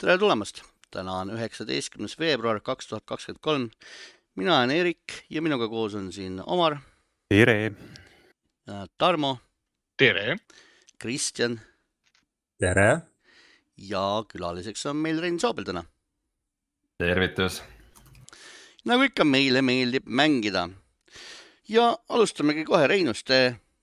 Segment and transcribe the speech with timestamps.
[0.00, 3.66] tere tulemast, täna on üheksateistkümnes veebruar kaks tuhat kakskümmend kolm.
[4.34, 6.78] mina olen Erik ja minuga koos on siin Omar,
[7.28, 7.72] tere!
[8.96, 9.34] Tarmo,
[10.00, 10.38] tere!
[10.98, 11.60] Kristjan
[12.58, 13.02] tere!
[13.76, 15.84] ja külaliseks on meil Rein Soobel täna.
[16.96, 17.60] tervitus!
[18.88, 20.70] nagu ikka, meile meeldib mängida.
[21.68, 23.28] ja alustamegi kohe Reinust.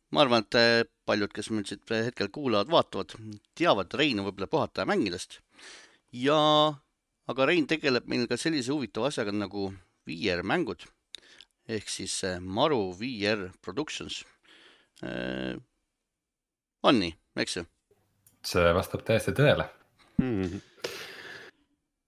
[0.10, 3.20] ma arvan, et paljud, kes meid siit hetkel kuulavad-vaatavad,
[3.54, 5.44] teavad Reinu võib-olla puhata ja mängidest.
[6.12, 6.40] Ja,
[7.28, 9.72] aga Rein tegeleb meil ka sellise huvitava asjaga nagu
[10.08, 10.86] VR mängud
[11.68, 14.24] ehk siis Maru VR Productions.
[16.84, 17.12] on nii,
[17.44, 17.66] eks ju?
[18.48, 19.66] see vastab täiesti tõele
[20.22, 20.44] mm.
[20.44, 20.62] -hmm.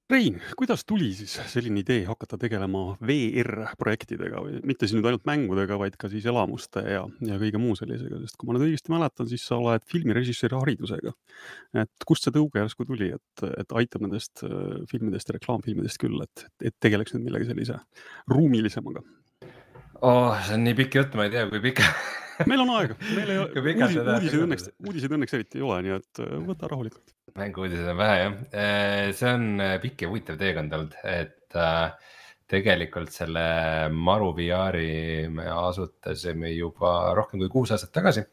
[0.09, 5.27] Rein, kuidas tuli siis selline idee hakata tegelema VR projektidega või mitte siis nüüd ainult
[5.29, 8.89] mängudega, vaid ka siis elamuste ja, ja kõige muu sellisega, sest kui ma nüüd õigesti
[8.89, 11.13] mäletan, siis sa oled filmirežissööri haridusega.
[11.83, 16.17] et kust see tõuge järsku tuli, et, et aitab nendest äh, filmidest ja reklaamfilmidest küll,
[16.25, 17.77] et, et tegeleks nüüd millegi sellise
[18.33, 19.05] ruumilisemaga?
[20.01, 21.85] oh, see on nii pikk jutt, ma ei tea, kui pikk
[22.49, 25.97] meil on aega, meil ei ole, uudiseid, uudiseid õnneks, uudiseid õnneks eriti ei ole, nii
[25.99, 27.13] et äh, võta rahulikult.
[27.37, 32.15] Mänguudiseid on vähe jah, äh, see on äh, pikk ja huvitav teekond olnud, et äh,
[32.49, 33.43] tegelikult selle
[33.93, 38.25] Maru VR-i me asutasime juba rohkem kui kuus aastat tagasi.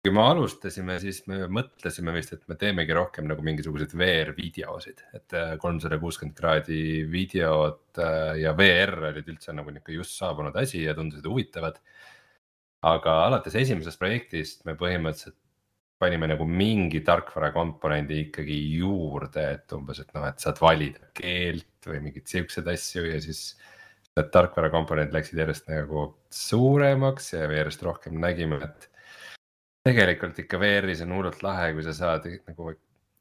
[0.00, 5.02] Kui me alustasime, siis me mõtlesime vist, et me teemegi rohkem nagu mingisuguseid VR videosid,
[5.18, 6.78] et kolmsada kuuskümmend kraadi
[7.12, 8.00] videod
[8.40, 11.76] ja VR olid üldse nagu nihuke just saabunud asi ja tundusid huvitavad.
[12.88, 15.36] Aga alates esimesest projektist me põhimõtteliselt
[16.00, 21.88] panime nagu mingi tarkvara komponendi ikkagi juurde, et umbes, et noh, et saad valida keelt
[21.90, 23.50] või mingeid siukseid asju ja siis.
[24.18, 26.00] Need tarkvara komponendid läksid järjest nagu
[26.34, 28.88] suuremaks ja järjest rohkem nägime, et.
[29.86, 32.72] tegelikult ikka VR-is on hullult lahe, kui sa saad nagu,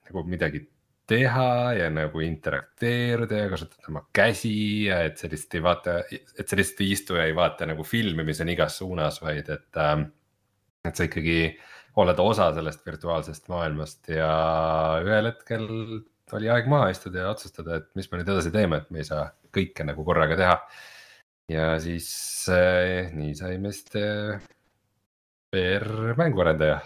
[0.10, 0.64] nagu midagi
[1.10, 6.46] teha ja nagu interakteeruda ja kasutada oma käsi ja et sa lihtsalt ei vaata, et
[6.50, 9.80] sa lihtsalt ei istu ja ei vaata nagu filmi, mis on igas suunas, vaid et
[9.86, 10.04] äh,.
[10.90, 11.40] et sa ikkagi
[11.96, 14.30] oled osa sellest virtuaalsest maailmast ja
[15.06, 15.66] ühel hetkel
[16.38, 19.08] oli aeg maha istuda ja otsustada, et mis me nüüd edasi teeme, et me ei
[19.08, 20.60] saa kõike nagu korraga teha.
[21.50, 22.12] ja siis
[22.54, 24.38] äh, nii saime siis äh,
[25.56, 26.82] VR mänguarendaja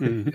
[0.00, 0.34] mhm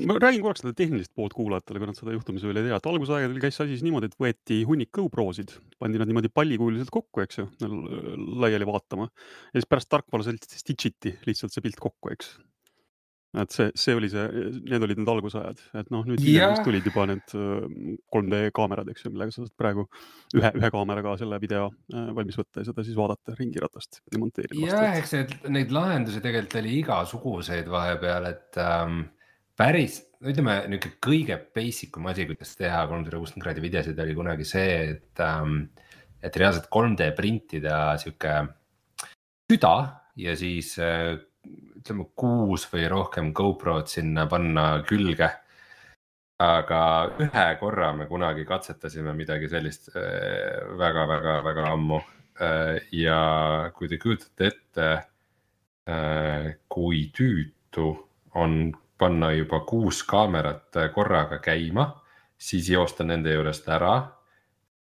[0.00, 2.88] ma räägin korraks seda tehnilist poolt kuulajatele, kui nad seda juhtumisi veel ei tea, et
[2.88, 5.52] algusaegadel käis see asi siis niimoodi, et võeti hunnik GoProsid,
[5.82, 7.46] pandi nad niimoodi pallikujuliselt kokku, eks ju,
[8.42, 9.08] laiali vaatama.
[9.52, 12.32] ja siis pärast tarkvara stitch iti lihtsalt see pilt kokku, eks.
[13.40, 14.24] Et see, see oli see,
[14.68, 18.90] need olid need algusajad, et noh, nüüd hiljem vist tulid juba need 3D äh, kaamerad,
[18.92, 19.86] eks ju, millega sa saad praegu
[20.36, 24.60] ühe, ühe kaameraga selle video äh, valmis võtta ja seda siis vaadata ringiratast ja monteerida.
[24.68, 29.00] jah, eks neid, neid lahendusi tegelikult oli igasuguseid vahepeal, et ähm,
[29.58, 34.48] päris, ütleme niisugune kõige basic um asi, kuidas teha kolmsada kuuskümmend kraadi videosid oli kunagi
[34.48, 35.64] see, et ähm,.
[36.22, 38.36] et reaalselt 3D printida sihuke
[39.50, 39.76] süda
[40.20, 41.16] ja siis äh,
[41.82, 45.30] ütleme kuus või rohkem GoPro-d sinna panna külge.
[46.42, 46.78] aga
[47.22, 52.00] ühe korra me kunagi katsetasime midagi sellist väga-väga-väga äh, ammu
[52.40, 54.88] äh, ja kui te kujutate ette,
[55.86, 57.92] äh, kui tüütu
[58.34, 61.86] on panna juba kuus kaamerat korraga käima,
[62.38, 63.94] siis joosta nende juurest ära.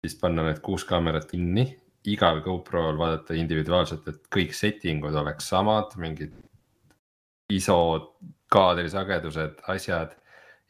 [0.01, 1.65] siis panna need kuus kaamerat kinni,
[2.05, 6.35] igal GoPro-l vaadata individuaalselt, et kõik setting ud oleks samad, mingid
[7.49, 7.77] ISO
[8.51, 10.15] kaadrisagedused, asjad.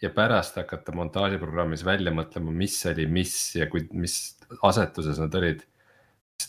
[0.02, 5.64] ja pärast hakata montaažiprogrammis välja mõtlema, mis oli mis ja kui, mis asetuses nad olid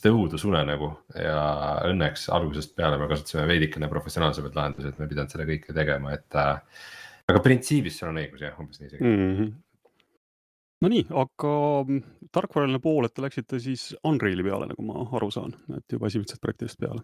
[0.04, 1.38] tõudus unenägu ja
[1.88, 6.12] õnneks algusest peale me kasutasime veidikene professionaalsemaid lahendusi, et me ei pidanud seda kõike tegema,
[6.12, 6.60] et äh,.
[7.28, 9.32] aga printsiibis sul on õigus jah, umbes nii isegi mm.
[9.38, 9.56] -hmm.
[10.84, 11.54] Nonii, aga
[11.88, 16.06] mm, tarkvaraline pool, et te läksite siis Unreali peale, nagu ma aru saan, et juba
[16.06, 17.02] esimesest projektist peale?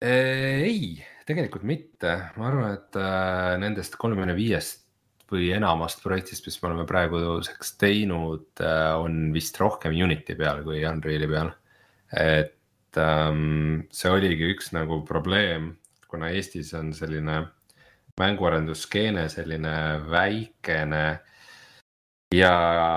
[0.00, 4.86] Ei, tegelikult mitte, ma arvan, et äh, nendest kolmekümne viiest
[5.30, 10.82] või enamast projektist, mis me oleme praeguseks teinud, äh, on vist rohkem Unity peal kui
[10.88, 11.52] Unreali peal.
[12.10, 15.76] Et ähm, see oligi üks nagu probleem,
[16.10, 17.44] kuna Eestis on selline
[18.20, 19.74] mänguarendusskeene selline
[20.10, 21.04] väikene
[22.34, 22.54] ja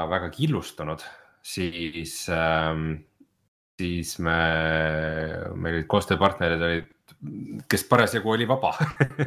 [0.09, 1.03] väga killustunud,
[1.45, 3.03] siis ähm,,
[3.79, 4.39] siis me,
[5.55, 6.89] meil olid koostööpartnerid olid,
[7.71, 8.73] kes parasjagu oli vaba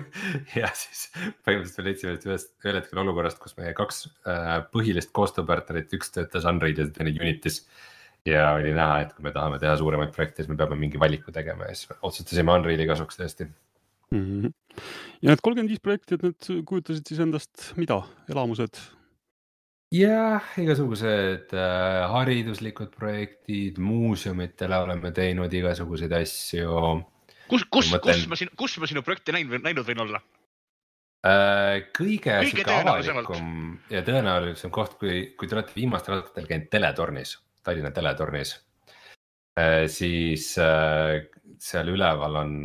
[0.60, 5.92] ja siis põhimõtteliselt me leidsime ühest, ühel hetkel olukorrast, kus meie kaks äh, põhilist koostööpartnerit,
[5.96, 7.62] üks töötas Unrealis ja teine Unity's
[8.26, 11.34] ja oli näha, et kui me tahame teha suuremaid projekte, siis me peame mingi valiku
[11.34, 14.26] tegema ja siis otsustasime Unreali kasuks tõesti mm.
[14.26, 14.52] -hmm.
[15.22, 18.02] ja need kolmkümmend viis projekti, et need kujutasid siis endast mida,
[18.32, 18.80] elamused?
[19.94, 27.04] jah, igasugused äh, hariduslikud projektid, muuseumitele oleme teinud igasuguseid asju
[27.48, 30.22] kus, kus, Ma kus mõtlen- ma sinu, kus ma sinu projekti näinud, näinud võin olla?
[31.26, 31.86] äh,.
[31.96, 37.90] kõige Kõige avalikum ja tõenäolisem koht, kui, kui te olete viimastel aastatel käinud teletornis, Tallinna
[37.90, 38.54] teletornis
[39.58, 41.26] äh,, siis äh,
[41.58, 42.56] seal üleval on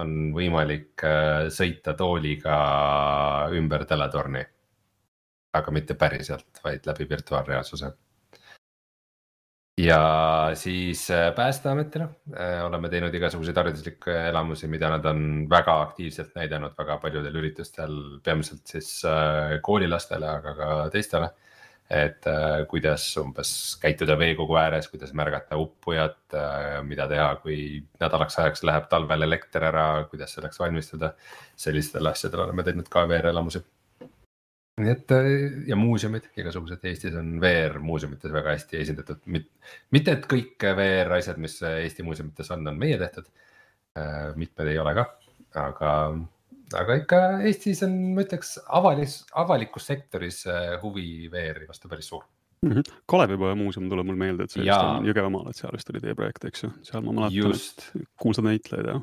[0.00, 1.02] on võimalik
[1.52, 2.54] sõita tooliga
[3.52, 4.44] ümber teletorni.
[5.52, 7.90] aga mitte päriselt, vaid läbi virtuaalreaalsuse.
[9.78, 16.34] Ja siis äh, Päästeametile äh, oleme teinud igasuguseid hariduslikke elamusi, mida nad on väga aktiivselt
[16.36, 21.30] näidanud väga paljudel üritustel, peamiselt siis äh, koolilastele, aga ka teistele.
[21.92, 22.24] et
[22.70, 23.48] kuidas umbes
[23.82, 26.36] käituda veekogu ääres, kuidas märgata uppujat,
[26.88, 31.12] mida teha, kui nädalaks ajaks läheb talvel elekter ära, kuidas selleks valmistuda.
[31.56, 33.60] sellistele asjadele oleme teinud ka VR-elamusi
[34.80, 35.30] nii et äh,
[35.68, 36.84] ja muuseumid, igasugused.
[36.88, 42.52] Eestis on VR muuseumites väga hästi esindatud, mitte et kõik VR asjad, mis Eesti muuseumites
[42.54, 43.28] on, on meie tehtud.
[44.40, 45.02] mitmed ei ole ka,
[45.60, 45.90] aga,
[46.80, 52.24] aga ikka Eestis on, ma ütleks, avalis, avalikus sektoris äh, huvi VR-i vastu päris suur.
[53.10, 54.96] Kalevipoja muuseum tuleb mul meelde, et see Jaa.
[54.96, 58.06] on Jõgevamaal, et seal vist oli teie projekt, eks ju, seal ma mäletan, just, et
[58.22, 59.00] kuulsad näitlejaid ja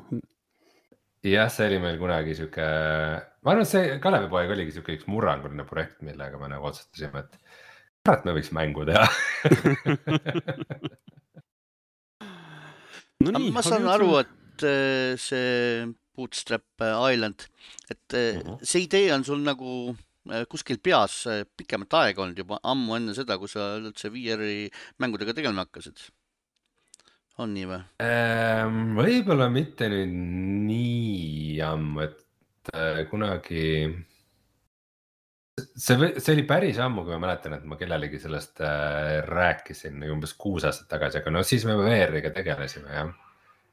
[1.26, 2.66] jah, see oli meil kunagi sihuke,
[3.44, 7.32] ma arvan, et see Kalevipoeg oligi sihuke üks murranguline projekt, millega me nagu otsustasime, et
[8.04, 9.06] kurat, me võiks mängu teha
[13.24, 17.46] no nii, ma saan aru, et äh, see Bootstrap Island,
[17.92, 18.58] et äh, Mhm.
[18.66, 19.94] see idee on sul nagu
[20.30, 24.70] äh, kuskil peas äh, pikemat aega olnud juba ammu enne seda, kui sa üldse VR-i
[25.00, 25.98] mängudega tegelema hakkasid.
[27.38, 27.80] On nii või?
[28.04, 30.12] Ähm, võib-olla mitte nüüd
[30.66, 33.64] nii ammu, et äh, kunagi.
[35.60, 40.34] see, see oli päris ammu, kui ma mäletan, et ma kellelegi sellest äh, rääkisin umbes
[40.40, 43.12] kuus aastat tagasi, aga no siis me VR-iga tegelesime jah.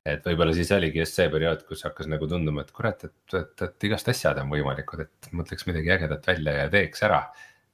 [0.07, 3.67] et võib-olla siis oligi just see periood, kus hakkas nagu tunduma, et kurat, et, et,
[3.67, 7.25] et igast asjad on võimalikud, et mõtleks midagi ägedat välja ja teeks ära,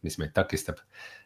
[0.03, 0.81] mis meid takistab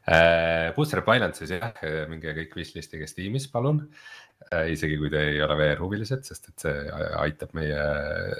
[0.07, 0.73] äh,.
[0.75, 1.71] Bootstrap Island siis jah,
[2.11, 4.26] minge kõik wishlist'iga Steamis, palun Äh,
[4.71, 7.81] isegi kui te ei ole VR-huvilised, sest et see aitab meie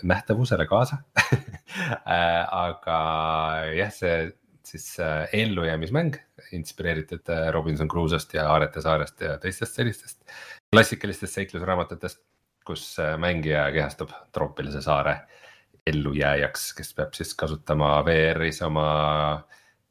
[0.08, 1.02] nähtavusele kaasa
[2.08, 2.98] Äh, aga
[3.76, 4.14] jah, see
[4.68, 6.16] siis äh, ellujäämismäng
[6.56, 10.24] inspireeritud äh, Robinson Crusoe'st ja Aarete saarest ja teistest sellistest
[10.74, 12.22] klassikalistest seiklusraamatutest,
[12.68, 15.20] kus äh, mängija kehastub troopilise saare
[15.88, 18.88] ellujääjaks, kes peab siis kasutama VR-is oma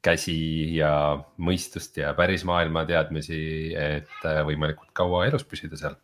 [0.07, 0.37] käsi
[0.79, 0.91] ja
[1.43, 3.39] mõistust ja pärismaailma teadmisi,
[3.77, 5.97] et äh, võimalikult kaua elus püsida seal.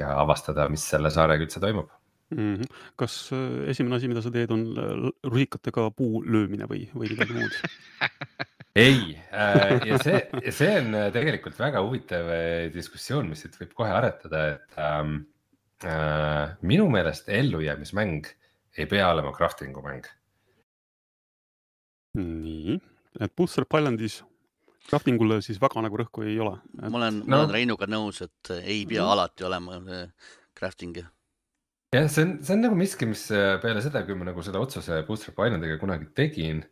[0.00, 1.90] ja avastada, mis selle saarega üldse toimub.
[2.30, 2.54] mm.
[2.54, 2.78] -hmm.
[2.96, 7.36] kas äh, esimene asi, mida sa teed, on äh, rusikatega puu löömine või, või midagi
[7.36, 7.58] muud?
[8.86, 9.18] ei,
[9.90, 10.20] ja see,
[10.60, 12.30] see on tegelikult väga huvitav
[12.74, 15.16] diskussioon, mis siit võib kohe aretada, et ähm,
[15.84, 18.30] äh, minu meelest ellujäämismäng
[18.78, 20.06] ei pea olema crafting'u mäng.
[22.18, 22.78] nii,
[23.18, 24.20] et Bootstrap Islandis
[24.90, 26.56] crafting ule siis väga nagu rõhku ei ole.
[26.80, 29.12] ma olen no., ma olen Reinuga nõus, et ei pea Mhm.
[29.14, 30.04] alati olema äh,
[30.58, 31.04] crafting'i.
[31.94, 34.62] jah, see on, see on nagu miski, mis äh, peale seda, kui ma nagu selle
[34.62, 36.62] otsuse Bootstrap Islandiga kunagi tegin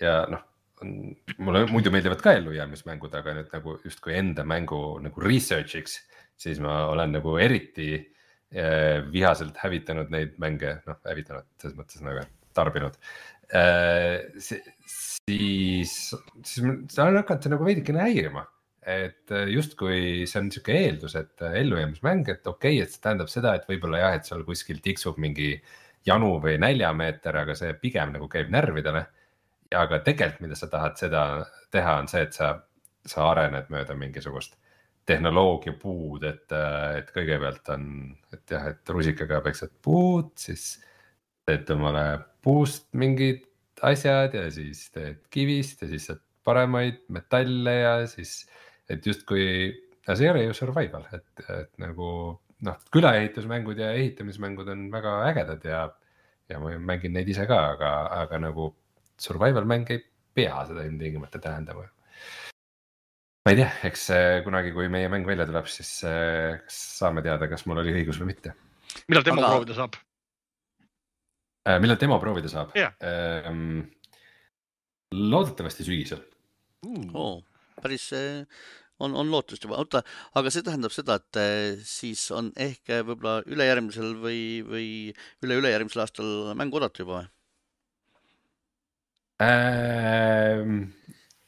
[0.00, 0.44] ja noh,
[1.42, 5.98] mulle muidu meeldivad ka ellujäämismängud, aga nüüd nagu justkui enda mängu nagu research'iks,
[6.38, 12.22] siis ma olen nagu eriti äh, vihaselt hävitanud neid mänge, noh hävitanud selles mõttes nagu
[12.54, 12.94] tarbinud.
[13.48, 14.62] siis,
[16.44, 18.44] siis ma saan hakata nagu veidikene häirima,
[18.88, 23.02] et äh, justkui see on sihuke eeldus, et äh, ellujäämismäng, et okei okay,, et see
[23.04, 25.50] tähendab seda, et võib-olla jah, et seal kuskil tiksub mingi
[26.08, 29.06] janu või näljameeter, aga see pigem nagu käib närvidele.
[29.76, 31.22] aga tegelikult, mida sa tahad seda
[31.70, 32.54] teha, on see, et sa,
[33.04, 34.56] sa arened mööda mingisugust
[35.08, 36.52] tehnoloogia puud, et,
[36.96, 37.84] et kõigepealt on,
[38.32, 40.78] et jah, et rusikaga peksad puud, siis
[41.48, 42.04] teed omale
[42.44, 43.44] puust mingid
[43.84, 48.42] asjad ja siis teed kivist ja siis saad paremaid metalle ja siis,
[48.88, 49.44] et justkui,
[50.08, 52.08] see ei ole ju survival, et, et nagu
[52.64, 55.82] noh, külaehitusmängud ja ehitamismängud on väga ägedad ja,
[56.48, 58.72] ja ma mängin neid ise ka, aga, aga nagu
[59.20, 60.02] survival mäng ei
[60.38, 61.84] pea seda ilmtingimata tähendama.
[63.44, 67.48] ma ei tea, eks äh, kunagi, kui meie mäng välja tuleb, siis kas saame teada,
[67.50, 68.56] kas mul oli õigus või mitte.
[69.08, 70.00] millal demo Aga- proovida saab?
[71.68, 72.94] Äh, millal demo proovida saab Jah.
[73.04, 73.90] ähm,?
[75.12, 76.20] loodetavasti sügisel.
[77.16, 77.42] oo,
[77.80, 78.44] päris äh,
[79.00, 80.02] on, on lootust juba, oota,
[80.36, 84.88] aga see tähendab seda, et äh, siis on ehk võib-olla ülejärgmisel või, või
[85.44, 87.28] üle-ülejärgmisel aastal mängu oodata juba või?
[89.38, 90.72] Ähm,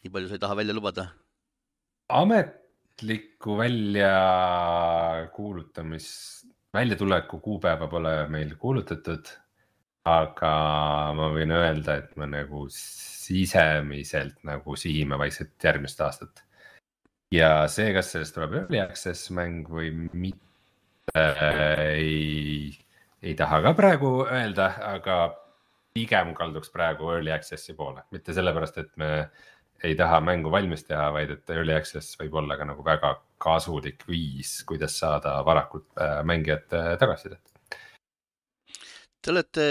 [0.04, 1.04] nii palju sa ei taha välja lubada?
[2.10, 9.26] ametlikku väljakuulutamist, väljatuleku kuupäeva pole meil kuulutatud.
[10.08, 10.52] Aga
[11.16, 16.44] ma võin öelda, et me nagu sisemiselt nagu sihime vaikselt järgmist aastat.
[17.34, 21.26] ja see, kas sellest tuleb early access mäng või mitte,
[21.94, 22.72] ei,
[23.22, 25.20] ei taha ka praegu öelda, aga
[25.94, 29.10] pigem kalduks praegu early access'i poole, mitte sellepärast, et me
[29.84, 34.04] ei taha mängu valmis teha, vaid et early access võib olla ka nagu väga kasulik
[34.08, 37.49] viis, kuidas saada varakult äh, mängijate tagasisidet.
[39.20, 39.64] Te olete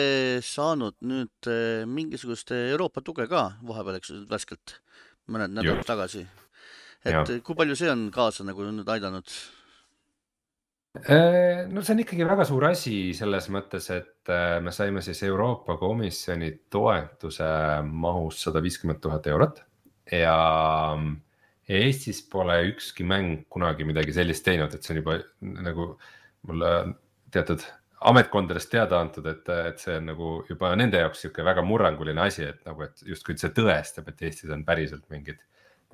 [0.46, 4.76] saanud nüüd eh, mingisugust Euroopa tuge ka vahepeal, eks värskelt,
[5.32, 6.26] mõned nädalad tagasi.
[7.10, 9.32] Et kui palju see on kaasa nagu nüüd aidanud?
[11.00, 15.22] Äh, no see on ikkagi väga suur asi selles mõttes, et äh, me saime siis
[15.28, 17.50] Euroopa Komisjoni toetuse
[17.86, 19.62] mahus sada viiskümmend tuhat eurot
[20.12, 20.38] ja
[21.70, 25.20] Eestis pole ükski mäng kunagi midagi sellist teinud, et see on juba
[25.70, 25.92] nagu
[26.50, 26.74] mulle
[27.30, 27.62] teatud
[28.08, 32.46] ametkondadest teada antud, et, et see on nagu juba nende jaoks sihuke väga murranguline asi,
[32.48, 35.42] et nagu, et justkui see tõestab, et Eestis on päriselt mingid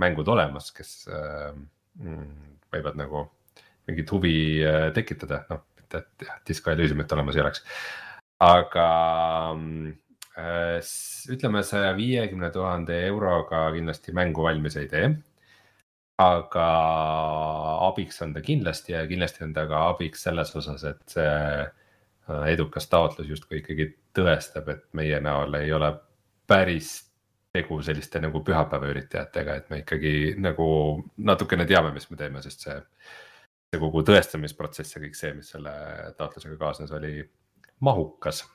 [0.02, 1.56] mängud olemas, kes äh,
[2.74, 3.26] võivad nagu
[3.90, 4.36] mingit huvi
[4.66, 7.64] äh, tekitada, noh, mitte et jah, Disco Elysiumit olemas ei oleks.
[8.46, 8.88] aga
[10.38, 10.92] äh,
[11.34, 15.10] ütleme saja viiekümne tuhande euroga kindlasti mängu valmis ei tee.
[16.22, 16.68] aga
[17.90, 21.66] abiks on ta kindlasti ja kindlasti on ta ka abiks selles osas, et see äh,
[22.50, 25.92] edukas taotlus justkui ikkagi tõestab, et meie näol ei ole
[26.48, 26.98] päris
[27.56, 30.66] tegu selliste nagu pühapäevaüritajatega, et me ikkagi nagu
[31.18, 32.80] natukene teame, mis me teeme, sest see
[33.76, 35.74] see kogu tõestamisprotsess ja kõik see, mis selle
[36.20, 37.18] taotlusega kaasnes, oli
[37.84, 38.46] mahukas.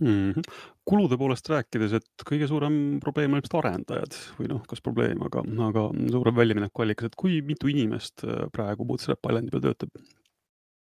[0.00, 0.32] mm.
[0.32, 0.42] -hmm.
[0.84, 5.44] kulude poolest rääkides, et kõige suurem probleem on ilmselt arendajad või noh, kas probleem, aga,
[5.68, 10.02] aga suurem väljaminekuallikas, et kui mitu inimest äh, praegu Bootstrap Islandi peal töötab?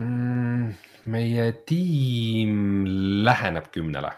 [0.01, 0.42] mm,.
[1.11, 2.85] Meie tiim
[3.25, 4.11] läheneb kümnele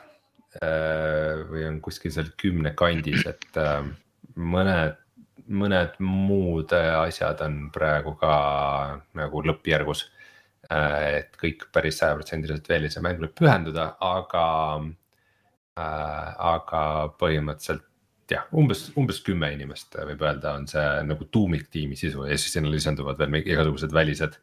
[0.62, 3.82] äh, või on kuskil seal kümne kandis, et äh,
[4.36, 5.00] mõned,
[5.48, 8.36] mõned muud äh, asjad on praegu ka
[9.18, 10.12] nagu lõppjärgus.
[10.66, 14.46] et kõik päris sajaprotsendiliselt veel ei saa mängule pühenduda, aga
[15.78, 16.80] äh,, aga
[17.20, 17.86] põhimõtteliselt
[18.32, 22.72] jah, umbes, umbes kümme inimest võib öelda, on see nagu tuumiktiimi sisu ja siis sinna
[22.74, 24.40] lisanduvad veel igasugused välised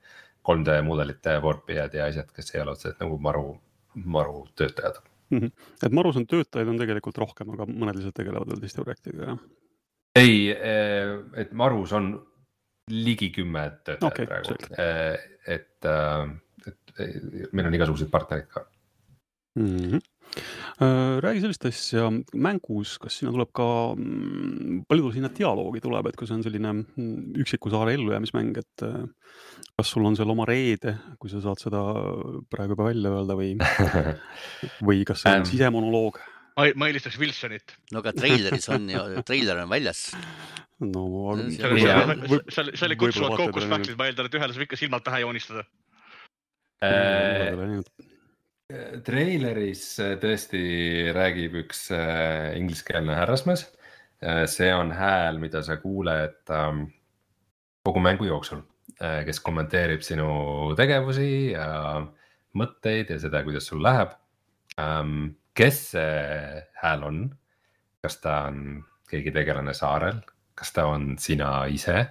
[0.48, 3.46] 3D mudelite vorpijad ja asjad, kes ei ole otseselt nagu maru,
[3.94, 5.00] maru töötajad.
[5.32, 9.32] et ma aru saan, töötajaid on tegelikult rohkem, aga mõned lihtsalt tegelevad veel teiste projektidega,
[9.32, 9.44] jah?
[10.20, 10.50] ei,
[11.40, 12.12] et Marus on
[12.92, 14.88] ligi kümme töötajat okay, praegu selge.,
[15.56, 15.88] et,
[16.68, 18.66] et meil on igasuguseid partnereid ka.
[19.58, 19.76] mm.
[19.76, 20.08] -hmm.
[21.22, 23.66] Räägi sellist asja mängus, kas sinna tuleb ka,
[24.88, 29.02] palju sinna dialoogi tuleb, et kui see on selline mm, üksiku saare ellujäämismäng, et äh,
[29.76, 31.82] kas sul on seal oma reede, kui sa saad seda
[32.52, 33.52] praegu juba välja öelda või,
[34.88, 35.50] või kas see on Ähm.
[35.52, 36.20] sisemonoloog?
[36.56, 37.76] ma, ma eelistaks Wilsonit.
[37.92, 40.02] no aga treileris on ju, treiler on väljas.
[40.82, 44.66] no aga See- seal, seal, seal, võib-olla kutsuvad on Factorid, ma eeldan, et ühele saab
[44.66, 45.64] ikka silmad pähe joonistada.
[48.72, 50.60] Äh, treileris äh, tõesti
[51.12, 53.68] räägib üks äh, ingliskeelne härrasmees.
[54.46, 56.84] see on hääl, mida sa kuuled ähm,
[57.82, 58.60] kogu mängu jooksul,
[59.26, 62.04] kes kommenteerib sinu tegevusi ja
[62.54, 64.14] mõtteid ja seda, kuidas sul läheb.
[65.58, 67.18] kes see hääl on?
[67.98, 70.22] kas ta on keegi tegelane saarel,
[70.54, 72.06] kas ta on sina ise?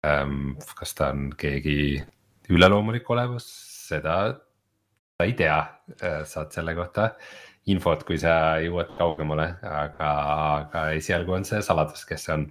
[0.00, 2.00] kas ta on keegi
[2.48, 3.52] üleloomulik olevus,
[3.90, 4.32] seda
[5.18, 5.54] sa ei tea,
[6.30, 7.08] saad selle kohta
[7.66, 10.10] infot, kui sa jõuad kaugemale, aga,
[10.60, 12.44] aga esialgu on see saladus, kes see on.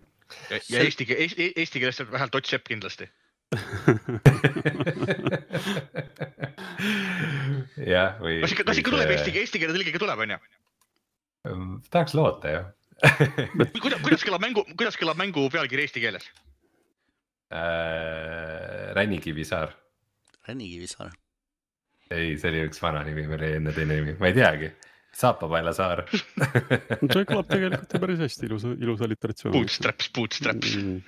[0.51, 3.05] ja ja eesti keel, eesti keeles tuleb vähemalt Ott Sepp kindlasti.
[7.95, 8.41] jah, või.
[8.43, 10.37] kas ikka, kas ikka tuleb eesti, eesti keele tõlge ikka tuleb, onju?
[11.87, 12.61] tahaks loota ju
[13.79, 16.25] kuidas, kuidas kõlab mängu, kuidas kõlab mängu pealkiri eesti keeles?
[17.47, 19.71] Äh, Ränikivisaar,
[20.49, 21.15] Ränikivisaar.
[22.13, 24.71] ei, see oli üks vana nimi, meil oli enne teine nimi, ma ei teagi.
[25.17, 29.53] Saapapaela saar see kõlab tegelikult ju päris hästi, ilusa, ilusa alliteratsioon.
[29.55, 30.75] Bootstraps, bootstraps.
[30.77, 30.99] mm.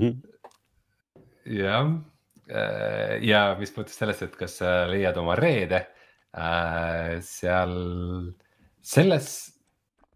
[0.00, 0.14] -hmm.
[1.58, 1.90] jah,
[3.20, 5.84] ja mis puudutas sellest, et kas sa leiad oma reede
[7.20, 7.76] seal
[8.82, 9.28] selles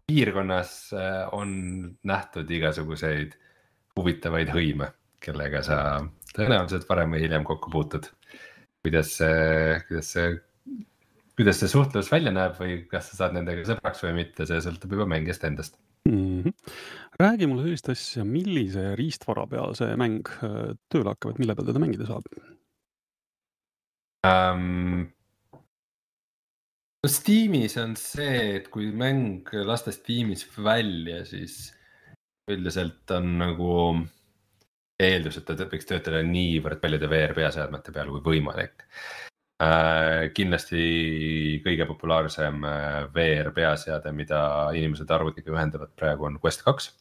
[0.07, 1.49] piirkonnas äh, on
[2.03, 3.35] nähtud igasuguseid
[3.97, 4.91] huvitavaid hõime,
[5.23, 5.79] kellega sa
[6.35, 8.07] tõenäoliselt varem või hiljem kokku puutud.
[8.87, 10.29] Kuidas see, kuidas see
[11.37, 14.95] kuidas see suhtlus välja näeb või kas sa saad nendega sõbraks või mitte, see sõltub
[14.95, 15.77] juba mängijast endast
[16.09, 16.41] mm.
[16.41, 16.55] -hmm.
[17.21, 21.69] räägi mulle sellist asja, millise riistvara peal see mäng äh, tööle hakkab, et mille peal
[21.69, 22.25] teda mängida saab
[24.25, 25.05] um,?
[27.03, 31.67] no Steamis on see, et kui mäng lasta Steamis välja, siis
[32.49, 33.71] üldiselt on nagu
[35.01, 38.85] eeldus, et ta võiks töötada niivõrd paljude VR peaseadmete peal kui võimalik
[39.61, 40.29] äh,.
[40.37, 44.41] kindlasti kõige populaarsem äh, VR peaseade, mida
[44.77, 46.91] inimesed arvutiga ühendavad praegu on Quest kaks.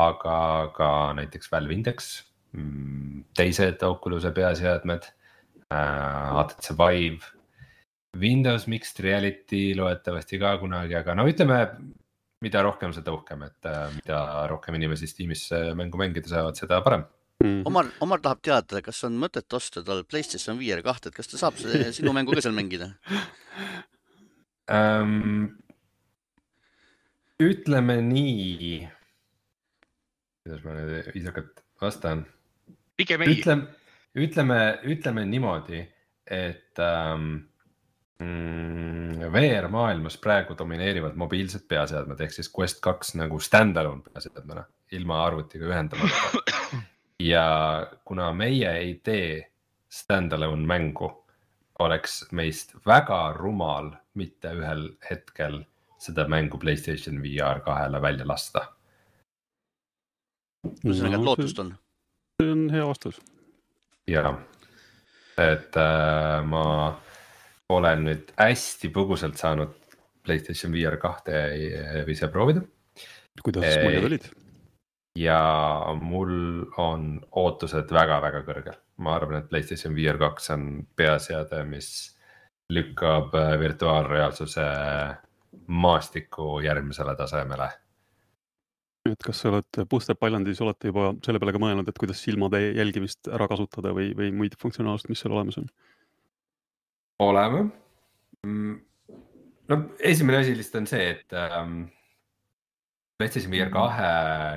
[0.00, 0.38] aga
[0.74, 2.24] ka näiteks Valve Index,
[2.56, 5.04] mm, teised Oculus'e peaseadmed
[5.70, 7.32] äh,, HTC Vive.
[8.14, 11.56] Windows Mixed Reality loodetavasti ka kunagi, aga no ütleme
[12.44, 14.20] mida rohkem, seda uhkem, et äh, mida
[14.50, 17.48] rohkem inimesi Steamis äh, mängu mängida saavad, seda parem mm.
[17.48, 17.66] -hmm.
[17.70, 21.40] Omar, Omar tahab teada, kas on mõtet osta tal Playstation VR kahte, et kas ta
[21.40, 22.94] saab sinu mängu ka seal mängida
[24.70, 25.50] um,?
[27.44, 28.88] ütleme nii.
[30.44, 32.26] kuidas ma nüüd viisakalt vastan?
[32.96, 33.34] pigem ei.
[33.34, 33.66] ütleme,
[34.14, 35.82] ütleme, ütleme niimoodi,
[36.30, 37.42] et um,
[38.18, 45.24] mm, VR maailmas praegu domineerivad mobiilsed peaseadmed ehk siis Quest kaks nagu stand-alone peaseadmena ilma
[45.24, 46.42] arvutiga ühendamata.
[47.32, 47.46] ja
[48.04, 49.50] kuna meie ei tee
[49.90, 51.10] stand-alone mängu,
[51.78, 55.62] oleks meist väga rumal mitte ühel hetkel
[55.98, 58.68] seda mängu Playstation VR kahele välja lasta.
[60.64, 61.74] ühesõnaga, et lootust on.
[62.40, 63.20] see on hea vastus.
[64.08, 64.34] ja,
[65.38, 66.64] et äh, ma
[67.78, 69.74] olen nüüd hästi põgusalt saanud
[70.24, 71.42] Playstation VR kahte
[72.08, 72.62] ise proovida.
[73.42, 74.30] kuidas muljed olid?
[75.18, 75.38] ja
[76.00, 80.66] mul on ootused väga-väga kõrgel, ma arvan, et Playstation VR kaks on
[80.96, 81.90] peaseade, mis
[82.72, 84.66] lükkab äh, virtuaalreaalsuse
[85.66, 87.68] maastiku järgmisele tasemele.
[89.10, 92.60] et kas sa oled Boosted Islandis, olete juba selle peale ka mõelnud, et kuidas silmade
[92.72, 95.68] jälgimist ära kasutada või, või muid funktsionaalsust, mis seal olemas on?
[97.22, 97.68] Oleme.
[98.46, 98.78] Mm,
[99.70, 101.78] no esimene asi lihtsalt on see, et ähm,
[103.18, 104.10] PlayStation VR kahe,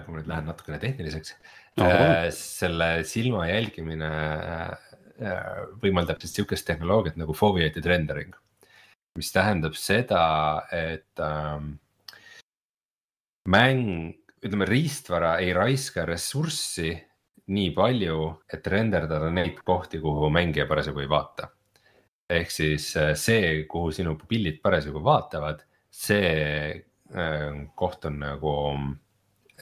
[0.03, 1.35] kui ma nüüd lähen natukene tehniliseks
[1.77, 4.11] no,, äh, selle silma jälgimine
[5.21, 5.49] äh,
[5.81, 8.35] võimaldab siis sihukest tehnoloogiat nagu foveated rendering.
[9.17, 10.23] mis tähendab seda,
[10.69, 11.71] et ähm,
[13.49, 14.11] mäng,
[14.45, 16.91] ütleme riistvara ei raiska ressurssi
[17.49, 18.19] nii palju,
[18.53, 21.49] et renderdada neid kohti, kuhu mängija parasjagu ei vaata
[22.29, 26.31] ehk siis äh, see, kuhu sinu pildid parasjagu vaatavad, see
[26.75, 28.53] äh, koht on nagu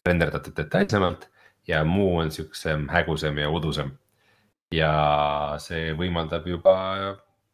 [0.05, 1.29] renderdatud detailsemalt
[1.67, 3.95] ja muu on siuksem hägusam ja udusem.
[4.73, 6.73] ja see võimaldab juba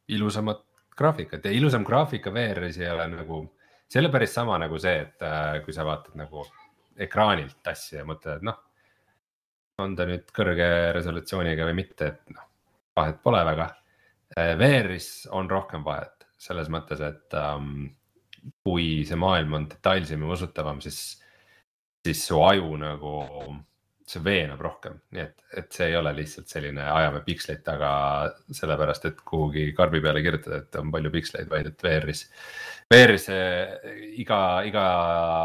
[0.07, 0.61] ilusamat
[0.97, 3.41] graafikat ja ilusam graafika VR-is ei ole nagu,
[3.87, 6.45] see ei ole päris sama nagu see, et äh, kui sa vaatad nagu
[7.01, 8.57] ekraanilt asja ja mõtled, et noh.
[9.81, 12.47] on ta nüüd kõrge resolutsiooniga või mitte, et noh,
[12.95, 13.69] vahet pole väga
[14.37, 17.89] VR-is on rohkem vahet selles mõttes, et um,
[18.65, 21.01] kui see maailm on detailsem ja usutavam, siis,
[22.05, 23.11] siis su aju nagu,
[24.11, 27.91] see veenab rohkem, nii et, et see ei ole lihtsalt selline ajame piksleid taga
[28.49, 32.25] sellepärast, et kuhugi karbi peale kirjutada, et on palju piksleid, vaid et VR-is,
[32.91, 33.29] VR-is
[34.23, 34.85] iga, iga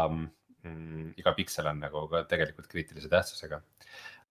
[0.09, 3.61] mm,, iga piksel on nagu ka tegelikult kriitilise tähtsusega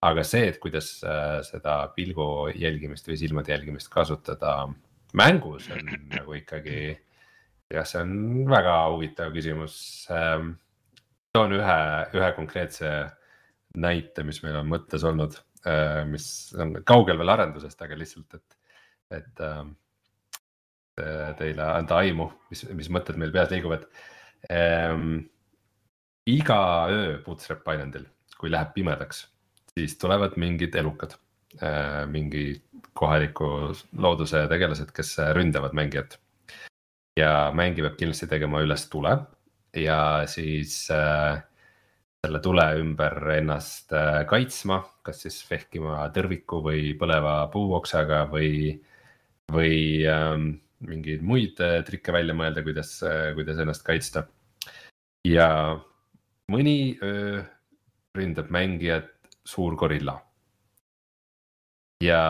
[0.05, 4.67] aga see, et kuidas äh, seda pilgu jälgimist või silmade jälgimist kasutada
[5.17, 6.97] mängus on nagu ikkagi.
[7.73, 9.79] jah, see on väga huvitav küsimus.
[10.13, 10.53] Ähm,
[11.35, 11.79] toon ühe,
[12.15, 12.91] ühe konkreetse
[13.77, 15.35] näite, mis meil on mõttes olnud,
[15.67, 18.57] äh, mis on kaugel veel arendusest, aga lihtsalt, et,
[19.19, 19.75] et ähm,
[21.37, 23.83] teile anda aimu, mis, mis mõtted meil peas liiguvad
[24.49, 25.27] ähm,.
[26.27, 26.57] iga
[26.91, 28.07] öö Bootstrap Islandil,
[28.39, 29.21] kui läheb pimedaks
[29.77, 31.15] siis tulevad mingid elukad,
[31.61, 32.61] äh, mingi
[32.97, 36.17] kohaliku looduse tegelased, kes ründavad mängijat.
[37.17, 39.15] ja mängija peab kindlasti tegema üles tule
[39.73, 41.39] ja siis äh,
[42.21, 48.77] selle tule ümber ennast äh, kaitsma, kas siis vehkima tõrviku või põleva puuoksaga või,
[49.53, 50.33] või äh,
[50.87, 54.27] mingeid muid äh, trikke välja mõelda, kuidas äh,, kuidas ennast kaitsta.
[55.25, 55.49] ja
[56.51, 57.43] mõni öö
[58.17, 59.11] ründab mängijat
[59.47, 60.17] suur gorilla.
[62.03, 62.21] ja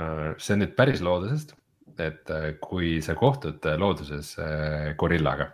[0.00, 1.54] äh, see on nüüd päris loodusest,
[2.02, 4.34] et äh, kui sa kohtud äh, looduses
[5.00, 5.48] gorillaga,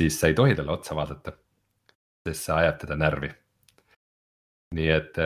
[0.00, 1.32] siis sa ei tohi talle otsa vaadata,
[2.26, 3.30] sest see ajab teda närvi.
[4.76, 5.16] nii et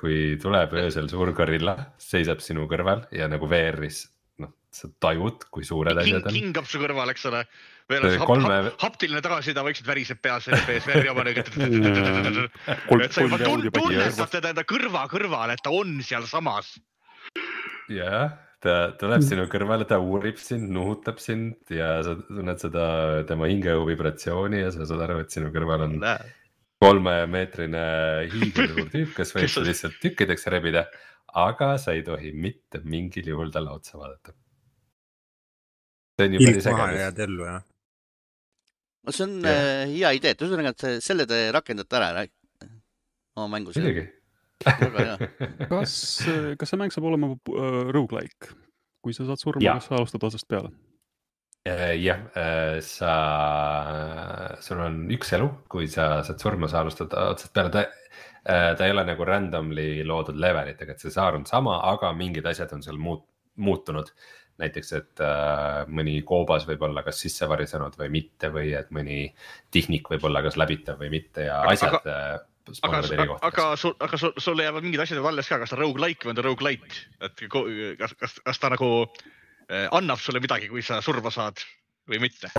[0.00, 4.06] kui tuleb öösel suur gorilla, seisab sinu kõrval ja nagu VR-is,
[4.76, 6.36] sa tajud, kui suured king asjad, on.
[6.36, 7.42] kingab su kõrval, eks ole.
[7.90, 11.26] veel on see hap, kolme- hap, haptiline tagasiside vaikselt väriseb peas, FPS veri oma.
[12.88, 16.74] kolm, et sa juba tunnetad teda enda kõrva kõrval, et ta on sealsamas.
[17.92, 22.86] jah, ta tuleb sinu kõrvale, ta uurib sind, nuhutab sind ja sa tunned seda
[23.28, 26.00] tema hingeõhu vibratsiooni ja sa saad aru, et sinu kõrval on
[26.84, 27.84] kolmemeetrine
[28.32, 30.86] hiigelsuur tüüp, kes võib lihtsalt tükkideks rebida,
[31.34, 34.36] aga sa ei tohi mitte mingil juhul talle otsa vaadata.
[36.18, 36.98] See on ju päris ja äge.
[37.00, 37.62] jääd ellu jah.
[39.04, 39.62] no see on Jah.
[39.62, 42.26] äh, hea idee, et ühesõnaga, et selle te rakendate ära
[43.36, 43.78] oma mängus.
[43.78, 44.06] muidugi.
[44.64, 45.30] väga hea.
[45.72, 45.96] kas,
[46.60, 48.54] kas see mäng saab olema äh, rogu-like?
[49.04, 50.70] kui sa saad surma, kas sa alustad otsast peale?
[51.68, 52.20] Äh, jah,
[52.84, 53.12] sa,
[54.64, 57.84] sul on üks elu, kui sa saad surma, sa alustad otsast peale, ta,
[58.76, 62.72] ta ei ole nagu randomly loodud levelitega, et see saar on sama, aga mingid asjad
[62.76, 64.10] on seal muut-, muutunud.
[64.62, 69.26] näiteks, et äh, mõni koobas võib olla kas sisse varisenud või mitte või et mõni
[69.74, 71.96] tihnik võib olla kas läbitav või mitte ja Aga- asjad.
[72.04, 72.42] aga,
[72.88, 76.24] aga aga, aga sul, aga sul, sulle jäävad mingid asjad alles ka, kas ta rogu-like
[76.24, 77.46] või on ta rogu-lite, et
[77.98, 81.60] kas, kas, kas ta nagu eh, annab sulle midagi, kui sa surma saad
[82.10, 82.50] või mitte?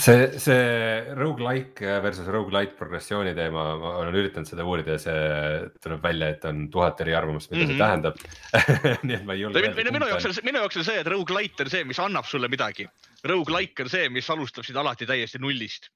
[0.00, 6.04] see, see rogu-like versus rogu-lite progressiooni teema, ma olen üritanud seda uurida ja see tuleb
[6.04, 7.74] välja, et on tuhat eri arvamust, mida mm -hmm.
[7.74, 8.16] see tähendab.
[9.06, 11.72] nii et ma ei julge minu jaoks on, minu jaoks on see, et rogu-lite on
[11.74, 12.88] see, mis annab sulle midagi.
[13.24, 15.90] Rogu-like on see, mis alustab sind alati täiesti nullist.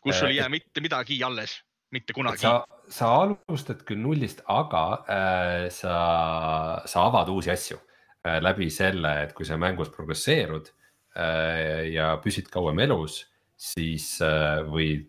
[0.00, 2.38] kus sul ei jää mitte midagi alles, mitte kunagi.
[2.38, 7.80] sa, sa alustad küll nullist, aga äh, sa, sa avad uusi asju
[8.22, 10.75] äh, läbi selle, et kui sa mängus progresseerud äh,
[11.16, 13.22] ja püsid kauem elus,
[13.56, 15.00] siis äh, või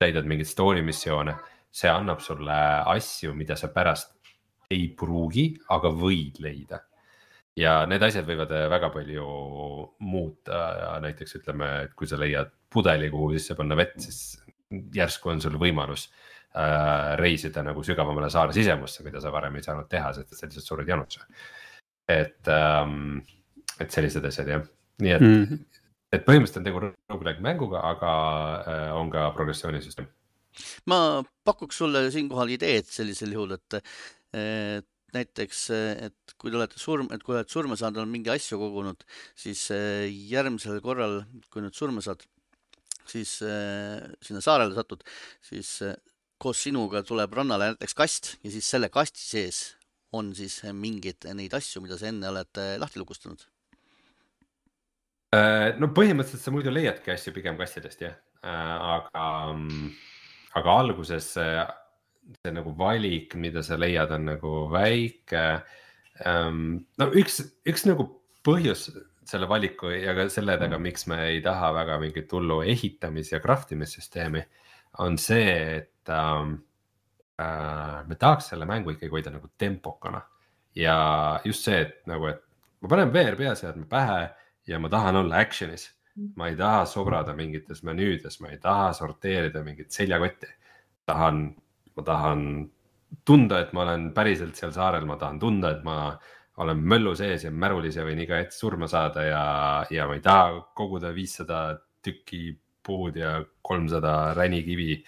[0.00, 1.36] täidad mingeid story missioone,
[1.72, 2.56] see annab sulle
[2.92, 4.12] asju, mida sa pärast
[4.70, 6.82] ei pruugi, aga võid leida
[7.58, 9.26] ja need asjad võivad äh, väga palju
[10.06, 10.60] muuta,
[11.04, 14.40] näiteks ütleme, et kui sa leiad pudeli, kuhu sisse panna vett, siis
[14.94, 19.90] järsku on sul võimalus äh, reisida nagu sügavamale saare sisemusse, mida sa varem ei saanud
[19.90, 21.26] teha, sest sa lihtsalt sured janusse.
[22.10, 23.20] et ähm,,
[23.80, 24.64] et sellised asjad jah,
[25.04, 25.64] nii et mm., Mhm.
[26.12, 28.14] et põhimõtteliselt on tegu rogu-like mänguga, aga
[28.60, 30.08] äh, on ka progressioonisüsteem.
[30.86, 33.82] ma pakuks sulle siinkohal ideed sellisel juhul, et
[34.32, 35.60] et näiteks,
[36.06, 39.02] et kui te olete surm, et kui oled surma saanud, oled mingi asju kogunud,
[39.38, 42.22] siis eh, järgmisel korral, kui nüüd surma saad,
[43.10, 45.02] siis eh, sinna saarele satud,
[45.42, 45.96] siis eh,
[46.40, 49.58] koos sinuga tuleb rannale näiteks kast ja siis selle kasti sees
[50.14, 53.42] on siis mingeid neid asju, mida sa enne oled lahti lukustanud.
[55.30, 59.26] Äh, no põhimõtteliselt sa muidu leiadki asju pigem kastidest jah, aga,
[60.58, 61.60] aga alguses see,
[62.40, 65.44] see nagu valik, mida sa leiad, on nagu väike.
[66.24, 67.38] no üks,
[67.68, 68.08] üks nagu
[68.44, 68.88] põhjus
[69.30, 73.40] selle valiku ja ka selle taga, miks me ei taha väga mingit hullu ehitamis ja
[73.42, 74.42] craft imissüsteemi,
[75.04, 76.56] on see, et ähm,
[77.38, 80.24] äh, me tahaks selle mängu ikkagi hoida nagu tempokana.
[80.74, 80.96] Ja
[81.44, 82.42] just see, et nagu, et
[82.82, 84.22] ma panen VR peaseadme pähe
[84.66, 85.90] ja ma tahan olla action'is.
[86.36, 90.46] ma ei taha sobrada mingites menüüdes, ma ei taha sorteerida mingit seljakotti.
[91.06, 91.56] tahan,
[91.96, 92.70] ma tahan
[93.24, 96.18] tunda, et ma olen päriselt seal saarel, ma tahan tunda, et ma
[96.60, 99.44] olen möllu sees ja märulis ja võin iga hetk surma saada ja,
[99.90, 105.02] ja ma ei taha koguda viissada tükki puud ja kolmsada ränikivi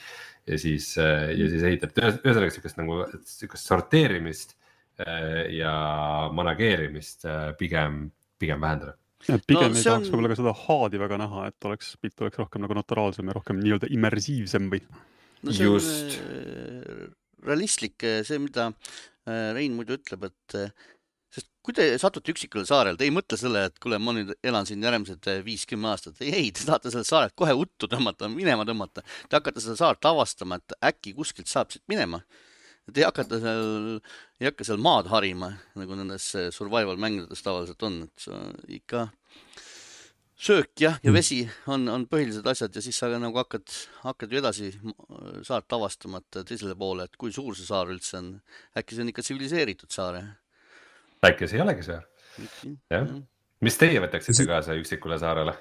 [0.47, 4.57] ja siis, ja siis ehitad, ühesõnaga siukest nagu siukest sorteerimist
[5.03, 5.75] äh, ja
[6.35, 8.09] manageerimist äh, pigem,
[8.43, 8.97] pigem vähendada.
[9.27, 12.41] Pigem No ei tahaks on- võib-olla ka seda haadi väga näha, et oleks, pilt oleks
[12.43, 14.83] rohkem nagu naturaalsem ja rohkem nii-öelda immersiivsem või?
[15.43, 16.19] no see Just.
[16.19, 17.05] on äh,
[17.47, 18.71] realistlik, see, mida
[19.27, 20.71] äh, Rein muidu ütleb, et äh,
[21.33, 24.67] sest kui te satute üksikule saarele, te ei mõtle selle, et kuule, ma nüüd elan
[24.69, 26.21] siin järgmised äh, viis-kümme aastat.
[26.23, 29.05] ei, ei, te tahate sellelt saarelt kohe uttu tõmmata, minema tõmmata.
[29.29, 32.23] Te hakkate seda saart avastama, et äkki kuskilt saab siit minema.
[32.91, 34.01] Te ei hakata seal,
[34.43, 39.05] ei hakka seal maad harima, nagu nendes äh, survival mängudes tavaliselt on, et sa ikka
[40.43, 43.71] söök jah, ja vesi on, on põhilised asjad ja siis sa nagu hakkad,
[44.03, 44.97] hakkad ju edasi m-
[45.47, 48.33] saart avastama, et teisele poole, et kui suur see saar üldse on.
[48.79, 50.33] äkki see on ikka tsiviliseeritud saar jah?
[51.31, 52.01] äkki see ei olegi see,
[52.91, 53.15] jah.
[53.63, 55.55] mis teie võtaksite kaasa üksikule saarele?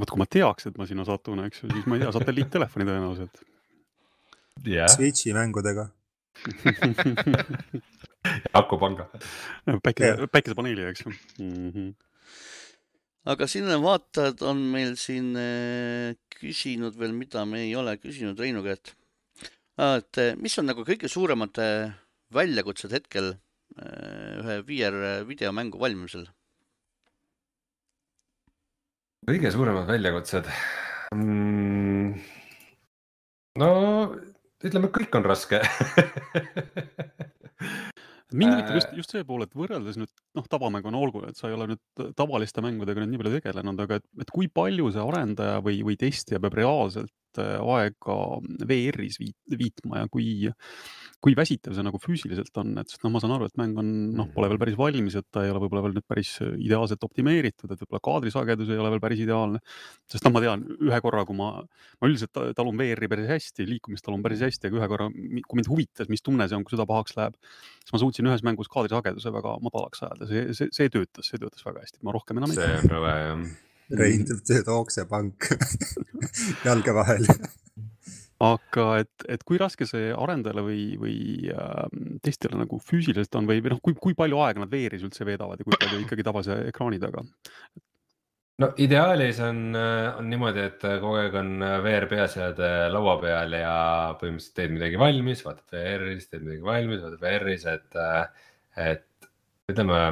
[0.00, 2.86] vot kui ma teaks, et ma sinna satun, eks ju, siis ma ei tea, satelliittelefoni
[2.88, 3.42] tõenäoliselt.
[4.64, 5.90] jah, Switch'i mängudega.
[8.60, 9.08] akupanga.
[9.84, 11.70] päike, päikesepaneeli, eks ju mm.
[11.70, 11.90] -hmm.
[13.32, 18.62] aga siin vaatajad on meil siin äh, küsinud veel, mida me ei ole küsinud Reinu
[18.62, 18.94] käest.
[19.78, 21.92] et äh, mis on nagu kõige suuremad äh,
[22.32, 23.34] väljakutsed hetkel
[23.80, 26.26] ühe VR videomängu valmimisel?
[29.28, 30.44] kõige suuremad väljakutsed
[31.14, 32.20] mm,?
[33.60, 33.70] no
[34.66, 35.62] ütleme, kõik on raske.
[38.30, 41.56] Mind huvitab just, just see pool, et võrreldes nüüd noh, tavamänguna olgu, et sa ei
[41.56, 45.56] ole nüüd tavaliste mängudega nüüd nii palju tegelenud, aga et, et kui palju see arendaja
[45.66, 48.16] või, või testija peab reaalselt äh, aega
[48.66, 50.48] VR-is viit, viitma ja kui,
[51.22, 53.90] kui väsitav see nagu füüsiliselt on, et sest noh, ma saan aru, et mäng on
[54.16, 57.70] noh, pole veel päris valmis, et ta ei ole võib-olla veel nüüd päris ideaalselt optimeeritud,
[57.70, 59.62] et võib-olla kaadrisagedus ei ole veel päris ideaalne.
[60.10, 64.06] sest noh, ma tean ühe korra, kui ma, ma üldiselt talun VR-i päris hästi, liikumist
[64.06, 66.88] talun päris hästi, aga ühe korra, kui mind huvitas, mis tunne see on, kui süda
[66.90, 67.38] pahaks läheb,
[67.84, 71.66] siis ma suutsin ühes mängus kaadrisageduse väga madalaks ajada, see, see, see töötas, see töötas
[71.66, 72.70] väga hästi, ma rohkem enam ei tea.
[72.70, 73.50] see on rõve jah.
[73.98, 75.50] Rein teeb oksepank
[76.66, 77.26] jalge vahel
[78.40, 81.16] aga et, et kui raske see arendajale või, või
[81.52, 81.84] äh,
[82.24, 85.60] testijale nagu füüsiliselt on või, või noh, kui, kui palju aega nad VR-is üldse veedavad
[85.60, 87.24] ja kui palju ikkagi tavalise ekraani taga?
[88.60, 91.52] no ideaalis on, on niimoodi, et kogu aeg on
[91.84, 93.76] VR peaseade laua peal ja
[94.20, 98.02] põhimõtteliselt teed midagi valmis, vaatad VR-is, teed midagi valmis, vaatad VR-is, et,
[98.88, 99.30] et
[99.72, 100.02] ütleme.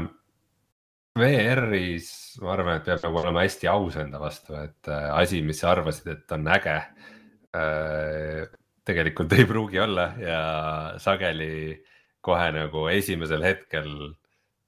[1.18, 5.72] VR-is ma arvan, et peab nagu olema hästi aus enda vastu, et asi, mis sa
[5.72, 6.76] arvasid, et on äge
[7.56, 8.44] Äh,
[8.84, 10.40] tegelikult ei pruugi olla ja
[11.00, 11.78] sageli
[12.24, 13.88] kohe nagu esimesel hetkel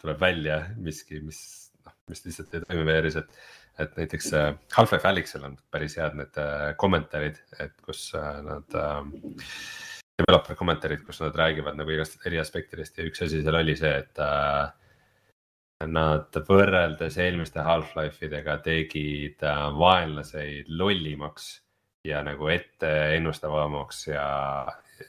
[0.00, 1.42] tuleb välja miski, mis
[1.84, 3.36] noh, mis lihtsalt ei toimi VR-is, et,
[3.84, 9.04] et näiteks äh, Half-Life Alyxil on päris head need äh, kommentaarid, et kus nad äh,
[10.22, 13.92] developer kommentaarid, kus nad räägivad nagu igast eri aspektidest ja üks asi seal oli see,
[13.92, 14.72] et äh,
[15.88, 21.54] nad võrreldes eelmiste Half-Life idega tegid äh, vaenlaseid lollimaks
[22.04, 24.26] ja nagu ette ennustavamaks ja,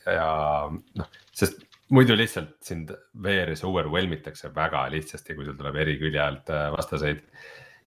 [0.05, 0.29] ja
[0.71, 2.91] noh, sest muidu lihtsalt sind
[3.23, 7.23] VR-is overwhelm itakse väga lihtsasti, kui sul tuleb eri külje alt äh, vastaseid.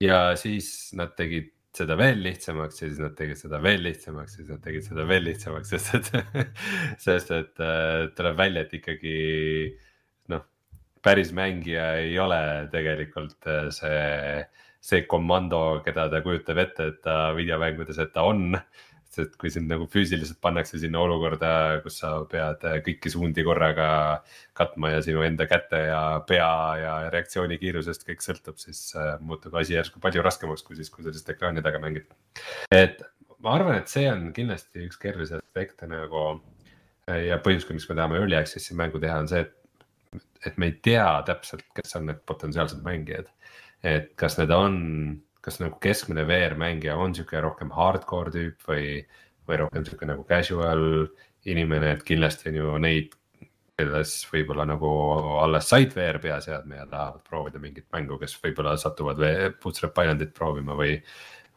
[0.02, 4.42] ja siis nad tegid seda veel lihtsamaks ja siis nad tegid seda veel lihtsamaks ja
[4.42, 6.10] siis nad tegid seda veel lihtsamaks, sest et
[7.06, 9.18] sest et äh, tuleb välja, et ikkagi
[9.70, 9.93] noh,
[11.04, 12.40] päris mängija ei ole
[12.72, 14.44] tegelikult äh, see
[14.84, 18.58] see komando, keda ta kujutab ette, et ta videomängudes, et ta on.
[19.14, 21.48] sest kui sind nagu füüsiliselt pannakse sinna olukorda,
[21.84, 23.84] kus sa pead kõiki suundi korraga
[24.58, 26.48] katma ja sinu enda käte ja pea
[26.80, 31.12] ja reaktsioonikiirusest kõik sõltub, siis äh, muutub asi järsku palju raskemaks, kui siis, kui sa
[31.12, 32.10] lihtsalt ekraani taga mängid.
[32.74, 33.06] et
[33.38, 36.24] ma arvan, et see on kindlasti üks keerulisi aspekte nagu
[37.06, 39.54] ja põhjus, miks me tahame early access'i mängu teha, on see, et,
[40.46, 43.30] et me ei tea täpselt, kes on need potentsiaalsed mängijad
[43.84, 44.78] et kas need on,
[45.44, 48.86] kas nagu keskmine VR mängija on sihuke rohkem hardcore tüüp või,
[49.48, 50.84] või rohkem sihuke nagu casual
[51.50, 53.16] inimene, et kindlasti on ju neid,
[53.76, 54.88] kes võib-olla nagu
[55.42, 59.20] alles said VR peaseadme ja tahavad proovida mingit mängu, kes võib-olla satuvad
[59.60, 60.94] Bootstrap Islandit proovima või,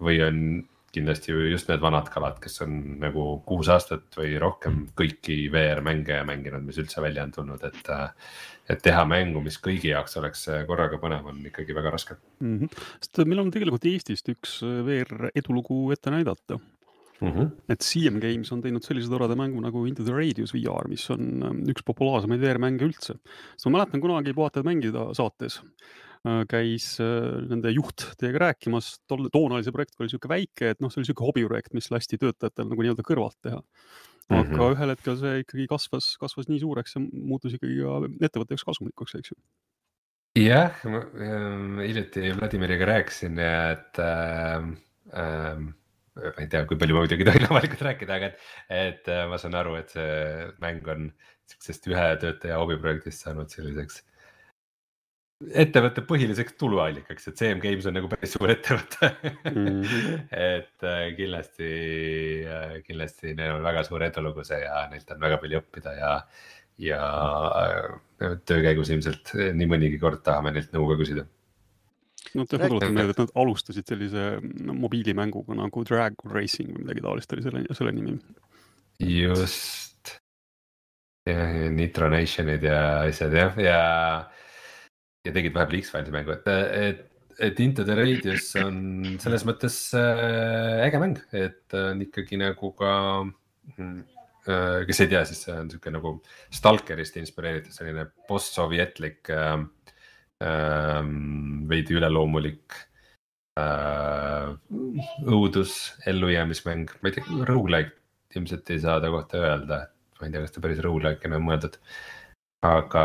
[0.04, 0.42] või on
[0.98, 2.74] kindlasti just need vanad kalad, kes on
[3.04, 7.94] nagu kuus aastat või rohkem kõiki VR mänge mänginud, mis üldse välja on tulnud, et.
[8.70, 12.56] Et teha mängu, mis kõigi jaoks oleks korraga põnev, on ikkagi väga raske mm.
[12.60, 12.88] -hmm.
[13.02, 16.60] sest meil on tegelikult Eestist üks VR edulugu ette näidata
[17.18, 17.48] Mm -hmm.
[17.68, 21.44] et CM Games on teinud sellise toreda mängu nagu Into the Radius VR, mis on
[21.44, 23.18] ähm, üks populaarsemaid VR-mänge üldse.
[23.56, 25.64] sest ma mäletan kunagi Puhatajad mängida saates
[26.28, 30.72] Äh, käis äh, nende juht teiega rääkimas, tol, toona oli see projekt veel niisugune väike,
[30.74, 33.62] et noh, see oli niisugune hobiprojekt, mis lasti töötajatel nagu nii-öelda kõrvalt teha.
[34.28, 34.76] Aga mm -hmm.
[34.76, 39.16] ühel hetkel see ikkagi kasvas, kasvas nii suureks ja muutus ikkagi ka ettevõtte jaoks kasumlikuks,
[39.20, 39.38] eks ju.
[40.44, 44.68] jah, ähm, hiljuti Vladimiriga rääkisin, et äh,
[45.24, 45.64] äh,
[46.18, 49.40] ma ei tea, kui palju ma muidugi tohin avalikult rääkida, aga et, et äh, ma
[49.42, 51.10] saan aru, et see mäng on
[51.48, 54.04] sihukesest ühe töötaja hobiprojektist saanud selliseks
[55.38, 59.10] ettevõtte põhiliseks tuluallikaks, et CM Games on nagu päris suur ettevõte
[59.52, 59.66] mm.
[59.68, 60.22] -hmm.
[60.58, 61.72] et äh, kindlasti
[62.50, 66.14] äh,, kindlasti neil on väga suur edulugu see ja neilt on väga palju õppida ja,
[66.82, 67.02] ja
[67.62, 71.28] äh, töö käigus ilmselt nii mõnigi kord tahame neilt nõu ka küsida.
[72.34, 74.26] no ma tuletan meelde, et nad alustasid sellise
[74.74, 78.18] mobiilimänguga nagu Drag Racing või midagi taolist oli selle, selle nimi.
[79.06, 79.86] just.
[81.28, 83.80] Nitro Nationid ja asjad jah, ja,
[84.24, 84.47] ja
[85.28, 87.02] ja tegid vahepeal X-Filesi mängu, et, et,
[87.50, 92.94] et Into the Radius on selles mõttes äh, äge mäng, et on ikkagi nagu ka
[93.78, 94.86] äh,.
[94.88, 96.14] kes ei tea, siis see on sihuke nagu
[96.56, 99.58] Stalkerist inspireeritud selline post-sovjetlik äh,,
[100.44, 101.02] äh,
[101.68, 102.80] veidi üleloomulik
[103.60, 104.56] äh,
[105.28, 107.96] õudus, ellujäämismäng, ma ei tea, rogu-like
[108.38, 109.82] ilmselt ei saa ta kohta öelda,
[110.20, 111.78] ma ei tea, kas ta päris rogu-like'ina on mõeldud
[112.66, 113.04] aga,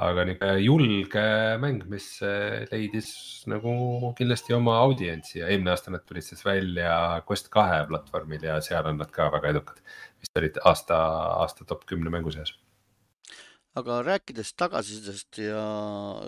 [0.00, 1.24] aga niisugune julge
[1.60, 3.10] mäng, mis äh, leidis
[3.50, 8.60] nagu kindlasti oma audientsi ja eelmine aasta nad tulid siis välja Quest kahe platvormil ja
[8.64, 9.82] seal on nad ka väga edukad.
[10.20, 10.96] vist olid aasta,
[11.44, 12.54] aasta top kümne mängu seas.
[13.78, 15.62] Aga rääkides tagasisidest ja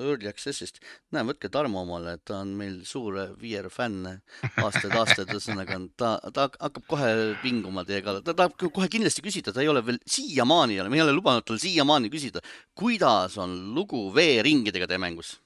[0.00, 0.80] Early Access'ist,
[1.14, 6.86] näe, võtke Tarmo omale, ta on meil suur VR fänn aastaid-aastaid, ühesõnaga ta, ta hakkab
[6.90, 7.12] kohe
[7.44, 11.06] vinguma teie kallal, ta tahab kohe kindlasti küsida, ta ei ole veel siiamaani me ei
[11.06, 12.42] ole lubanud tal siiamaani küsida,
[12.74, 15.36] kuidas on lugu veeringidega teie mängus?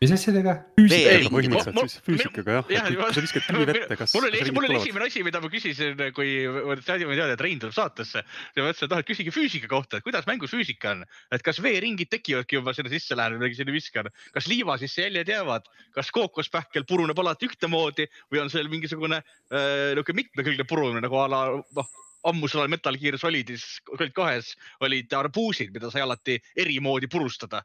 [0.00, 0.54] Mis asjadega?
[0.78, 4.14] füüsikaga põhimõtteliselt Ma- füüsikaga jah jah, ja,, ma- kui sa viskad kivi vette, kas.
[4.16, 7.76] mul oli, mul oli esimene asi, mida ma küsisin, kui ma teadsin, et Rein tuleb
[7.76, 8.22] saatesse.
[8.24, 11.04] ja ma ütlesin, et ah, et küsige füüsika kohta, et kuidas mängus füüsika on,
[11.36, 15.28] et kas veeringid tekivadki juba sinna sisse lähen või sinna viskan, kas liiva sisse jäljed
[15.34, 21.20] jäävad, kas kookospähkel puruneb alati ühtemoodi või on seal mingisugune äh, niisugune mitmekülgne purunemine nagu
[21.20, 21.92] a la noh,
[22.24, 27.62] ammusel ajal Metal Gear Solidis Solid kahes olid arbuusid, mida sai alati eri moodi purustada.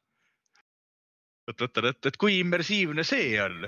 [1.51, 3.67] Et mõtlen, et, et kui immersiivne see on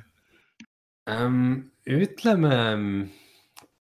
[1.08, 1.42] um,.
[1.88, 2.56] ütleme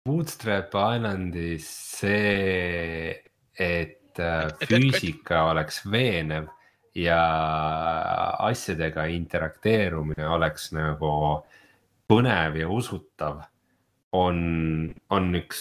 [0.05, 1.65] Bootstrap Islandis
[1.99, 3.09] see,
[3.59, 6.47] et äh, Et- et- et- füüsika oleks veenev
[6.97, 7.19] ja
[8.47, 11.11] asjadega interakteerumine oleks nagu
[12.09, 13.43] põnev ja usutav,
[14.17, 14.39] on,
[15.13, 15.59] on üks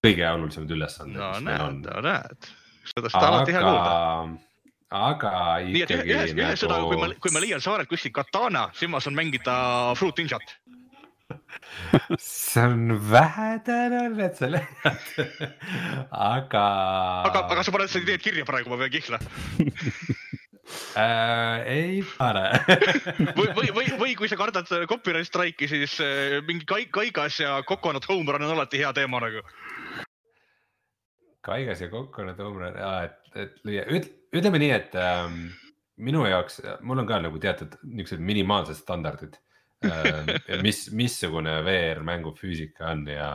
[0.00, 1.82] kõige olulisemaid ülesandeid, no on näed,.
[1.84, 2.48] no näed,
[2.94, 3.92] seda seda alati hea kuulda.
[4.90, 8.68] aga, aga nii et ikkagi nagu..., kui ma nagu, kui ma leian saarelt kuskilt katana,
[8.74, 9.54] siis ma saan mängida
[9.98, 10.56] Fruit Ninjat.
[12.18, 15.06] see on vähetõenäoline, et sa leiad,
[16.34, 16.64] aga.
[17.30, 19.20] aga, aga sa paned seda ideed kirja praegu, ma pean kihla.
[20.98, 22.44] äh, ei pane
[23.38, 27.60] või, või, või, või kui sa kardad copyright strike'i, siis äh, mingi kai- Kaigas ja
[27.66, 29.46] Coconut Home Run on alati hea teema nagu.
[31.46, 33.86] Kaigas ja Coconut Home Run, et, et lüüa,
[34.36, 35.38] ütleme nii, et ähm,
[36.00, 39.38] minu jaoks, mul on ka nagu teatud niisugused minimaalsed standardid
[39.86, 40.30] ähm,
[40.66, 43.30] mis, missugune VR mängu füüsika on ja,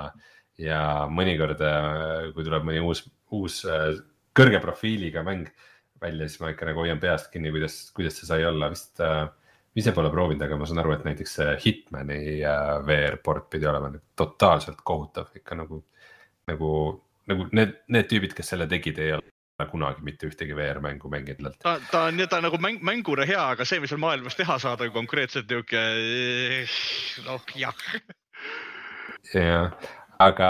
[0.62, 0.82] ja
[1.12, 1.62] mõnikord,
[2.36, 3.06] kui tuleb mõni uus,
[3.36, 3.94] uus äh,
[4.36, 5.50] kõrge profiiliga mäng
[6.02, 9.26] välja, siis ma ikka nagu hoian peast kinni, kuidas, kuidas see sai olla, vist äh,
[9.76, 13.92] ise pole proovinud, aga ma saan aru, et näiteks Hitmani äh, VR port pidi olema
[14.16, 15.32] totaalselt kohutav.
[15.36, 15.82] Ikka nagu,
[16.52, 16.70] nagu,
[17.32, 21.56] nagu need, need tüübid, kes selle tegid, ei ole kunagi mitte ühtegi VR mängu mänginud.
[21.64, 24.58] ta, ta on, ta on nagu mäng, mänguna hea, aga see, mis seal maailmas teha
[24.60, 25.84] saada, on konkreetselt niuke,
[27.26, 27.86] noh jah.
[29.32, 29.90] jah,
[30.20, 30.50] aga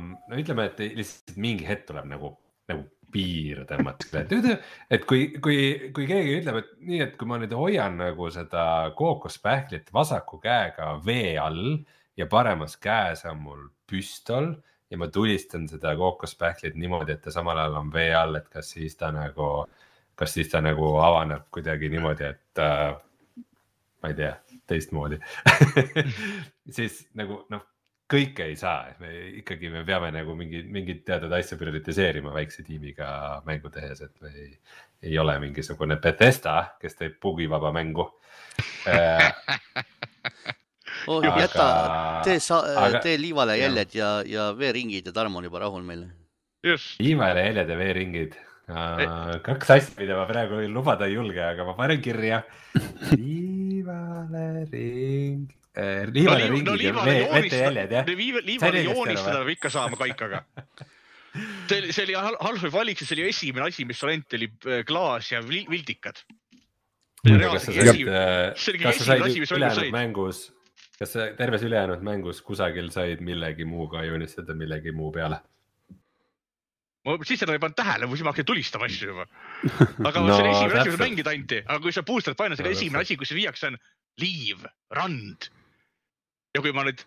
[0.00, 2.32] no ütleme, et lihtsalt mingi hetk tuleb nagu,
[2.72, 4.32] nagu piir tõmmata, et,
[4.92, 5.58] et kui, kui,
[5.94, 8.64] kui keegi ütleb, et nii, et kui ma nüüd hoian nagu seda
[8.96, 11.76] kookospähklit vasaku käega vee all
[12.16, 14.54] ja paremas käes on mul püstol
[14.90, 18.70] ja ma tulistan seda kookospähklit niimoodi, et ta samal ajal on vee all, et kas
[18.76, 19.66] siis ta nagu,
[20.14, 22.92] kas siis ta nagu avaneb kuidagi niimoodi, et äh,
[24.02, 24.34] ma ei tea,
[24.66, 25.18] teistmoodi
[26.76, 27.64] siis nagu noh,
[28.10, 32.62] kõike ei saa, et me ikkagi, me peame nagu mingi, mingit teatud asja prioritiseerima väikse
[32.66, 33.08] tiimiga
[33.46, 34.52] mängu tehes, et me ei,
[35.10, 38.06] ei ole mingisugune Bethesda, kes teeb bugivaba mängu
[38.86, 39.32] äh.
[41.10, 41.66] oh, Aga- jäta,
[42.24, 46.06] tee sa- aga-, tee liivale jäljed ja, ja veeringid ja Tarmo on juba rahul meil.
[46.98, 48.34] viimane jäljed ja veeringid
[49.46, 52.40] kaks asja, mida ma praegu lubada ei julge, aga ma panen kirja.
[53.14, 58.10] liivale ring äh,, liivale liiv- ringid no ja liivale vee, joonistada- vetejäljed jah.
[58.50, 60.42] liivale joonistada peab ikka saama kaikaga.
[61.68, 65.30] see oli, see oli Hal- Half-Life Alyxis oli esimene asi, mis rent oli äh, klaas
[65.32, 66.22] ja vil- vildikad.
[67.26, 67.94] kas sa said
[68.56, 69.92] see, kas sa said ülejäänud said.
[69.92, 70.38] mängus,
[70.98, 75.40] kas sa terves ülejäänud mängus kusagil said millegi muuga joonistada millegi muu peale?
[77.06, 79.26] ma siis seda ei pannud tähele, siis ma hakkasin tulistama asju juba.
[80.08, 81.02] aga No see oli esimene asi, täpselt.
[81.04, 83.76] mängida anti, aga kui sa booster'it painad, see No esimene asi, kus viiakse, on
[84.18, 84.64] liiv,
[84.98, 85.46] rand.
[86.56, 87.04] ja kui ma nüüd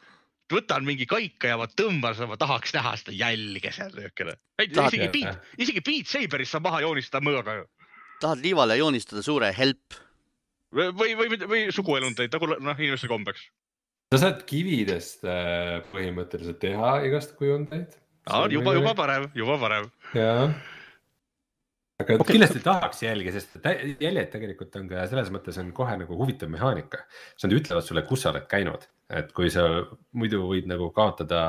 [0.54, 3.92] võtan mingi kaika ja ma tõmban seda, ma tahaks näha seda jälge seal.
[3.92, 7.68] Tahad- isegi Beat isegi Beat Saberis saab maha joonistada mõõga ju.
[8.24, 10.00] tahad liivale joonistada suure help?
[10.74, 13.50] või, või, või, või suguelundeid nagu noh, inimeste kombeks.
[14.10, 17.94] Sa saad kividest äh, põhimõtteliselt teha igast kujundeid.
[18.50, 19.90] juba, juba parem, juba parem.
[20.18, 20.56] jah.
[22.02, 22.32] aga okay.
[22.32, 23.60] kindlasti tahaks jälge, sest
[24.02, 27.04] jäljed tegelikult on ka selles mõttes on kohe nagu huvitav mehaanika.
[27.36, 29.68] siis nad ütlevad sulle, kus sa oled käinud, et kui sa
[30.18, 31.44] muidu võid nagu kaotada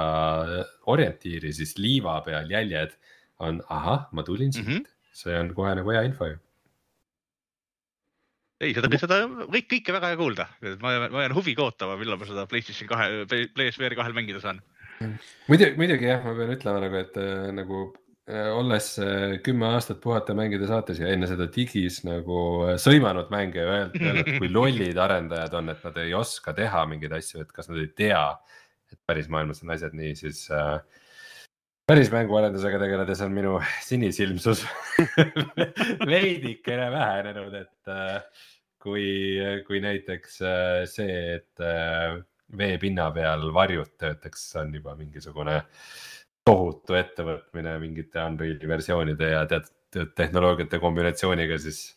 [0.92, 2.92] orientiiri, siis liiva peal jäljed
[3.40, 4.82] on ahah, ma tulin siit mm.
[4.82, 5.16] -hmm.
[5.16, 6.36] see on kohe nagu hea info ju.
[8.60, 10.46] ei, seda, seda kõik, kõike väga hea kuulda,
[10.82, 14.60] ma ma jään huviga ootama, millal ma seda PlayStation kahe, PlayStation VR kahel mängida saan.
[15.48, 17.88] muidugi, muidugi jah, ma pean ütlema nagu, et äh, nagu
[18.30, 22.38] olles äh, kümme aastat puhata mängida saates ja enne seda digis nagu
[22.68, 27.16] äh, sõimanud mänge ja öelnud, kui lollid arendajad on, et nad ei oska teha mingeid
[27.16, 28.22] asju, et kas nad ei tea,
[28.92, 30.78] et päris maailmas on asjad nii, siis äh,
[31.90, 34.60] päris mänguarendusega tegeledes on minu sinisilmsus
[36.12, 38.44] veidikene vähenenud, et äh,
[38.78, 39.06] kui,
[39.66, 42.20] kui näiteks äh, see, et äh,
[42.60, 45.56] veepinna peal varjud töötaks, on juba mingisugune
[46.46, 51.88] tohutu ettevõtmine mingite Unreal'i versioonide ja teatud tehnoloogiate kombinatsiooniga, siis.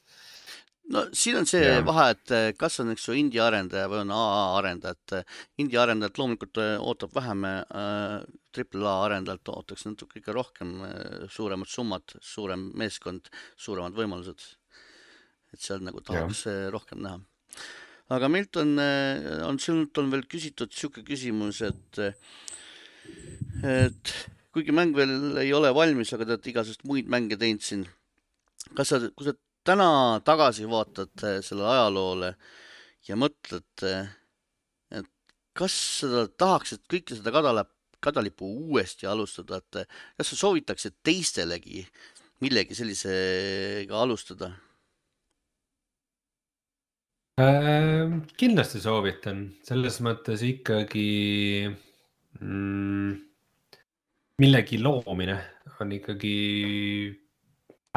[0.91, 1.81] No siin on see ja.
[1.85, 5.79] vahe, et eh, kas on, eks ju, indie arendaja või on AA arendaja, et indie
[5.79, 8.17] arendajat loomulikult eh, ootab vähem äh,,
[8.53, 14.43] triple A arendajalt ootaks natuke ikka rohkem äh,, suuremad summad, suurem meeskond, suuremad võimalused.
[15.53, 16.69] et seal nagu tahaks ja.
[16.73, 17.21] rohkem näha
[18.13, 18.75] aga meilt on,
[19.47, 22.01] on sinult on veel küsitud niisugune küsimus, et
[23.63, 24.13] et
[24.53, 27.85] kuigi mäng veel ei ole valmis, aga te olete igasuguseid muid mänge teinud siin.
[28.77, 29.33] kas sa, kui sa
[29.67, 32.33] täna tagasi vaatad eh, sellele ajaloole
[33.07, 34.09] ja mõtled, eh,
[34.99, 35.09] et
[35.57, 37.71] kas sa tahaksid kõike seda kadalap,
[38.03, 39.87] kadalippu uuesti alustada, et
[40.19, 41.85] kas sa soovitaksid teistelegi
[42.43, 44.51] millegi sellisega alustada?
[47.39, 48.19] äh,?
[48.37, 51.07] kindlasti soovitan, selles mõttes ikkagi
[52.41, 53.15] mm,
[54.43, 55.39] millegi loomine
[55.79, 56.37] on ikkagi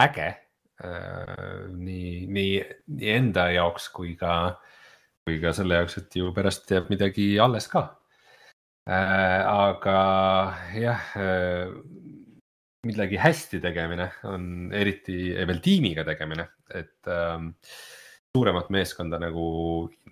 [0.01, 0.31] äge
[0.77, 2.57] nii, nii,
[2.99, 4.57] nii enda jaoks kui ka,
[5.25, 7.87] kui ka selle jaoks, et ju pärast jääb midagi alles ka
[8.85, 9.41] äh,.
[9.41, 9.97] aga
[10.77, 11.73] jah äh,,
[12.87, 17.39] millegi hästi tegemine on eriti veel tiimiga tegemine, et äh,
[18.37, 19.49] suuremat meeskonda nagu,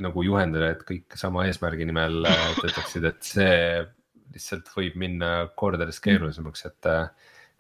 [0.03, 3.55] nagu juhendada, et kõik sama eesmärgi nimel äh, töötaksid, et see
[4.35, 6.93] lihtsalt võib minna kordades keerulisemaks, et.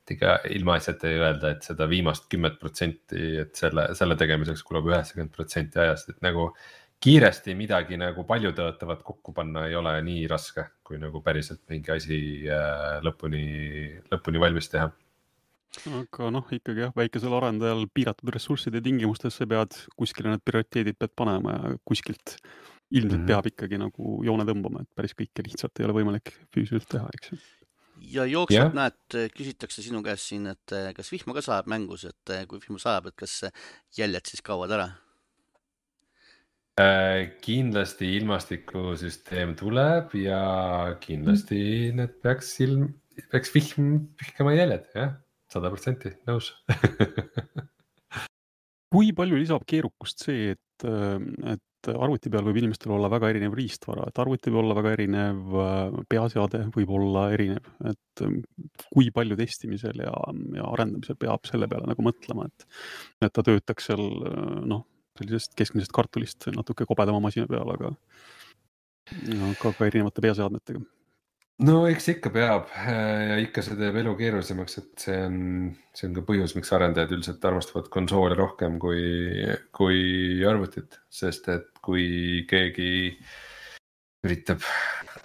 [0.04, 4.90] Et ega ilmaasjata ei öelda, et seda viimast kümmet protsenti, et selle, selle tegemiseks kulub
[4.92, 6.52] üheksakümmend protsenti ajast, et nagu.
[7.04, 12.18] kiiresti midagi nagu paljutõotavat kokku panna ei ole nii raske, kui nagu päriselt mingi asi
[12.48, 13.42] äh, lõpuni,
[14.08, 14.86] lõpuni valmis teha
[15.98, 21.12] aga noh, ikkagi jah, väikesel arendajal piiratud ressursside tingimustes sa pead kuskile need prioriteedid pead
[21.18, 22.38] panema ja kuskilt
[22.90, 23.26] ilmselt mm -hmm.
[23.26, 27.32] peab ikkagi nagu joone tõmbama, et päris kõike lihtsalt ei ole võimalik füüsiliselt teha, eks
[27.32, 27.38] ju.
[28.12, 28.76] Ja jooksvalt yeah.
[28.76, 32.62] näed, küsitakse sinu käest siin, et eh, kas vihma ka sajab mängus, et eh, kui
[32.62, 33.40] vihma sajab, et kas
[33.98, 34.88] jäljed siis kaovad ära?
[36.80, 40.40] Äh, kindlasti ilmastikusüsteem tuleb ja
[41.02, 42.00] kindlasti mm.
[42.00, 42.88] need peaks ilm,
[43.30, 45.14] peaks vihm vihkama jäljed, jah,
[45.52, 46.50] sada protsenti nõus
[48.94, 51.62] kui palju lisab keerukust see, et et
[51.92, 55.98] arvuti peal võib inimestel olla väga erinev riistvara, et arvuti võib olla väga erinev, äh,
[56.10, 58.40] peaseade võib olla erinev, et ähm,
[58.88, 60.14] kui palju testimisel ja,
[60.56, 62.66] ja arendamisel peab selle peale nagu mõtlema, et,
[63.24, 64.86] et ta töötaks seal äh, noh,
[65.18, 67.92] sellisest keskmisest kartulist natuke kobedama masina peal, aga,
[69.50, 70.82] aga ka erinevate peaseadmetega
[71.62, 75.36] no eks ikka peab äh, ja ikka see teeb elu keerulisemaks, et see on,
[75.94, 79.04] see on ka põhjus, miks arendajad üldiselt armastavad konsoole rohkem kui,
[79.76, 80.00] kui
[80.48, 82.90] arvutit, sest et kui keegi
[84.24, 84.64] üritab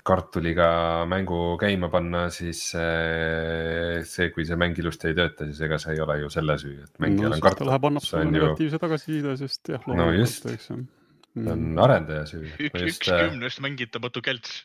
[0.05, 0.67] kartuliga
[1.09, 6.03] mängu käima panna, siis see, kui see mäng ilusti ei tööta, siis ega see ei
[6.03, 7.69] ole ju selle süü, et mängijal no, on kartul.
[7.69, 8.83] läheb, annab sulle negatiivse ju...
[8.85, 9.89] tagasiside, sest jah.
[9.89, 10.85] no just, see on
[11.45, 11.81] mm.
[11.81, 12.45] arendaja süü.
[12.69, 14.63] üks, üks äh, kümnest mängitamatu kelts.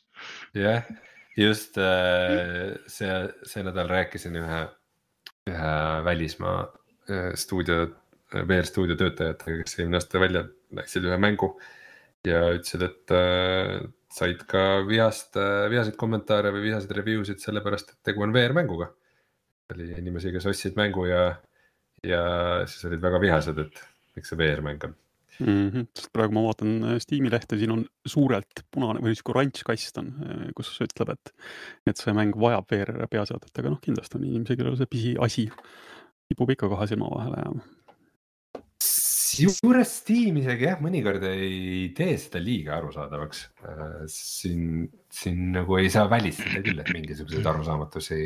[0.52, 3.11] jah yeah just äh, see,
[3.47, 4.61] see nädal rääkisin ühe,
[5.51, 5.74] ühe
[6.07, 6.59] välismaa
[7.11, 7.89] äh, stuudio,
[8.35, 11.55] VR stuudio töötajatega, kes eelmine aasta välja läksid ühe mängu.
[12.24, 13.82] ja ütlesid, et äh,
[14.14, 15.37] said ka vihast,
[15.70, 18.93] vihaseid kommentaare või vihaseid review sid sellepärast, et tegu on VR mänguga.
[19.74, 21.24] oli inimesi, kes ostsid mängu ja,
[22.05, 22.24] ja
[22.68, 23.82] siis olid väga vihased, et
[24.16, 24.95] miks see VR mäng on
[25.41, 25.68] mm.
[25.68, 25.87] -hmm.
[25.97, 30.01] sest praegu ma vaatan äh, Steam'i lehte, siin on suurelt punane või niisugune oranž kast
[30.01, 31.32] on, äh, kus ütleb, et,
[31.91, 35.49] et see mäng vajab VR peaseadet, aga noh, kindlasti on inimesi, kellel see pisiasi
[36.30, 37.64] kipub ikka kahe silma vahele jääma.
[39.35, 43.49] juures Steam isegi jah, mõnikord ei tee seda liiga arusaadavaks.
[43.66, 48.22] Äh, siin, siin nagu ei saa välistada küll, et mingisuguseid arusaamatusi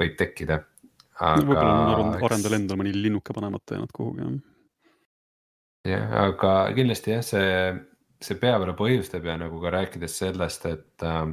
[0.00, 0.64] võib tekkida.
[1.20, 1.42] aga.
[1.44, 4.40] võib-olla on arendajal endal mõni linnuke panemata jäänud kuhugi jah
[5.88, 7.52] jah, aga kindlasti jah, see,
[8.20, 11.30] see peamine põhjus teeb ja nagu ka rääkides sellest, et äh,.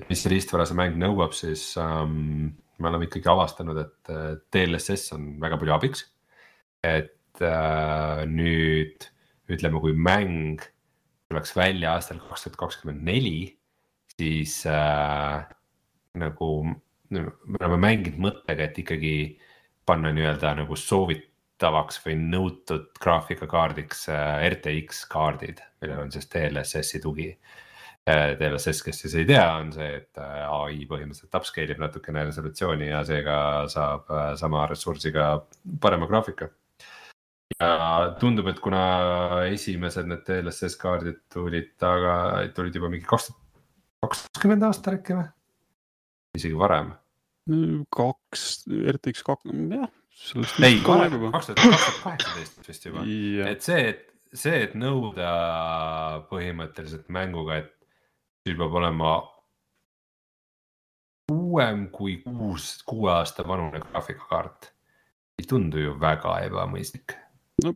[0.00, 4.12] et mis riistvara see mäng nõuab, siis ähm, me oleme ikkagi avastanud, et
[4.54, 6.06] DLSS on väga palju abiks.
[6.84, 9.08] et äh, nüüd
[9.50, 10.62] ütleme, kui mäng
[11.30, 13.50] tuleks välja aastal kaks tuhat kakskümmend neli,
[14.16, 15.42] siis äh,
[16.18, 16.50] nagu
[17.10, 17.24] me
[17.60, 19.14] oleme mänginud mõttega, et ikkagi
[19.86, 20.76] panna nii-öelda nagu
[21.60, 27.34] soovitavaks või nõutud graafikakaardiks äh, RTX kaardid, millel on siis DLSS-i tugi.
[28.10, 32.88] DLSS, kes siis ei tea, on see, et äh, ai põhimõtteliselt upscale ib natukene resolutsiooni
[32.88, 33.36] ja seega
[33.68, 35.44] saab äh, sama ressursiga
[35.80, 36.48] parema graafika
[37.60, 38.80] ja tundub, et kuna
[39.52, 45.28] esimesed need DLSS kaardid tulid taga, tulid juba mingi kaks tuhat kakskümmend aastal äkki või?
[46.40, 46.94] isegi varem.
[47.94, 48.48] kaks,
[48.96, 49.90] RTX kaks, jah.
[50.62, 51.60] Ei, kaks tuhat,
[52.04, 53.04] kaheksateist vist juba,
[53.50, 54.06] et see, et
[54.36, 55.30] see, et nõuda
[56.30, 57.72] põhimõtteliselt mänguga, et
[58.46, 59.14] sul peab olema
[61.30, 64.70] uuem kui kuus, kuue aasta vanune graafikakaart.
[65.40, 67.16] ei tundu ju väga ebamõistlik
[67.64, 67.74] no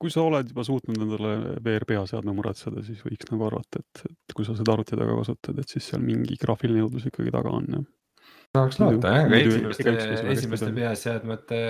[0.00, 1.32] kui sa oled juba suutnud endale
[1.64, 5.58] VR peaseadme muretseda, siis võiks nagu arvata, et, et kui sa seda arvuti taga kasutad,
[5.60, 7.86] et siis seal mingi graafiline nõudlus ikkagi taga on, jah.
[8.52, 9.94] Tahaks loota jah, aga esimeste,
[10.34, 11.62] esimeste peaseadmete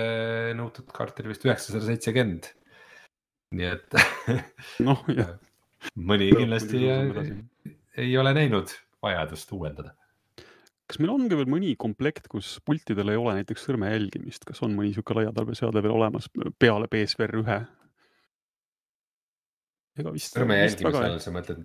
[0.59, 2.51] nõutud kaart oli vist üheksasada seitsekümmend.
[3.55, 3.99] nii et
[4.87, 5.35] noh, jah.
[6.11, 6.85] mõni kindlasti
[8.03, 8.71] ei ole näinud
[9.03, 9.93] vajadust uuendada
[10.93, 14.61] kas meil on ka veel mõni komplekt, kus pultidel ei ole näiteks sõrme jälgimist, kas
[14.65, 16.27] on mõni niisugune laiatarbeseade veel olemas
[16.59, 17.59] peale BSVR ühe?
[20.01, 20.35] ega vist.
[20.35, 21.63] sõrme jälgimise all sa mõtled?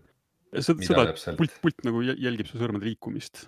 [0.64, 3.46] seda, et pult, pult nagu jälgib su sõrmede liikumist.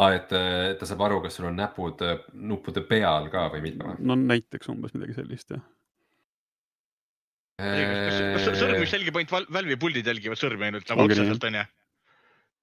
[0.00, 0.32] Aa, et
[0.80, 3.98] ta saab aru, kas sul on näpud nuppude peal ka või mitte?
[4.00, 5.66] no näiteks umbes midagi sellist, jah
[7.60, 11.64] kas sõrm, mis jälgib ainult Valve'i puldid jälgivad sõrmi ainult nagu otseselt onju?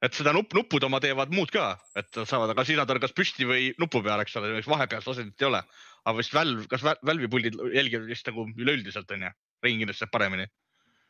[0.05, 3.71] et seda nupp, nupud oma teevad muud ka, et saavad, aga on kas püsti või
[3.81, 5.61] nupu peal, eks ole, vahepealset asendit ei ole.
[6.05, 9.33] aga vist Valve, kas Valve'i puldid jälgivad vist nagu üleüldiselt onju,
[9.65, 10.45] Rein kindlasti saab paremini.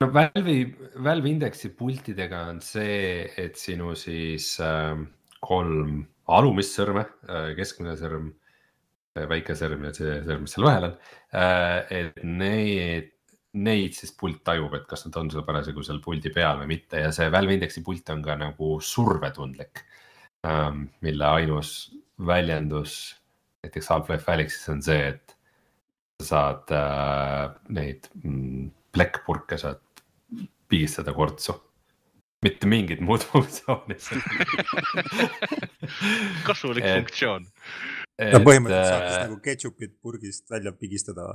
[0.01, 0.63] no Valve'i,
[1.03, 4.95] Valve Indexi pultidega on see, et sinu siis äh,
[5.43, 8.31] kolm alumist sõrme äh,, keskmine sõrm
[9.15, 10.97] äh,, väike sõrm ja see sõrm, mis seal vahel on
[11.33, 13.13] äh,, et need
[13.57, 16.99] neid siis pult tajub, et kas nad on sul parasjagu seal puldi peal või mitte
[17.01, 19.83] ja see Valve Indexi pult on ka nagu survetundlik
[20.45, 20.89] ähm,.
[21.01, 21.77] mille ainus
[22.17, 23.15] väljendus
[23.63, 25.35] näiteks Half-Life Alyxis on see, et
[26.21, 29.81] sa saad äh, neid mm, plekkpurke saad
[30.67, 31.55] pigistada kortsu
[32.45, 33.97] mitte mingit muud funktsiooni
[36.47, 37.47] kasulik et, funktsioon.
[38.33, 41.25] no põhimõtteliselt saab siis äh, nagu ketšupit purgist välja pigistada.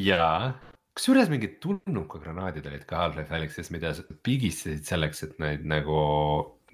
[0.00, 0.56] jaa,
[0.98, 3.94] kusjuures mingid tulnukagranaadid olid ka Half-Life Alyxis, mida
[4.26, 6.02] pigistasid selleks, et neid nagu,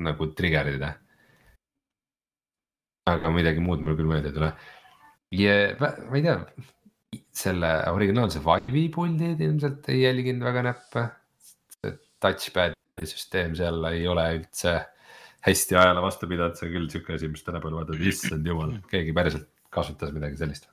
[0.01, 0.95] nagu trigger ida.
[3.13, 4.53] aga midagi muud mul küll meelde ei tule.
[5.37, 6.41] ja ma ei tea,
[7.45, 11.09] selle originaalse Vive'i puldid ilmselt ei jälginud väga näppe.
[12.21, 14.75] Touchpad'i süsteem seal ei ole üldse
[15.47, 19.15] hästi ajale vastu pidanud, see on küll sihuke asi, mis tänapäeval vaatad, issand jumal, keegi
[19.17, 20.69] päriselt kasutas midagi sellist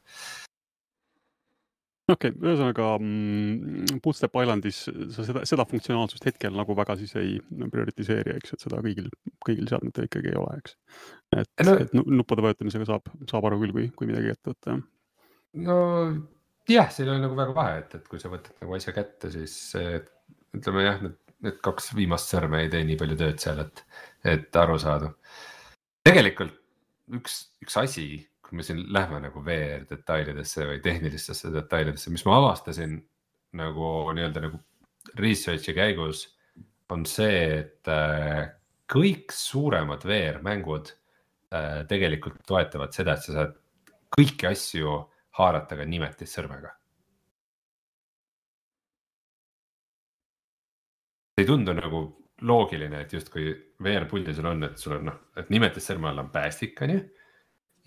[2.07, 7.35] okei okay,, ühesõnaga mm, Bootstrap Islandis sa seda, seda funktsionaalsust hetkel nagu väga siis ei
[7.73, 9.09] prioritiseeri, eks, et seda kõigil,
[9.43, 10.77] kõigil seadmetel ikkagi ei ole, eks.
[11.35, 14.77] et no,, et nuppude vajutamisega saab, saab aru küll, kui, kui midagi ette võtta.
[15.67, 15.77] no
[16.71, 19.57] jah, siin on nagu väga vahe, et, et kui sa võtad nagu asja kätte, siis
[20.55, 23.83] ütleme jah, need, need kaks viimast sõrme ei tee nii palju tööd seal, et,
[24.25, 25.11] et aru saada.
[26.07, 26.55] tegelikult
[27.17, 28.07] üks, üks asi
[28.47, 32.95] kui me siin lähme nagu VR detailidesse või tehnilistesse detailidesse, mis ma avastasin
[33.59, 34.61] nagu nii-öelda nagu
[35.19, 36.27] research'i käigus.
[36.89, 38.47] on see, et äh,
[38.87, 40.93] kõik suuremad VR mängud
[41.51, 43.57] äh, tegelikult toetavad seda, et sa saad
[44.15, 44.93] kõiki asju
[45.35, 45.83] haarata ka
[51.37, 51.43] nimetissõrmega.
[51.43, 52.01] ei tundu nagu
[52.41, 56.81] loogiline, et justkui VR puldis on, et sul on noh, et nimetissõrme all on päästik,
[56.81, 56.99] on ju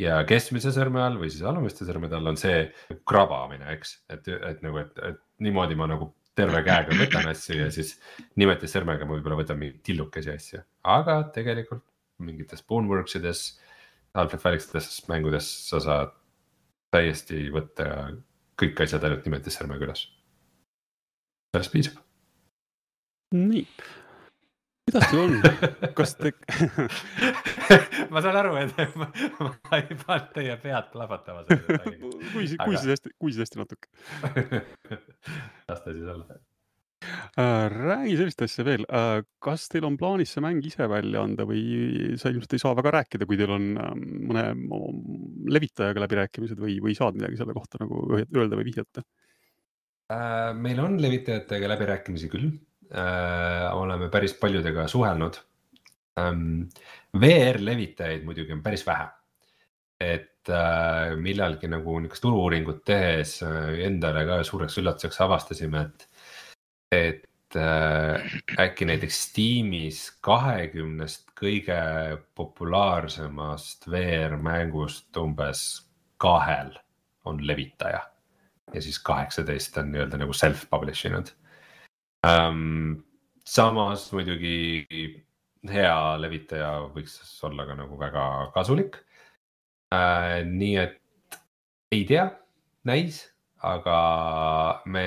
[0.01, 2.65] ja keskmise sõrme all või siis alumiste sõrmede all on see
[3.09, 7.69] krabamine, eks, et, et nagu, et, et niimoodi ma nagu terve käega võtan asju ja
[7.75, 7.97] siis
[8.41, 11.85] nimetissõrmega ma võib-olla võtan mingeid tillukesi asju, aga tegelikult
[12.21, 13.45] mingites Boneworks ides,
[14.17, 16.15] Half-Life Alyxides mängudes sa saad
[16.95, 18.11] täiesti võtta
[18.61, 20.07] kõik asjad ainult nimetissõrmega üles.
[21.55, 22.10] sellest piisab.
[23.37, 23.67] Nii
[24.91, 25.33] kuidas teil on,
[25.97, 26.33] kas te
[28.13, 29.09] ma saan aru, et ma,
[29.41, 31.45] ma ei pannud teie pead plahvatama.
[31.49, 33.91] kui, kui siis hästi, kui siis hästi natuke.
[35.69, 36.41] las ta siis olla
[37.41, 37.69] äh,.
[37.73, 42.17] räägi sellist asja veel äh,, kas teil on plaanis see mäng ise välja anda või
[42.21, 43.95] sa ilmselt ei saa väga rääkida, kui teil on äh,
[44.33, 44.45] mõne
[45.55, 49.05] levitajaga läbirääkimised või, või saad midagi selle kohta nagu öelda või vihjata
[50.13, 50.51] äh,?
[50.59, 52.51] meil on levitajatega läbirääkimisi küll
[52.91, 55.37] oleme päris paljudega suhelnud
[56.19, 56.69] ähm,.
[57.21, 59.09] VR levitajaid muidugi on päris vähe.
[60.01, 66.07] et äh, millalgi nagu niisugust turu-uuringut tehes äh, endale ka suureks üllatuseks avastasime, et,
[66.97, 71.77] et äh, äkki näiteks Steamis kahekümnest kõige
[72.35, 75.67] populaarsemast VR mängust umbes
[76.17, 76.73] kahel
[77.29, 78.01] on levitaja
[78.73, 81.35] ja siis kaheksateist on nii-öelda nagu self-publish inud
[82.27, 83.03] um,.
[83.51, 84.87] samas muidugi
[85.67, 87.17] hea levitaja võiks
[87.49, 89.01] olla ka nagu väga kasulik
[89.95, 90.41] uh,.
[90.47, 91.01] nii et
[91.91, 92.29] ei tea,
[92.87, 93.25] näis,
[93.67, 93.97] aga
[94.87, 95.07] me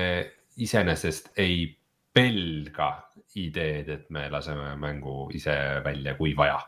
[0.60, 1.66] iseenesest ei
[2.14, 2.90] pelga
[3.40, 5.56] ideed, et me laseme mängu ise
[5.86, 6.60] välja, kui vaja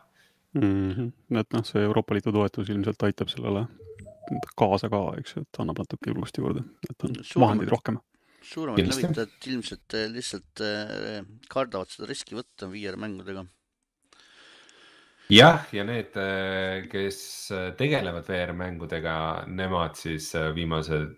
[0.54, 0.92] mm.
[0.92, 1.40] -hmm.
[1.40, 3.66] et noh, see Euroopa Liidu toetus ilmselt aitab sellele
[4.58, 8.00] kaasa ka, eks ju, et annab natuke julgust juurde, et on vahendeid rohkem.
[8.46, 11.20] Suuremad levitajad ilmselt eh, lihtsalt eh,
[11.52, 13.46] kardavad seda riski võtta VR mängudega.
[15.34, 16.14] jah, ja need,
[16.92, 17.18] kes
[17.80, 19.16] tegelevad VR-mängudega,
[19.50, 21.16] nemad siis viimased,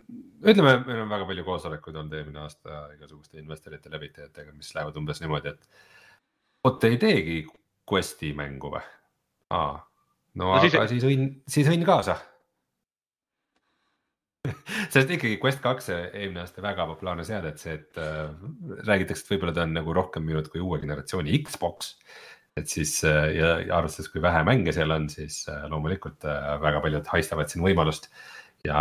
[0.47, 5.19] ütleme, meil on väga palju koosolekuid olnud eelmine aasta igasuguste investorite, levitajatega, mis lähevad umbes
[5.23, 5.67] niimoodi, et
[6.63, 7.41] oot, ei teegi
[7.87, 8.83] Questi mängu või?
[9.55, 9.75] aa,
[10.35, 12.15] no, No no siis- aga siis võin, siis võin kaasa.
[14.93, 18.31] sest ikkagi Quest kaks eelmine aasta väga populaarne seade, et see, et äh,
[18.87, 21.95] räägitakse, et võib-olla ta on nagu rohkem müünud kui uue generatsiooni Xbox
[22.57, 26.55] et siis äh, ja, ja arvestades, kui vähe mänge seal on, siis äh, loomulikult äh,
[26.61, 28.09] väga paljud haistavad siin võimalust
[28.65, 28.79] ja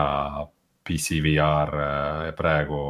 [0.87, 2.81] PC VR äh, praegu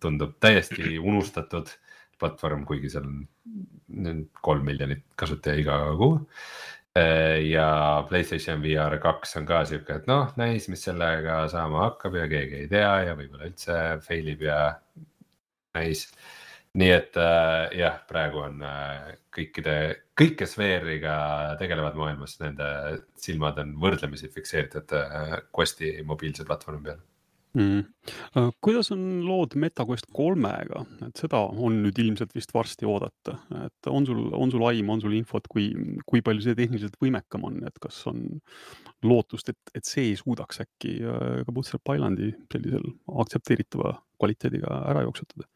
[0.00, 1.72] tundub täiesti unustatud
[2.20, 6.18] platvorm, kuigi seal on kolm miljonit kasutaja iga kuu.
[6.96, 7.66] Ja
[8.08, 12.64] Playstation VR kaks on ka sihuke, et noh, näis, mis sellega saama hakkab ja keegi
[12.64, 14.58] ei tea ja võib-olla üldse fail ib ja
[15.78, 16.08] näis
[16.78, 19.76] nii et äh, jah, praegu on äh, kõikide,
[20.18, 21.14] kõik, kes VR-iga
[21.58, 22.68] tegelevad maailmas, nende
[23.18, 27.00] silmad on võrdlemisi fikseeritud äh, Questi mobiilse platvormi peal.
[27.56, 28.50] mm..
[28.64, 33.36] kuidas on lood MetaQuest kolmega, et seda on nüüd ilmselt vist varsti oodata,
[33.66, 35.70] et on sul, on sul aimu, on sul infot, kui,
[36.06, 38.24] kui palju see tehniliselt võimekam on, et kas on
[39.06, 42.86] lootust, et, et see suudaks äkki äh, ka Butcher Pilandi sellisel
[43.24, 45.48] aktsepteeritava kvaliteediga ära jooksutada?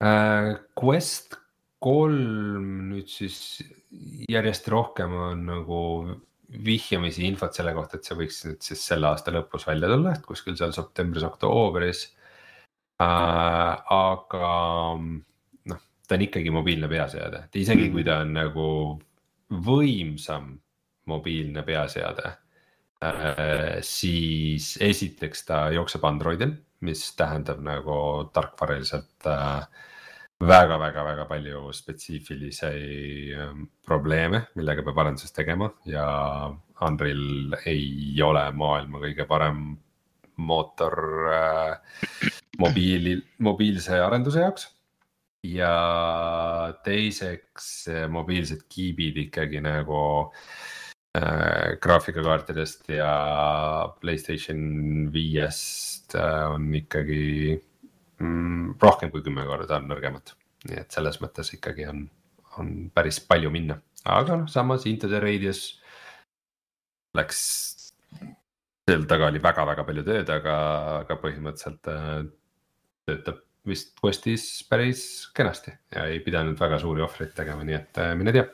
[0.00, 1.36] Äh, Quest
[1.80, 3.60] kolm nüüd siis
[4.28, 5.80] järjest rohkem on nagu
[6.50, 10.24] vihjamisi infot selle kohta, et see võiks nüüd siis selle aasta lõpus välja tulla, et
[10.26, 12.04] kuskil seal septembris-oktoobris
[13.02, 13.74] äh,.
[13.94, 14.54] aga
[15.70, 18.66] noh, ta on ikkagi mobiilne peaseade, et isegi kui ta on nagu
[19.66, 20.56] võimsam
[21.10, 22.26] mobiilne peaseade
[23.06, 28.00] äh,, siis esiteks ta jookseb Androidil, mis tähendab nagu
[28.34, 29.86] tarkvaraliselt äh,
[30.40, 32.70] väga-väga-väga palju spetsiifilisi
[33.36, 36.06] ähm, probleeme, millega peab arenduses tegema ja
[36.80, 39.60] Unreal ei ole maailma kõige parem
[40.40, 40.96] mootor
[41.34, 42.00] äh,
[42.58, 44.68] mobiili, mobiilse arenduse jaoks.
[45.44, 45.74] ja
[46.84, 50.00] teiseks äh, mobiilsed kiibid ikkagi nagu
[51.16, 53.12] äh, graafikakaartidest ja
[54.00, 57.60] Playstation viiest äh, on ikkagi
[58.20, 60.34] mm, rohkem kui kümme korda on nõrgemad.
[60.68, 62.04] nii et selles mõttes ikkagi on,
[62.60, 65.80] on päris palju minna, aga noh, samas Into the Radius
[67.16, 67.40] läks,
[68.86, 70.56] seal taga oli väga-väga palju tööd, aga,
[71.00, 72.18] aga põhimõtteliselt äh,
[73.08, 75.02] töötab vist Questis päris
[75.36, 78.46] kenasti ja ei pidanud väga suuri ohvreid tegema, nii et äh, mine tea.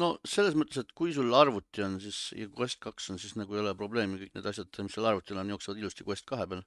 [0.00, 3.56] no selles mõttes, et kui sul arvuti on, siis ja Quest kaks on, siis nagu
[3.56, 6.64] ei ole probleemi, kõik need asjad, mis sul arvutil on, jooksevad ilusti Quest kahe peal.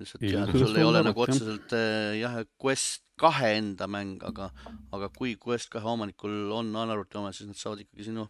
[0.00, 4.50] Lihtsalt kuidas sul ei ole nagu otseselt eh, jah, Quest kahe enda mäng, aga,
[4.94, 8.26] aga kui Quest kahe omanikul on arvuti oma, siis nad saavad ikkagi sinu,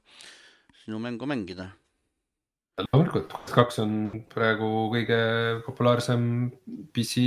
[0.85, 1.71] sinu mängu mängida.
[2.91, 3.97] loomulikult, kaks on
[4.33, 5.19] praegu kõige
[5.67, 6.25] populaarsem
[6.93, 7.25] PC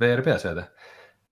[0.00, 0.68] VR peaseade.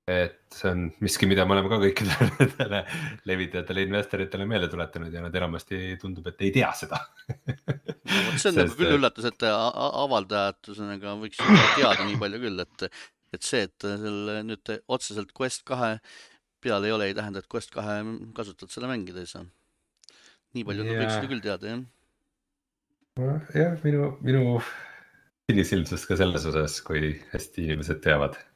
[0.06, 2.82] Et see on miski, mida me oleme ka kõikidele
[3.28, 7.00] levitajatele, investoritele meelde tuletanud ja nad enamasti tundub, et ei tea seda.
[7.26, 12.62] no see on nagu küll üllatus, et a- avaldajad ühesõnaga võiks teada nii palju küll,
[12.62, 12.86] et,
[13.34, 15.96] et see, et seal nüüd otseselt Quest kahe
[16.62, 17.98] peal ei ole, ei tähenda, et Quest kahe
[18.38, 19.42] kasutajad seda mängida ei saa.
[20.54, 21.00] nii palju Jaa.
[21.02, 23.38] võiksid ju küll teada, jah.
[23.58, 24.60] jah, minu, minu
[25.50, 28.52] sinisilmsust ka selles osas, kui hästi inimesed teavad äh,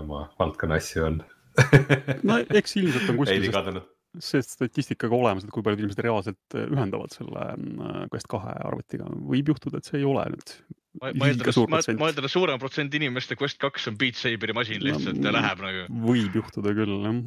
[0.00, 1.22] oma valdkonna asju on
[2.28, 3.82] no eks ilmselt on kuskil see,
[4.24, 8.54] see statistika ka olemas, et kui paljud inimesed reaalselt äh, ühendavad selle äh, Quest kahe
[8.64, 9.08] arvutiga.
[9.28, 10.54] võib juhtuda, et see ei ole nüüd
[11.00, 14.82] ma ma eeldan, ma eeldan, et suurem protsent inimeste Quest kaks on Beat Saberi masin
[14.84, 15.86] lihtsalt ja No, läheb nagu.
[16.08, 17.20] võib juhtuda küll jah.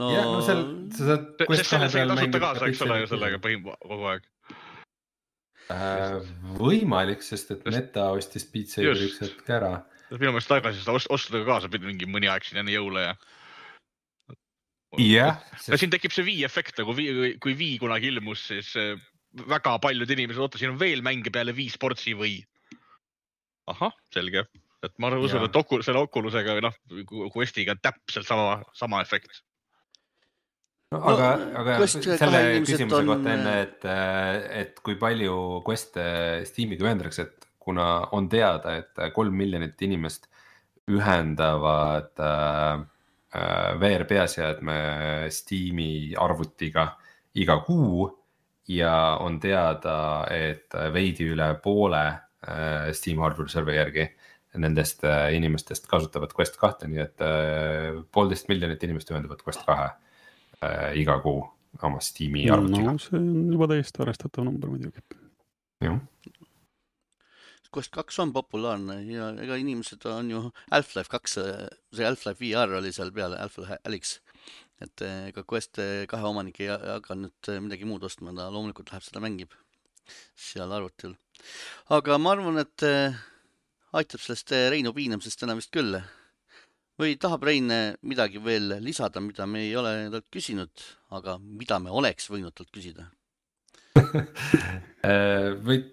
[0.00, 0.62] no, jah, no seal
[0.96, 3.68] sa saad Quest sest kahe selle sai peal tasuta kaasa, eks ole ju sellega põhim-
[3.86, 4.26] kogu aeg.
[5.66, 6.20] Äh,
[6.60, 9.72] võimalik, sest et Meta ostis Beat Saberi üks hetk ära.
[10.14, 13.02] Minu meelest tagasi seda ost- osta ka kaasa pidi mingi mõni aeg siin enne jõule
[13.08, 13.14] ja.
[15.02, 16.94] jah, no siin tekib see Wii efekt nagu
[17.42, 18.94] kui Wii kunagi ilmus, siis eh,
[19.50, 22.38] väga paljud inimesed, oota, siin on veel mänge peale Wii Sportsi või?
[23.66, 24.44] ahah, selge,
[24.86, 26.76] et ma usun, et Ocu- selle Oculusega või noh,
[27.34, 29.40] Questiga on täpselt sama, sama efekt.
[30.94, 33.88] no, aga No,, aga Quest selle küsimuse on- kohta enne, et,
[34.62, 35.34] et kui palju
[35.66, 36.06] Quest'e
[36.46, 40.28] Steamiga ühendatakse, et kuna on teada, et kolm miljonit inimest
[40.86, 42.84] ühendavad äh,
[43.34, 44.76] äh, VR peaseadme
[45.34, 46.92] Steam'i arvutiga
[47.34, 48.06] iga kuu
[48.70, 49.98] ja on teada,
[50.30, 54.06] et veidi üle poole äh, Steam Hardware Survey järgi
[54.60, 59.90] nendest äh, inimestest kasutavad Quest kahte, nii et äh, poolteist miljonit inimest ühendavad Quest kahe
[59.90, 61.42] äh, iga kuu
[61.82, 65.02] oma Steam'i arvutiga no see on juba täiesti arvestatav number muidugi.
[65.84, 65.98] no..
[67.74, 72.92] Quest kaks on populaarne ja ega inimesed on ju Half-Life kaks, see Half-Life VR oli
[72.92, 74.18] seal peal, Half-Life Alyx.
[74.84, 78.50] et eh, ega Quest kahe omanik ei ha- hakka nüüd eh, midagi muud ostma, ta
[78.52, 79.54] loomulikult läheb seda mängib
[80.36, 81.16] seal arvutil.
[81.90, 83.16] aga ma arvan, et eh,
[83.96, 85.98] aitab sellest eh, Reinu piinamisest täna vist küll.
[87.00, 90.86] või tahab Rein eh, midagi veel lisada, mida me ei ole talt küsinud,
[91.18, 93.10] aga mida me oleks võinud talt küsida?
[93.96, 95.52] Võite, Äh,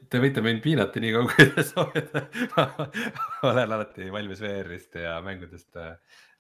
[0.10, 2.22] te võite mind piinata nii kaua, kui te soovite.
[2.56, 2.66] ma
[3.52, 5.92] olen alati valmis VR-ist ja mängudest äh,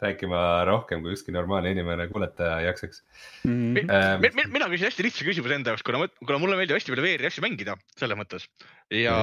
[0.01, 3.03] rääkima rohkem, kui ükski normaalne inimene kuulata jaksaks.
[3.45, 3.83] Mm.
[3.83, 6.95] Ähm, Mi- mi- mina küsin hästi lihtsa küsimuse enda jaoks, kuna, kuna mulle meeldib hästi
[6.95, 8.47] palju VR-i asju mängida selles mõttes
[8.95, 9.15] ja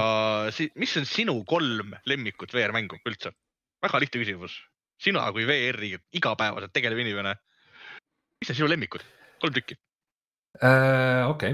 [0.55, 3.33] si, mis on sinu kolm lemmikut VR-mängu üldse?
[3.81, 4.55] väga lihtne küsimus.
[5.01, 7.35] sina kui VR-i igapäevaselt tegelev inimene,
[8.39, 9.03] mis on sinu lemmikud?
[9.41, 9.75] kolm tükki.
[10.59, 11.53] Äh, okei,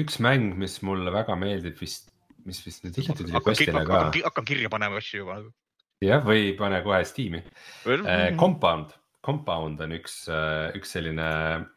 [0.00, 2.10] üks mäng, mis mulle väga meeldib vist,
[2.44, 5.38] mis vist nüüd hiljuti tuli Questile ka, hakkan, kirja panema asju juba.
[6.04, 7.40] jah, või pane kohe Steam'i.
[7.88, 8.36] Mm.
[8.40, 8.92] Compound,
[9.24, 10.26] Compound on üks,
[10.76, 11.30] üks selline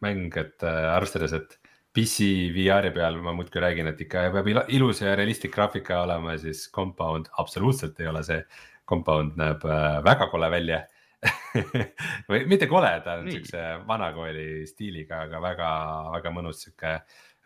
[0.03, 1.55] mäng, et äh, arvestades, et
[1.97, 6.67] PC VR-i peal ma muudkui räägin, et ikka peab ilus ja realistlik graafika olema, siis
[6.73, 8.43] Compound absoluutselt ei ole see.
[8.88, 10.83] Compound näeb äh, väga kole välja
[12.30, 13.38] või mitte kole, ta on Nii.
[13.38, 16.97] siukse vanakooli stiiliga, aga väga-väga mõnus sihuke.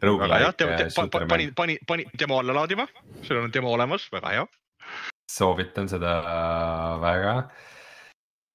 [0.02, 0.54] väga hea,
[1.30, 2.88] pani, pani, pani demo alla laadima,
[3.24, 4.48] sul on demo olemas, väga hea.
[5.32, 6.18] soovitan seda
[7.00, 7.36] väga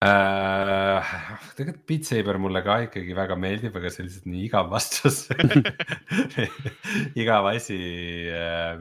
[0.04, 1.14] äh,.
[1.56, 5.22] tegelikult Beat Saber mulle ka ikkagi väga meeldib, aga see on lihtsalt nii igav vastus
[7.22, 7.78] igav asi,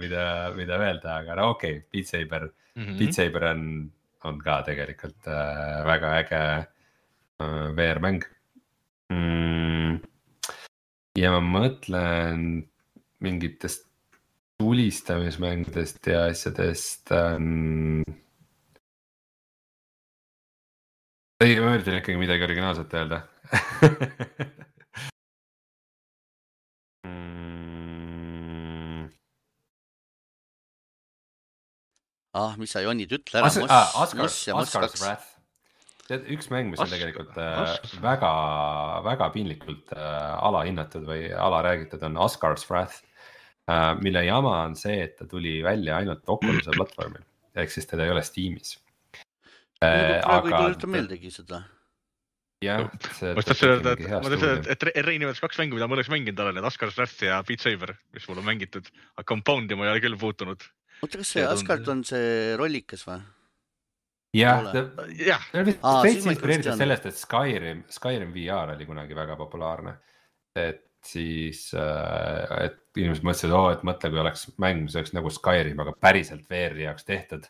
[0.02, 0.26] mida,
[0.58, 2.98] mida öelda, aga no okei okay,, Beat Saber mm, -hmm.
[3.00, 3.64] Beat Saber on,
[4.26, 6.42] on ka tegelikult äh, väga äge
[7.42, 8.24] äh, VR-mäng
[9.14, 10.00] mm..
[11.20, 12.46] ja ma mõtlen
[13.24, 13.86] mingitest
[14.62, 18.04] tulistamismängudest ja asjadest ähm....
[21.44, 23.24] ei, ma üritan ikkagi midagi originaalset öelda
[32.36, 35.32] ah, mis sa jonnid, ütle ära Oscars, Oscars Wrath.
[36.10, 37.98] tead, üks mäng, mis on tegelikult äh, Oscars.
[38.04, 38.32] väga,
[39.08, 43.02] väga piinlikult äh, alahinnatud või alaräägitud, on Oscars Wrath
[43.72, 43.94] äh,.
[44.02, 47.24] mille jama on see, et ta tuli välja ainult Oculus'e platvormil,
[47.56, 48.76] ehk siis teda ei ole Steamis
[49.80, 50.20] äh,.
[50.20, 51.64] praegu ei tuleta meeldegi seda.
[52.66, 53.34] jah, see.
[53.36, 55.98] ma tahtsin öelda, et ma tahtsin öelda, et Re- Rein nimetas kaks mängu, mida ma
[55.98, 58.92] oleks mänginud olen, need Ascars Wrath ja Beat Saber, mis mul on mängitud.
[59.16, 60.68] aga Compound'i ma ei ole küll puutunud.
[61.02, 63.20] oota, kas see Asgard on see rollikas või?
[64.36, 69.38] jah jah, ta on vist veits inspireeritud sellest, et Skyrim, Skyrim VR oli kunagi väga
[69.40, 69.96] populaarne.
[70.56, 75.80] et siis, et inimesed mõtlesid, oo, et mõtle, kui oleks mäng, mis oleks nagu Skyrim,
[75.84, 77.48] aga päriselt VR-i jaoks tehtud.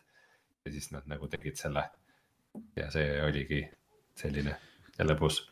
[0.66, 1.86] ja siis nad nagu tegid selle.
[2.76, 3.62] ja see oligi
[4.16, 4.56] selline
[4.98, 5.44] jälle pluss.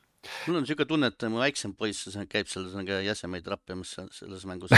[0.46, 2.68] Mul on siuke tunne, et mu väiksem poiss käib seal
[3.04, 4.74] jäsemeid rappimas selles mängus.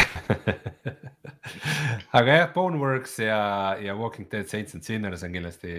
[2.19, 3.41] aga jah, Boneworks ja,
[3.83, 5.75] ja Walking Dead Saints and Sinners on kindlasti,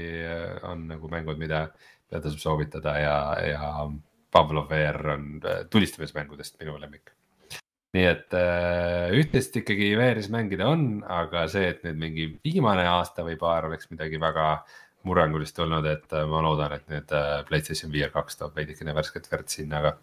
[0.67, 1.67] on nagu mängud, mida,
[2.07, 3.71] mida tasub soovitada ja, ja
[4.31, 7.13] Pavlov VR on äh, tulistamismängudest minu lemmik.
[7.95, 13.23] nii et äh, üht-teist ikkagi VR-is mängida on, aga see, et nüüd mingi viimane aasta
[13.25, 14.49] või paar oleks midagi väga
[15.07, 19.29] murrangulist olnud, et äh, ma loodan, et nüüd äh, PlayStation VR kaks toob veidikene värsket
[19.31, 19.95] verd sinna ka.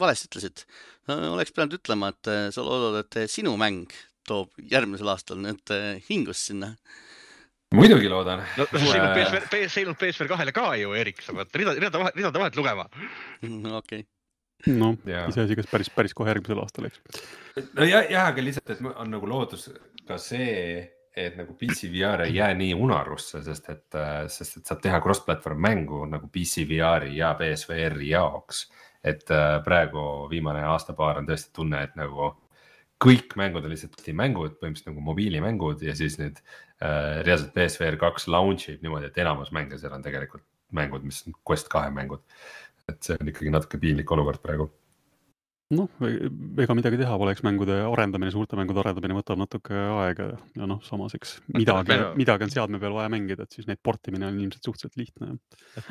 [0.00, 0.64] valesti ütlesid.
[1.08, 3.92] oleks pidanud ütlema, et sa loodad, et sinu mäng
[4.28, 5.74] toob järgmisel aastal nüüd
[6.08, 6.72] hingust sinna.
[7.74, 8.44] muidugi loodan.
[8.56, 11.62] no see ei olnud PSVR, see ei olnud PSVR kahele ka ju, Erik, sa pead
[11.62, 12.88] rida, ridade vahelt, ridade vahelt lugema.
[13.82, 14.06] okei,
[14.70, 15.26] noh, Jaa.
[15.30, 17.22] iseasi, kas päris, päris kohe järgmisel aastal, eks.
[17.74, 19.68] no ja, jah, aga lihtsalt, et on nagu loodus
[20.08, 20.84] ka see,
[21.16, 23.98] et nagu PC VR ei jää nii unarusse, sest et,
[24.32, 28.70] sest et saab teha cross-platvorm mängu nagu PC VR-i ja PSVR-i jaoks.
[29.02, 29.26] et
[29.64, 32.28] praegu viimane aasta-paar on tõesti tunne, et nagu
[33.02, 38.28] kõik mängud on lihtsalt mängud, põhimõtteliselt nagu mobiilimängud ja siis nüüd äh, reaalselt PSVR kaks
[38.30, 40.44] launch ib niimoodi, et enamus mänge seal on tegelikult
[40.76, 42.22] mängud, mis on Quest kahe mängud.
[42.90, 44.64] et see on ikkagi natuke piinlik olukord praegu
[45.72, 45.88] noh,
[46.62, 50.80] ega midagi teha pole, eks mängude arendamine, suurte mängude arendamine võtab natuke aega ja, noh,
[50.86, 54.40] samas eks midagi Meil-, midagi on seadme peal vaja mängida, et siis neid portimine on
[54.42, 55.36] ilmselt suhteliselt lihtne.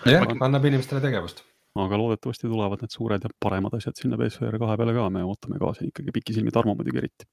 [0.09, 1.43] jah, annab inimestele tegevust.
[1.81, 5.61] aga loodetavasti tulevad need suured ja paremad asjad sinna PSVR kahe peale ka, me ootame
[5.61, 7.29] ka siin ikkagi pikisilmi Tarmo muidugi eriti.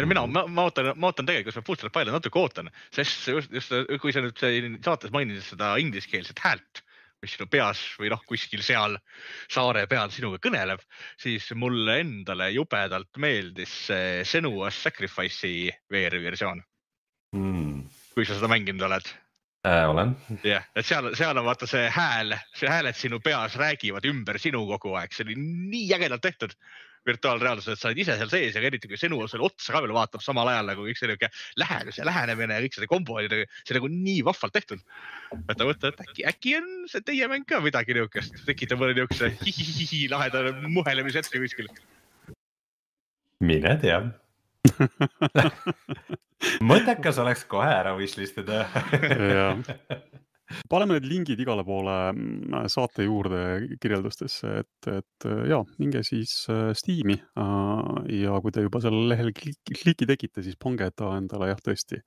[0.00, 3.74] mina, ma, ma ootan, ma ootan tegelikult, ma Foodstrap Pilot natuke ootan, sest just, just
[4.02, 6.82] kui sa nüüd siin saates mainisid seda ingliskeelset häält,
[7.22, 8.96] mis sinu peas või noh, kuskil seal
[9.50, 10.82] saare peal sinuga kõneleb,
[11.20, 16.62] siis mulle endale jubedalt meeldis see Senua's Sacrifice'i VR versioon,
[17.36, 17.82] Mm.
[18.14, 19.08] kui sa seda mänginud oled?
[19.68, 20.14] Äh, olen,
[20.46, 24.62] jah, et seal, seal on vaata see hääl, see hääled sinu peas räägivad ümber sinu
[24.70, 26.54] kogu aeg, see oli nii ägedalt tehtud
[27.08, 29.94] virtuaalreaalsus, et sa oled ise seal sees ja eriti kui Senu sulle otsa ka veel
[29.96, 31.30] vaatab samal ajal nagu kõik see niuke
[31.60, 34.84] lähedus ja lähenemine ja kõik see kombo oli nagu, see nagu nii vahvalt tehtud.
[35.38, 38.96] et ma mõtlen, et äkki, äkki on see teie mäng ka midagi niukest, tekitab mõne
[38.98, 41.72] niukse hihihihi laheda muhelemishetke kuskil.
[43.40, 44.02] mine tea.
[46.70, 48.66] mõttekas oleks kohe ära wishlist ida.
[50.70, 53.40] Paneme need lingid igale poole mm, saate juurde
[53.82, 59.08] kirjeldustesse, et, et äh, ja minge siis äh, Steam'i äh, ja kui te juba sellel
[59.12, 62.00] lehel kliki, tegite, siis pange ta endale jah, tõesti,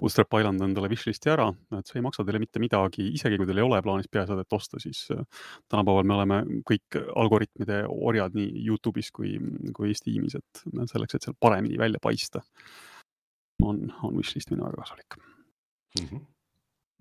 [0.00, 3.62] Bootstrap Island endale wishlist'i ära, et see ei maksa teile mitte midagi, isegi kui teil
[3.62, 5.06] ei ole plaanis peaseadet osta, siis
[5.68, 9.36] tänapäeval me oleme kõik algoritmide orjad nii Youtube'is kui,
[9.76, 12.44] kui Steam'is, et selleks, et seal paremini välja paista,
[13.62, 15.18] on, on wishlist minu väga kasulik.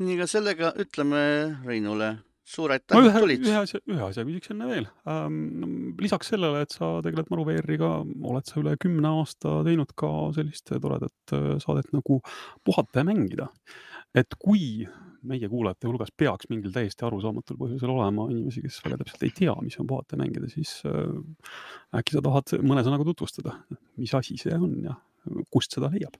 [0.01, 1.21] nii, aga sellega ütleme
[1.65, 2.15] Reinule
[2.47, 3.55] suur aitäh et tulid ühe.
[3.59, 5.95] asja, ühe asja küsiks enne veel ähm,.
[5.99, 7.91] lisaks sellele, et sa tegeled Maru VR-iga,
[8.31, 12.21] oled sa üle kümne aasta teinud ka sellist toredat äh, saadet nagu
[12.65, 13.49] Puhata ja mängida.
[14.15, 14.87] et kui
[15.27, 19.55] meie kuulajate hulgas peaks mingil täiesti arusaamatul põhjusel olema inimesi, kes väga täpselt ei tea,
[19.65, 21.11] mis on Puhata ja mängida, siis äh,
[21.99, 23.57] äkki sa tahad mõne sõnaga tutvustada,
[23.99, 24.95] mis asi see on ja
[25.51, 26.15] kust seda leiab?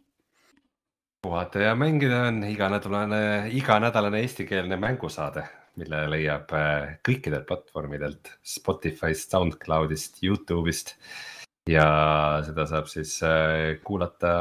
[1.28, 5.44] Puhata ja mängida on iganädalane, iganädalane eestikeelne mängusaade,
[5.80, 10.96] mille leiab äh, kõikidelt platvormidelt Spotify'st, SoundCloud'ist, Youtube'ist.
[11.68, 11.88] ja
[12.48, 14.32] seda saab siis äh, kuulata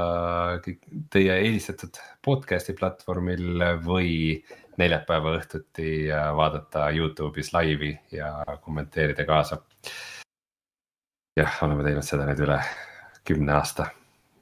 [0.62, 4.45] kõik teie eelistatud podcast'i platvormil või
[4.78, 6.07] neljapäeva õhtuti
[6.39, 8.30] vaadata Youtube'is laivi ja
[8.62, 9.59] kommenteerida kaasa.
[11.37, 12.62] jah, oleme teinud seda nüüd üle
[13.26, 13.91] kümne aasta,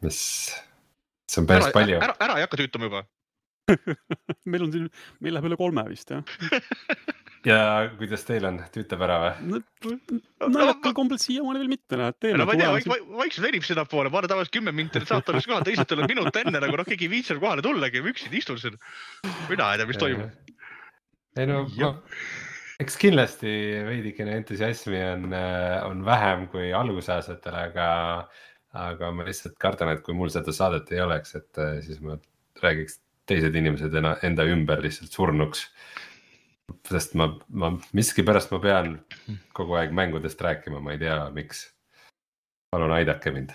[0.04, 0.20] mis,
[1.30, 2.00] see on päris ära, palju.
[2.04, 3.04] ära, ära ei hakka tüütama juba.
[4.50, 4.88] meil on siin,
[5.24, 6.20] meil läheb üle kolme vist jah?
[7.48, 7.58] ja
[7.98, 9.62] kuidas teil on, tüütab ära või?
[10.52, 14.20] naljakal kombel siiamaani veel mitte, näed, teeme no ma ei tea, vaikselt venib sinnapoole, ma
[14.20, 17.12] olen tavaliselt kümme minti saate alguses kohal, teised tulevad minut enne nagu noh, keegi ei
[17.16, 18.80] viitsinud kohale tullagi, ma üksinda istun siin.
[19.48, 20.56] mina ei tea, mis toimub.
[21.40, 22.00] ei no Jah.,
[22.84, 23.52] eks kindlasti
[23.86, 25.28] veidikene entusiasmi on,
[25.88, 27.88] on vähem kui algusaastatel, aga,
[28.74, 32.18] aga ma lihtsalt kardan, et kui mul seda saadet ei oleks, et äh, siis ma
[32.62, 32.98] räägiks
[33.28, 35.68] teised inimesed enda ümber lihtsalt surnuks.
[36.88, 38.94] sest ma, ma miskipärast ma pean
[39.56, 41.68] kogu aeg mängudest rääkima, ma ei tea, miks.
[42.74, 43.52] palun aidake mind.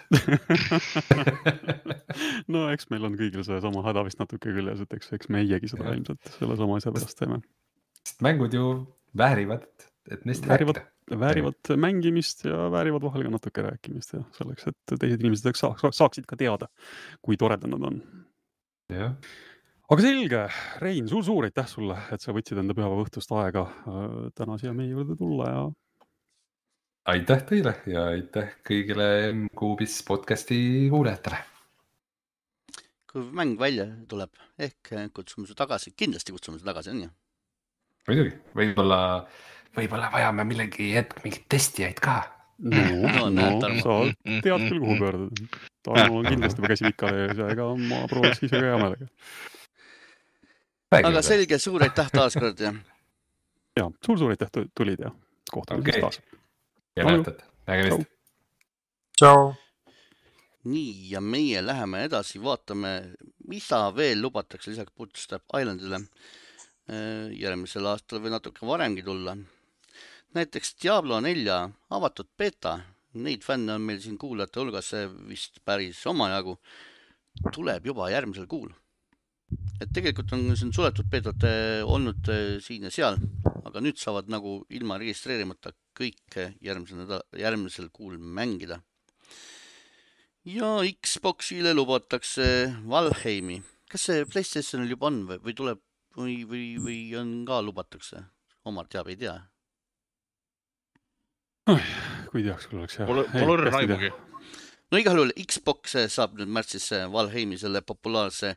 [2.54, 5.90] no eks meil on kõigil seesama häda vist natuke küljes, et eks, eks meiegi seda
[5.90, 5.98] Jah.
[5.98, 7.42] ilmselt selle sama asja pärast teeme.
[8.08, 8.70] sest mängud ju
[9.18, 9.68] väärivad,
[10.10, 10.86] et neist rääkida.
[11.20, 16.28] Väärivad mängimist ja väärivad vahel ka natuke rääkimist ja selleks, et teised inimesed saaks, saaksid
[16.30, 16.70] ka teada,
[17.26, 18.02] kui toredad nad on.
[18.94, 19.16] jah,
[19.90, 20.46] aga selge,
[20.84, 24.74] Rein suur,, suur-suur aitäh sulle, et sa võtsid enda pühapäeva õhtust aega äh, täna siia
[24.78, 25.62] meie juurde tulla ja
[27.10, 31.40] aitäh teile ja aitäh kõigile M-Kuubis podcast'i kuulajatele.
[33.10, 34.30] kui mäng välja tuleb,
[34.62, 37.10] ehk kutsume su tagasi, kindlasti kutsume su tagasi, on ju?
[38.10, 39.00] muidugi, võib-olla,
[39.78, 42.22] võib-olla vajame millegi hetk mingeid testijaid ka.
[42.60, 42.84] no,
[43.16, 43.82] No no, Tarmo.
[43.82, 45.50] sa tead küll, kuhu pöörduda.
[45.86, 49.10] Tarmol on kindlasti juba käsi pikali ees ja ega ma prooviks ise ka hea meelega.
[51.00, 51.22] aga.
[51.22, 52.74] selge, suur aitäh taaskord ja
[53.80, 55.12] ja suur-suur aitäh, tulid ja
[55.52, 55.94] kohtume Okei.
[55.94, 56.22] siis taas.
[56.96, 58.10] ja mäletad, nägemist.
[59.18, 59.54] tšau.
[60.64, 62.94] nii, ja meie läheme edasi, vaatame,
[63.48, 69.38] mida veel lubatakse lisaks Bootstrap Islandile äh, järgmisel aastal või natuke varemgi tulla.
[70.38, 72.78] Näiteks Diablo nelja avatud beeta,
[73.18, 74.92] neid fänne on meil siin kuulajate hulgas
[75.30, 76.58] vist päris omajagu,
[77.54, 78.70] tuleb juba järgmisel kuul.
[79.82, 83.18] et tegelikult on siin suletud beetad eh, olnud eh, siin ja seal,
[83.66, 88.82] aga nüüd saavad nagu ilma registreerimata kõike järgmisel nädal, järgmisel kuul mängida.
[90.46, 92.46] ja Xboxile lubatakse
[92.86, 95.86] Valheimi, kas see Playstationil juba on või, või tuleb
[96.18, 98.28] või, või, või on ka lubatakse?
[98.70, 99.40] Omar teab, ei tea
[102.32, 103.08] kui teaks, küll oleks hea.
[103.10, 104.12] Pole, pole õrna aimugi.
[104.92, 108.56] no igal juhul Xbox saab nüüd märtsis Valheimi selle populaarse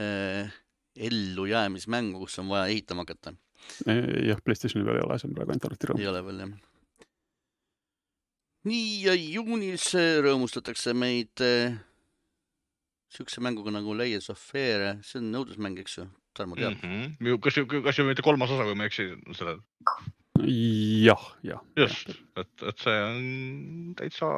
[0.00, 0.52] äh,
[0.96, 3.34] ellujäämismängu, kus on vaja ehitama hakata.
[3.86, 6.52] jah, Playstationi peal ei ole, see on praegu ainult arvuti ei ole veel jah.
[8.68, 9.88] nii ja juunis
[10.26, 11.78] rõõmustatakse meid äh,
[13.12, 17.14] siukse mänguga nagu Layers of Fear, see on nõudlusmäng, eks ju, Tarmo teab mm.
[17.20, 17.38] -hmm.
[17.44, 19.60] kas, kas ju mitte kolmas osa, kui ma ei eksi, sellel.
[20.46, 21.60] jah, jah.
[21.78, 23.26] just, et, et see on
[23.98, 24.30] täitsa,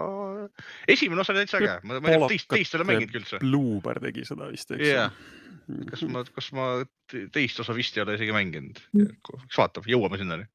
[0.91, 3.23] esimene osa oli täitsa äge, ma, ma ei tea, teist, teist ei ole mänginud küll
[3.23, 3.41] üldse.
[3.43, 5.21] Blueber tegi seda vist, eks Jah.
[5.91, 6.69] kas ma, kas ma
[7.11, 10.49] te- teist osa vist ei ole isegi mänginud, eks vaatab, jõuame sinnani.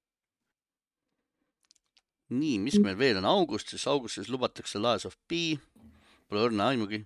[2.29, 5.57] nii, mis meil veel on augustis, augustis lubatakse Lies of P,
[6.29, 7.01] pole õrna aimugi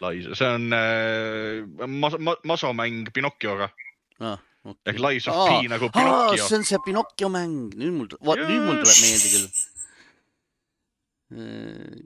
[0.00, 3.70] Lais, see on äh, mas-, ma-, masomäng Pinokkioga
[4.20, 4.40] ah,.
[4.86, 6.46] Ehk Lies of P nagu aa, Pinokkio.
[6.48, 9.48] see on see Pinocchio mäng, nüüd mul, nüüd mul tuleb meelde küll.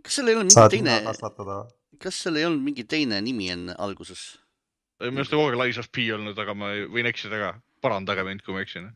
[0.05, 0.95] kas seal ei olnud mingi teine
[2.01, 4.23] kas seal ei olnud mingi teine nimi enne alguses?
[5.01, 7.51] minu arust on kogu aeg Lies of P olnud, aga ma ei- võin eksida ka,
[7.85, 8.91] parandage mind, kui ma eksin.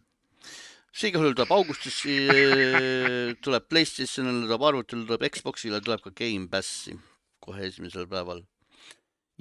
[0.95, 2.01] see igal juhul tuleb augustis,
[3.45, 6.97] tuleb Playstationile, tuleb arvutile, tuleb Xboxile, tuleb ka Gamepassi
[7.45, 8.45] kohe esimesel päeval.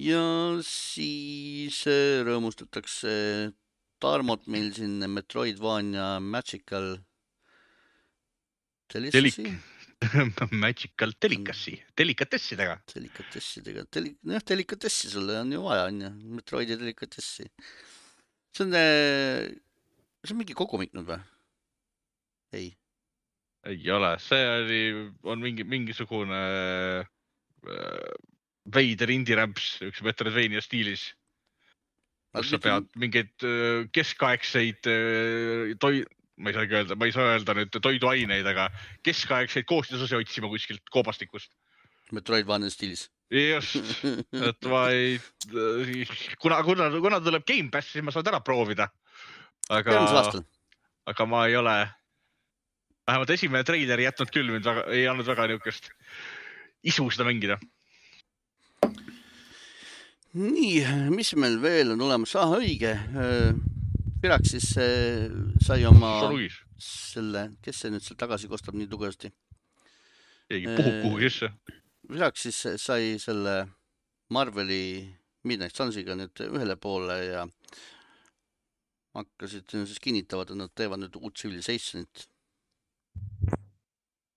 [0.00, 0.20] ja
[0.66, 3.12] siis äh, rõõmustatakse
[4.04, 6.98] Tarmot meil siin Metroidvania Magical
[8.92, 9.46] Delicacy?
[10.64, 12.76] Magical Delicacy, delikatessidega.
[12.92, 17.48] delikatessidega, deli-, noh, delikatessi sulle on ju vaja, onju, Metroidi delikatessi.
[18.54, 21.18] see on, see on mingi kogumik nüüd või?
[22.60, 22.68] ei,
[23.72, 24.82] ei ole, see oli,
[25.32, 26.44] on mingi, mingisugune
[27.00, 28.14] äh,
[28.76, 31.08] veider indie-rämps, üks Metroidvania stiilis,
[32.34, 36.04] kus sa pead mingeid äh, keskaegseid äh, toi-,
[36.36, 38.68] ma ei saagi öelda, ma ei saa öelda nüüd toiduaineid, aga
[39.06, 41.52] keskaegseid koostisosi otsima kuskilt koobastikust.
[42.12, 43.08] Metroidvania stiilis.
[43.32, 44.04] just,
[44.50, 45.16] et ma ei,
[46.42, 48.90] kuna, kuna, kuna tuleb Gamepass, siis ma saan ära proovida.
[49.72, 50.02] aga
[51.10, 51.76] aga ma ei ole,
[53.08, 55.90] vähemalt esimene treiler ei jätnud küll mind väga, ei andnud väga niisugust
[56.84, 57.58] isu seda mängida.
[60.34, 60.82] nii,
[61.14, 62.94] mis meil veel on olemas, ah õige.
[64.24, 65.30] Piraxis äh,
[65.60, 69.30] sai oma Luis, selle, kes see nüüd seal tagasi kostab nii tugevasti?
[70.48, 71.50] keegi puhub Äh, kuhugi sisse.
[72.08, 73.56] Piraxis sai selle
[74.32, 75.04] Marveli
[75.44, 77.44] Midnight Sunsiga nüüd ühele poole ja
[79.14, 82.28] hakkasid siis kinnitavad, et nad teevad nüüd uut Civilizationit.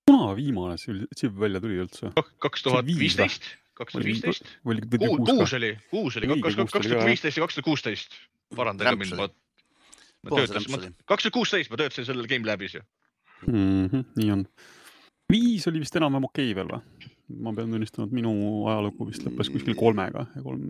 [0.07, 2.11] kuna viimane Civ välja tuli üldse?
[2.43, 7.59] kaks tuhat viisteist, kaks tuhat viisteist, kuus oli, kuus oli, kaks tuhat viisteist ja kaks
[7.59, 8.17] tuhat kuusteist.
[8.55, 9.29] parandage mind, ma,
[10.25, 12.81] ma töötasin kaks tuhat kuusteist ma töötasin sellel GameLabis ju.
[13.47, 13.85] mm?
[13.85, 14.47] -hmm, nii on.
[15.33, 17.13] viis oli vist enam-vähem okei veel või?
[17.43, 18.33] ma pean tunnistama, et minu
[18.71, 20.63] ajalugu vist lõppes kuskil kolmega ja kolm,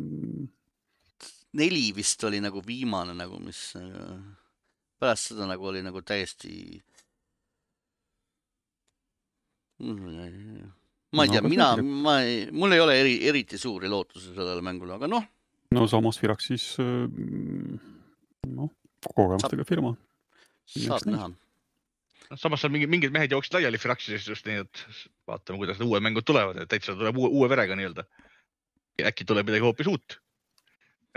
[1.58, 4.18] neli vist oli nagu viimane nagu, mis äh,
[5.00, 6.82] pärast seda nagu oli nagu täiesti.
[11.18, 14.64] Ma ei No tea, mina, ma ei, mul ei ole eri, eriti suuri lootusi sellele
[14.66, 15.26] mängule, aga noh,
[15.76, 17.08] no samas Firaxis äh,
[18.54, 18.72] noh,
[19.08, 19.96] kogemustega firma.
[20.68, 21.32] saab näha.
[22.36, 24.86] samas seal mingid, mingid mehed jooksid laiali Firaxisest just nii, et
[25.30, 28.08] vaatame, kuidas need uued mängud tulevad, et täitsa tuleb uue, uue verega nii-öelda.
[29.08, 30.20] äkki tuleb midagi hoopis uut.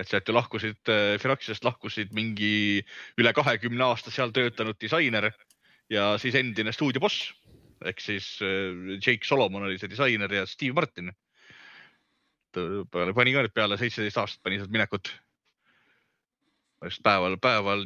[0.01, 0.81] et sealt ju lahkusid,
[1.21, 2.81] Firaxisest lahkusid mingi
[3.21, 5.29] üle kahekümne aasta seal töötanud disainer
[5.93, 7.35] ja siis endine stuudioboss
[7.85, 11.13] ehk siis äh, Jake Solomon oli see disainer ja Steve Martin.
[12.53, 15.13] pani ka nüüd peale seitseteist aastat pani sealt minekut
[16.85, 17.85] just päeval, päeval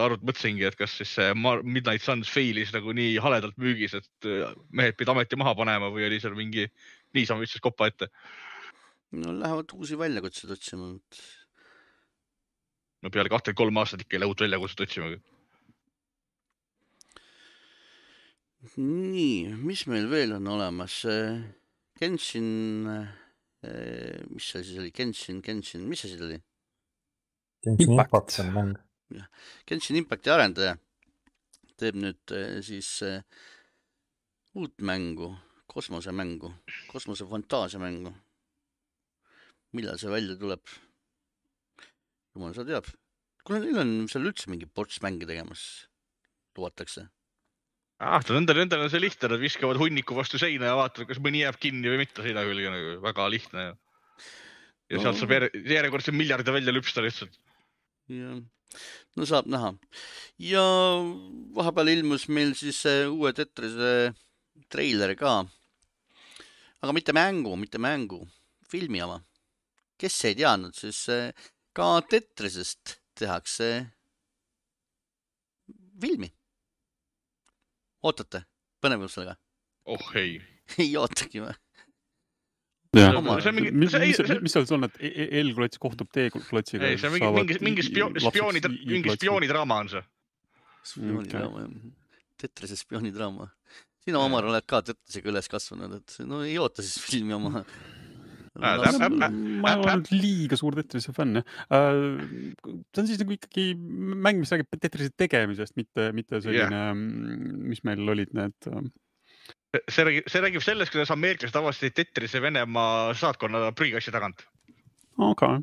[0.00, 4.54] arvut-, mõtlesingi, et kas siis see Midnight Suns fail'is nagu nii haledalt müügis, et äh,
[4.72, 6.68] mehed pidid ameti maha panema või oli seal mingi
[7.16, 8.08] niisama viskas kopa ette.
[9.12, 10.94] no lähevad uusi väljakutseid otsima.
[13.02, 15.12] no peale kahtekümmet kolm aastat ikka ei lähe uut väljakutset otsima.
[18.78, 21.00] nii, mis meil veel on olemas?
[21.98, 22.48] Genshin,
[24.30, 26.38] mis see siis oli, Genshin, Genshin, mis asi ta oli?
[27.62, 28.38] Genshin Impact.
[28.42, 28.72] On mäng.
[29.68, 30.76] Genshin Impacti arendaja
[31.82, 32.32] teeb nüüd
[32.62, 32.88] siis
[34.54, 35.32] uut mängu,
[35.66, 36.52] kosmosemängu,
[36.92, 38.12] kosmosefantaasiamängu.
[39.72, 40.60] millal see välja tuleb?
[42.34, 42.90] jumal seda teab.
[43.44, 45.88] kuule, neil on seal üldse mingi ports mänge tegemas,
[46.56, 47.08] lubatakse.
[48.02, 51.44] ah, nendel, nendel on see lihtne, nad viskavad hunniku vastu seina ja vaatavad, kas mõni
[51.44, 53.76] jääb kinni või mitte seina külge nagu, väga lihtne ja
[54.92, 55.00] No.
[55.06, 57.32] sealt saab järje- järjekordse miljardi välja lüpsta lihtsalt.
[58.12, 58.42] jah,
[59.16, 59.70] no saab näha.
[60.38, 60.64] ja
[61.56, 64.12] vahepeal ilmus meil siis uue Tetrise
[64.68, 65.46] treiler ka.
[66.82, 68.20] aga mitte mängu, mitte mängu,
[68.68, 69.22] filmi oma.
[69.96, 71.32] kes ei teadnud, siis eh,
[71.72, 73.86] ka Tetrisest tehakse
[76.00, 76.28] filmi.
[78.02, 78.44] Ootate
[78.82, 79.36] põnevusega?
[79.92, 80.38] oh ei.
[80.82, 81.54] ei ootagi või?
[82.96, 83.94] jah mis, mis,
[84.44, 86.90] mis seal on, et E- E- L-klots kohtub T-klotsiga?
[86.90, 90.04] ei, see on mingi, mingi, mingi spioon, spiooni, mingi spioonidraama on see.
[90.92, 91.72] spioonidraama jah.
[92.42, 93.48] Tetrise spioonidraama.
[94.02, 97.62] sina, Omar, oled ka Tetrisega üles kasvanud, et no ei oota siis filmi oma.
[98.52, 101.46] Täp- ma ei ole nüüd liiga suur Tetrise fänn jah.
[101.72, 106.82] see on siis nagu ikkagi mäng, mis räägib Tetrise tegemisest, mitte, mitte selline,
[107.72, 108.70] mis meil olid need.
[109.88, 114.44] see räägib, see räägib sellest, kuidas ameeriklased avastasid Tetrise Venemaa saatkonna prügikassi tagant.
[115.16, 115.54] aga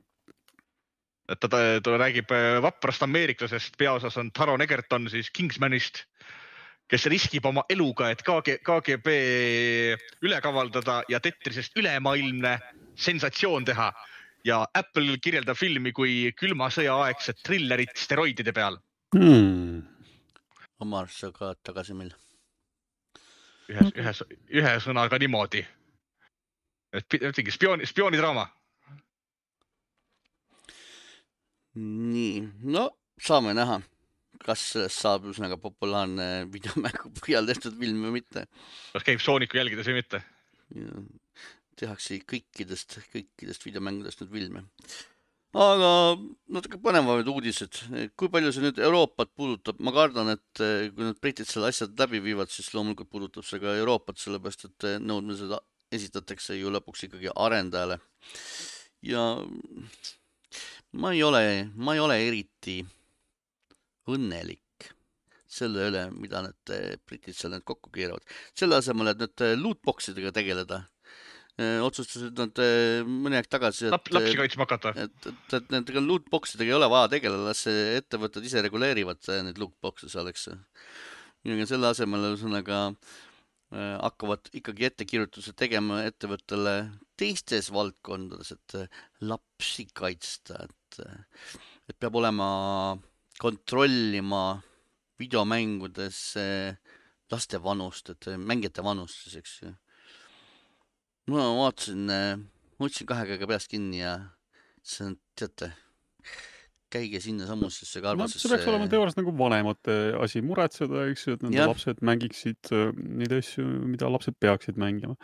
[1.30, 6.04] et ta, ta, ta räägib äh, vaprast ameeriklasest, peaosas on Taron Egerton siis Kingsmanist,
[6.90, 9.16] kes riskib oma eluga, et KG, KGB
[10.26, 12.56] üle kavaldada ja Tetrisest ülemaailmne
[13.00, 13.92] sensatsioon teha
[14.46, 18.80] ja Apple kirjeldab filmi kui külma sõja aegset trillerit steroidide peal.
[19.16, 19.84] hmm.
[20.80, 22.14] Omar, sa ka tagasi meil.
[23.70, 25.66] ühes, ühes, ühe sõnaga niimoodi.
[26.94, 28.48] et ütlengi spiooni, spioonidraama.
[31.80, 32.90] nii, no
[33.22, 33.78] saame näha,
[34.46, 38.46] kas sellest saab ühesõnaga populaarne videomängu põhjal tehtud film või mitte.
[38.94, 40.24] kas käib Sooniku jälgides või mitte?
[41.80, 44.66] tehakse kõikidest, kõikidest videomängudest nüüd filme.
[45.50, 45.92] aga
[46.54, 47.80] natuke põnevamaid uudised,
[48.20, 51.88] kui palju see nüüd Euroopat puudutab, ma kardan, et eh, kui need britid selle asja
[51.90, 55.56] läbi viivad, siis loomulikult puudutab see ka Euroopat, sellepärast et eh, nõudmised
[55.96, 57.98] esitatakse ju lõpuks ikkagi arendajale.
[59.02, 59.26] ja
[61.02, 61.44] ma ei ole,
[61.76, 62.82] ma ei ole eriti
[64.16, 64.90] õnnelik
[65.50, 68.26] selle üle, mida need eh, britid seal nüüd kokku keeravad.
[68.58, 70.84] selle asemel, et nüüd eh, lootbox idega tegeleda,
[71.84, 74.94] otsustasid nad eh, mõni aeg tagasi, et lapsi kaitsma hakata.
[74.96, 79.42] et, et, et nendega lootbox idega ei ole vaja tegeleda, las ettevõtted ise reguleerivad eh,
[79.48, 80.48] neid lootbox'e seal, eks.
[81.50, 86.76] ja selle asemel ühesõnaga äh, hakkavad ikkagi ettekirjutuse tegema ettevõttele
[87.20, 91.02] teistes valdkondades, et eh, lapsi kaitsta, et,
[91.92, 92.50] et peab olema,
[93.40, 94.62] kontrollima
[95.20, 96.76] videomängudes eh,
[97.32, 99.74] laste vanust, et eh, mängijate vanust siis, eks ju.
[101.30, 104.16] ma vaatasin, ma võtsin kahe käega peast kinni ja
[104.82, 105.72] see on, teate,
[106.94, 108.42] käige sinnasamusesse no karvasesse.
[108.44, 111.70] see peaks olema teoorias nagu vanemate asi muretseda, eks ju, et nende Jah.
[111.72, 115.16] lapsed mängiksid äh, neid asju, mida lapsed peaksid mängima.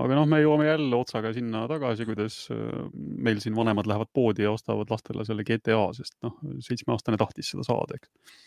[0.00, 2.60] aga noh, me jõuame jälle otsaga sinna tagasi, kuidas äh,
[2.96, 7.66] meil siin vanemad lähevad poodi ja ostavad lastele selle GTA, sest noh, seitsmeaastane tahtis seda
[7.66, 8.38] saada, eks.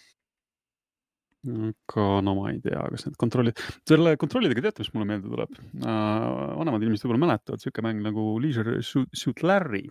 [1.69, 3.59] aga no ma ei tea, kas need kontrollid,
[3.89, 5.59] selle kontrollidega teate, mis mulle meelde tuleb?
[5.84, 9.86] vanemad inimesed võib-olla mäletavad sihuke mäng nagu Leisure Suit Larry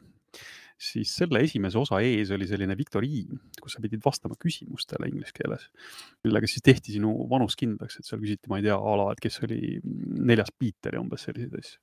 [0.82, 5.68] siis selle esimese osa ees oli selline viktoriin, kus sa pidid vastama küsimustele inglise keeles,
[6.26, 9.22] millega siis tehti sinu vanus kindlaks, et seal küsiti, ma ei tea, a la, et
[9.22, 11.78] kes oli neljas Piiter ja umbes selliseid asju.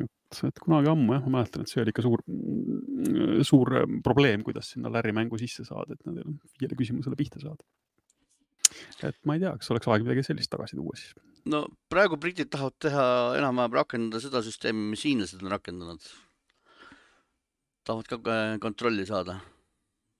[0.00, 2.24] et, et kunagi ammu jah, ma mäletan, et see oli ikka suur,
[3.46, 3.74] suur
[4.06, 7.62] probleem, kuidas sinna Larry mängu sisse saada, et nendele viiele küsimusele pihta saada.
[9.06, 11.14] et ma ei tea, kas oleks aeg midagi sellist tagasi tuua siis.
[11.52, 11.62] no
[11.92, 13.06] praegu britid tahavad teha
[13.38, 16.10] enam-vähem rakendada seda süsteemi, mis hiinlased on rakendanud.
[17.90, 19.40] Tahavad ka äh, kontrolli saada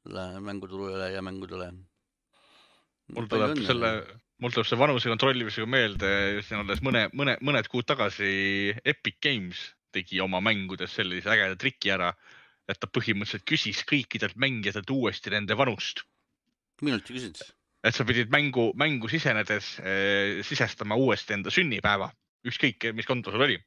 [0.03, 1.71] selle mänguturu üle ja mängude üle.
[3.15, 3.91] mul tuleb selle,
[4.43, 6.11] mul tuleb see vanuse kontrollimisega meelde,
[6.47, 9.63] siin alles mõne, mõne, mõned kuud tagasi Epic Games
[9.95, 12.13] tegi oma mängudes sellise ägeda triki ära,
[12.71, 16.05] et ta põhimõtteliselt küsis kõikidelt mängijatelt uuesti nende vanust.
[16.83, 17.43] minult ju küsid.
[17.85, 22.11] et sa pidid mängu, mängu sisenedes eh, sisestama uuesti enda sünnipäeva,
[22.47, 23.59] ükskõik mis konto sul oli.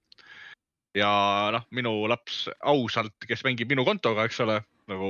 [0.97, 1.13] Ja
[1.53, 4.59] noh, minu laps ausalt, kes mängib minu kontoga, eks ole,
[4.91, 5.09] nagu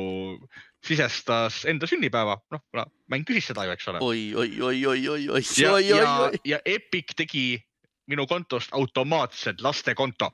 [0.84, 4.04] sisestas enda sünnipäeva, noh, kuna mäng küsis seda ju, eks ole.
[4.04, 7.48] oi, oi, oi, oi, oi, oi, ja, oi, oi, oi., ja Epic tegi
[8.12, 10.30] minu kontost automaatselt lastekonto,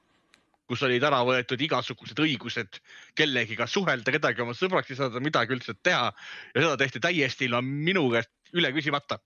[0.70, 2.82] kus olid ära võetud igasugused õigused
[3.18, 8.06] kellegiga suhelda, kedagi oma sõbraks lisada, midagi üldse teha ja seda tehti täiesti ilma minu
[8.14, 9.20] käest üle küsimata.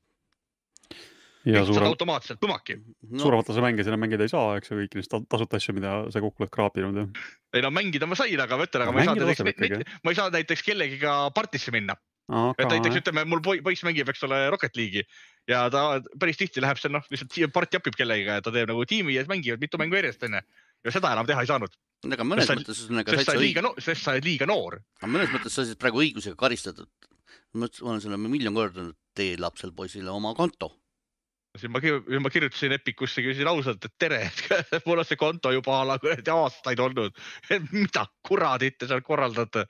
[1.45, 2.78] Ja suurem, automaatselt põmaki.
[3.10, 5.74] no, suuremat tase mänge sinna mängida ei saa, eks ju, kõiki neid ta- tasuta asju,
[5.76, 7.02] mida sa kokku oled kraapinud
[7.53, 10.15] ei no mängida ma sain, aga ma ütlen, aga ma ei saa näiteks ma ei
[10.20, 11.95] saa näiteks kellegiga partisse minna.
[12.57, 15.03] et näiteks ütleme, mul poi- poiss mängib, eks ole, Rocket League'i
[15.52, 18.70] ja ta päris tihti läheb seal noh, lihtsalt siia part japib kellegiga ja ta teeb
[18.72, 20.40] nagu tiimi ja mängivad mitu mängu järjest onju.
[20.86, 21.76] ja seda enam teha ei saanud,
[22.07, 24.45] aga mõnes sa- mõttes on aga sest sa oled liiga, noor, sest sa oled liiga
[24.48, 24.80] noor.
[25.02, 26.88] aga mõnes mõttes sa oled praegu õigusega karistatud.
[27.53, 30.72] ma olen sulle miljon korda öelnud, tee lapsel poisile oma konto.
[31.57, 31.81] Siis ma,
[32.23, 35.97] ma kirjutasin Epicusse, küsisin ausalt, et tere, et mul on see konto juba a la
[36.01, 37.17] kuradi aastaid olnud.
[37.71, 39.67] mida kuradit te seal korraldate?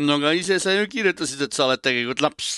[0.00, 2.52] no aga ise sa ju kirjutasid, et sa oled tegelikult laps.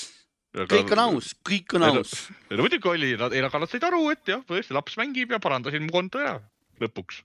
[0.57, 2.15] kõik on aus, kõik on aus.
[2.51, 5.85] no muidugi oli, ei aga nad said aru, et jah, tõesti laps mängib ja parandasin
[5.87, 6.39] mu konto ära
[6.83, 7.23] lõpuks.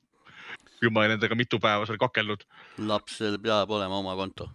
[0.82, 2.44] küll ma olen nendega mitu päeva seal kakelnud.
[2.90, 4.50] lapsel peab olema oma konto.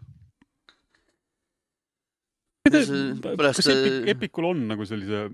[2.70, 2.90] Kas
[3.72, 5.26] Epic, Epicul on nagu sellise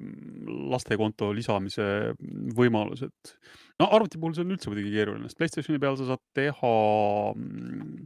[0.73, 1.87] lastekonto lisamise
[2.57, 3.35] võimalus, et
[3.81, 6.73] no arvuti puhul see on üldse muidugi keeruline, sest Playstationi peal sa saad teha
[7.37, 8.03] mm,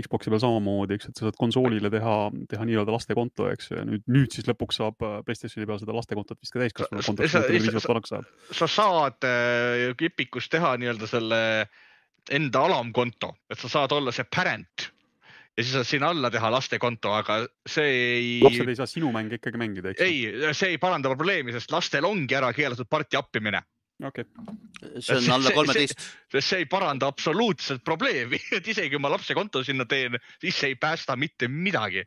[0.00, 2.14] Xbox'i peal samamoodi, eks, et sa saad konsoolile teha,
[2.48, 5.96] teha nii-öelda lastekonto, eks ju, ja nüüd, nüüd siis lõpuks saab äh, Playstationi peal seda
[5.96, 8.30] lastekontot vist ka täiskasvanu kontot, sa- kui viis aastat vanaks saab.
[8.62, 11.42] sa saad äh, Epicus teha nii-öelda selle
[12.30, 14.90] enda alamkonto, et sa saad olla see parent
[15.60, 19.36] ja siis saad sinna alla teha lastekonto, aga see lapsed ei, ei saa sinu mänge
[19.36, 23.60] ikkagi mängida, eks ei, see ei paranda probleemi, sest lastel ongi ära keelatud parti appimine,
[24.08, 24.24] okei,
[25.04, 26.04] see on alla see- kolmeteist.
[26.38, 30.72] see ei paranda absoluutselt probleemi, et isegi kui ma lapse konto sinna teen, siis see
[30.72, 32.06] ei päästa mitte midagi.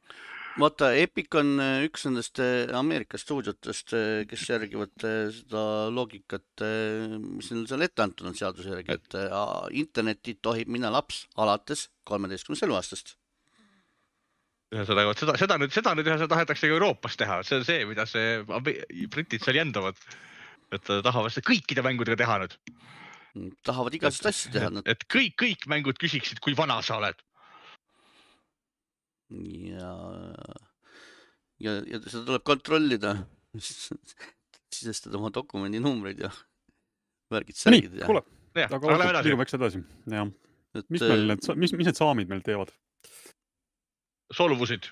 [0.57, 3.93] vaata, Epic on äh, üks nendest äh, Ameerika stuudiotest,
[4.29, 4.93] kes järgivad
[5.33, 5.63] seda
[5.93, 6.65] loogikat,
[7.21, 9.17] mis neil seal ette antud on seaduse järgi, et
[9.81, 13.17] internetti tohib minna laps alates kolmeteistkümnest eluaastast.
[14.73, 17.83] ühesõnaga, vot seda, seda nüüd, seda nüüd ühesõnaga tahetakse ka Euroopas teha, see on see,
[17.89, 19.99] mida see britid seal jändavad.
[20.73, 22.55] et äh, tahavad seda kõikide mängudega teha nüüd,
[23.65, 27.21] tahavad igasuguseid asju teha, nad et kõik, kõik mängud küsiksid, kui vana sa oled.
[29.33, 29.93] ja,
[31.61, 33.17] ja, ja seda tuleb kontrollida.
[34.73, 36.31] sisestada oma dokumendi numbreid ja
[37.29, 38.07] värgid, nii särgid, ja.
[38.09, 38.23] kuule,
[38.65, 40.31] aga liigume eks edasi, jah.
[40.73, 42.73] et mis meil need, mis, mis need saamid meil teevad?
[44.35, 44.89] solvusid,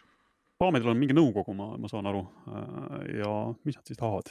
[0.62, 2.22] Paamedel on mingi nõukogu, ma, ma saan aru.
[3.18, 3.32] ja
[3.66, 4.30] mis nad siis tahavad?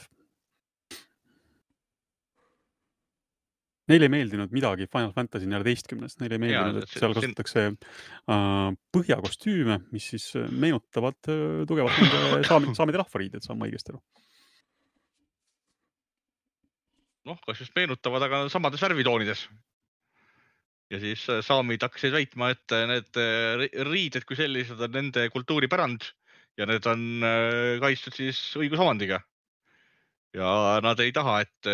[3.91, 9.81] Neile ei meeldinud midagi Final Fantasy neljateistkümnest, neile ei meeldinud, et seal kasutatakse äh, põhjakostüüme,
[9.91, 13.99] mis siis äh, meenutavad äh, tugevalt nende saamide, saamide rahvariided, saan ma õigesti aru?
[17.27, 19.43] noh, kas just meenutavad, aga samades värvitoonides.
[20.91, 24.95] Ja siis äh, saamid hakkasid väitma, et äh, need äh, ri- riided kui sellised on
[24.95, 26.09] nende kultuuripärand
[26.59, 27.23] ja need on
[27.79, 29.21] kaitstud siis õigusomandiga.
[30.35, 31.69] ja nad ei taha, et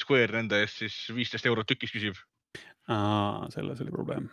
[0.00, 2.20] Square nende eest siis viisteist eurot tükis küsib.
[3.54, 4.28] selles oli probleem.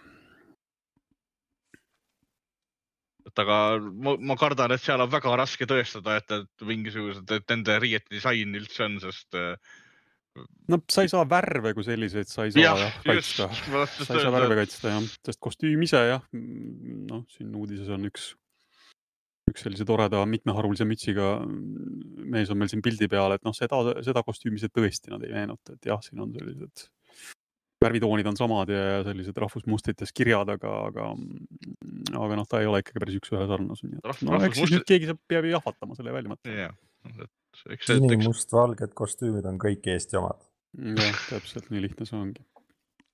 [3.26, 7.50] et aga ma, ma kardan, et seal on väga raske tõestada, et, et mingisugused, et
[7.52, 9.56] nende riiete disain üldse on, sest äh,
[10.72, 13.50] no sa ei saa värve kui selliseid, sa ei saa jah, jah kaitsta.
[14.04, 18.34] sa ei saa värve kaitsta jah, sest kostüüm ise jah, noh, siin uudises on üks,
[19.52, 24.26] üks sellise toreda mitmeharulise mütsiga mees on meil siin pildi peal, et noh, seda, seda
[24.26, 26.90] kostüümi see tõesti nad ei meenuta, et jah, siin on sellised
[27.86, 31.10] värvitoonid on samad ja sellised rahvusmustrites kirjad, aga, aga,
[32.18, 35.56] aga noh, ta ei ole ikkagi päris et Rahvus- no rahvusmustrid- keegi saab, peab ju
[35.56, 36.68] jahvatama selle välja mõtlema.
[36.68, 37.28] jah,
[37.66, 40.44] et eks see, sinimustvalged kostüümid on kõik Eesti omad.
[40.76, 42.46] jah, täpselt nii lihtne see ongi.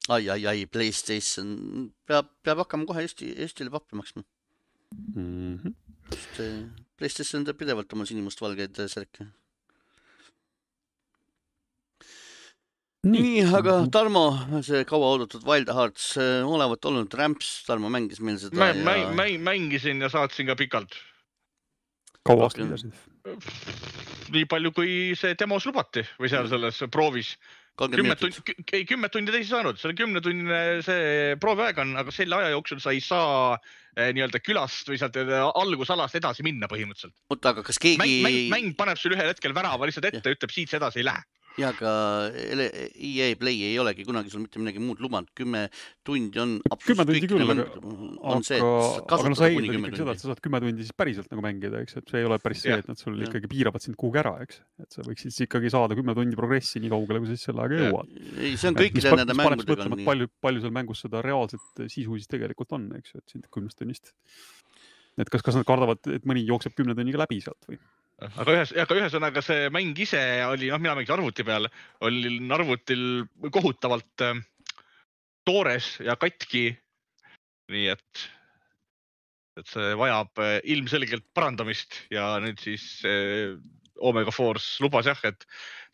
[0.09, 4.25] ai, ai, ai, Playstation peab, peab hakkama kohe Eesti, Eestile pappi maksma,
[5.15, 5.73] Mm -hmm.
[6.13, 6.63] sest eh,
[6.97, 9.27] Playstation teeb pidevalt oma sinimustvalgeid eh, särke.
[13.07, 14.25] nii, aga Tarmo,
[14.61, 19.25] see kauaoodatud Wild Hearts eh, olevat olnud rämps, Tarmo mängis meil seda mä, mä, mä,
[19.39, 20.99] mängisin ja saatsin ka pikalt.
[22.27, 22.93] Kaua aastaid pidasid?
[24.31, 27.33] nii palju, kui see demos lubati või seal selles proovis.
[27.81, 28.37] minutit.
[28.37, 32.37] tundi, ei kümmet tundi täis ei saanud, see on kümnetunnine see prooviaeg on, aga selle
[32.37, 35.33] aja jooksul sa ei saa eh, nii-öelda külast või sealt eh,
[35.63, 37.15] algusalast edasi minna põhimõtteliselt.
[37.31, 40.53] oota, aga kas mäng, keegi mäng, mäng paneb sul ühel hetkel värava lihtsalt ette, ütleb
[40.53, 41.25] siit edasi ei lähe.
[41.59, 41.91] Ja aga
[42.31, 45.65] EA Play ei olegi kunagi sul mitte midagi muud lubanud, kümme
[46.07, 46.53] tundi on.
[46.85, 47.65] Kümme tundi küll, aga-
[48.31, 48.61] aga,
[49.17, 51.81] aga no sa eeldad ikkagi seda, et sa saad kümme tundi siis päriselt nagu mängida,
[51.83, 53.27] eks, et see ei ole päris see, et nad sul jah.
[53.27, 54.61] ikkagi piiravad sind kuhugi ära, eks.
[54.83, 57.65] et sa võiksid siis ikkagi saada kümme tundi progressi nii kaugele, kui sa siis selle
[57.65, 58.15] ajaga jõuad.
[58.39, 62.77] ei, see on kõikide nende mängudega palju, palju seal mängus seda reaalset sisu siis tegelikult
[62.77, 64.13] on, eks ju, et sind kümnest tunnist.
[65.19, 67.81] et kas, kas nad kardavad, et mõni jookseb kümne tunniga läbi sealt või?
[68.21, 71.67] Aga ühes, aga ühesõnaga see mäng ise oli, noh, mina mängisin arvuti peal,
[72.05, 73.03] oli arvutil
[73.53, 74.41] kohutavalt äh,
[75.47, 76.69] toores ja katki.
[77.71, 78.23] nii et,
[79.59, 83.55] et see vajab äh, ilmselgelt parandamist ja nüüd siis äh,
[84.01, 85.45] Omega Force lubas jah, et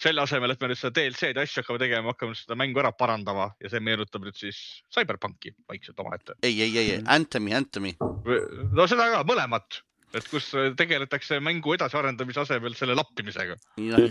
[0.02, 2.94] selle asemel, et me nüüd seda DLC-d ja asju hakkame tegema, hakkame seda mängu ära
[2.96, 4.60] parandama ja see meenutab nüüd siis
[4.96, 6.38] CyberPunki vaikselt omaette.
[6.42, 7.96] ei, ei, ei, Anthemi, Anthemi.
[8.00, 9.82] no seda ka, mõlemat,
[10.16, 13.58] et kus tegeletakse mängu edasiarendamise asemel selle lappimisega.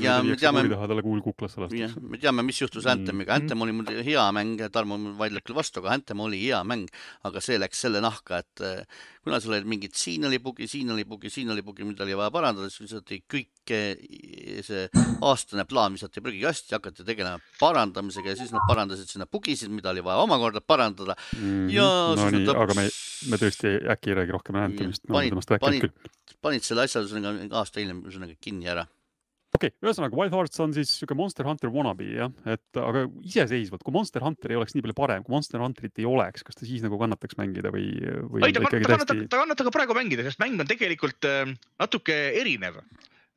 [0.01, 2.93] ja me teame, talle kuul kuklasse lastakse., me teame, mis juhtus Mm.
[2.93, 3.35] Anthemiga.
[3.35, 6.87] Anthem oli muidugi hea mäng, Tarmo vaidleb küll vastu, aga Anthem oli hea mäng,
[7.25, 8.85] aga see läks selle nahka, et eh,
[9.27, 12.15] kuna sul olid mingid, siin oli bugi, siin oli bugi, siin oli bugi, mida oli
[12.15, 14.85] vaja parandada, siis visati kõik eh, see
[15.27, 20.05] aastane plaan visati prügikasti, hakati tegelema parandamisega ja siis nad parandasid sinna bugisid, mida oli
[20.07, 21.17] vaja omakorda parandada
[21.73, 22.87] ja no siis nii, nad aga me,
[23.33, 25.86] me tõesti äkki ei räägi rohkem Anthemist, me oleme panid- temast rääkinud panid-.
[26.45, 28.85] Panid selle asja ühesõnaga aasta hiljem ühesõnaga kinni ära.
[29.57, 33.85] okei okay,, ühesõnaga Wild Hearts on siis siuke Monster Hunter wannabe jah, et aga iseseisvalt,
[33.87, 36.69] kui Monster Hunter ei oleks nii palju parem, kui Monster Hunterit ei oleks, kas ta
[36.69, 37.91] siis nagu kannataks mängida või,
[38.31, 40.71] või ei, ta ta ta kannatab täiesti,, ta kannatab ka praegu mängida, sest mäng on
[40.71, 41.45] tegelikult äh,
[41.83, 42.83] natuke erinev.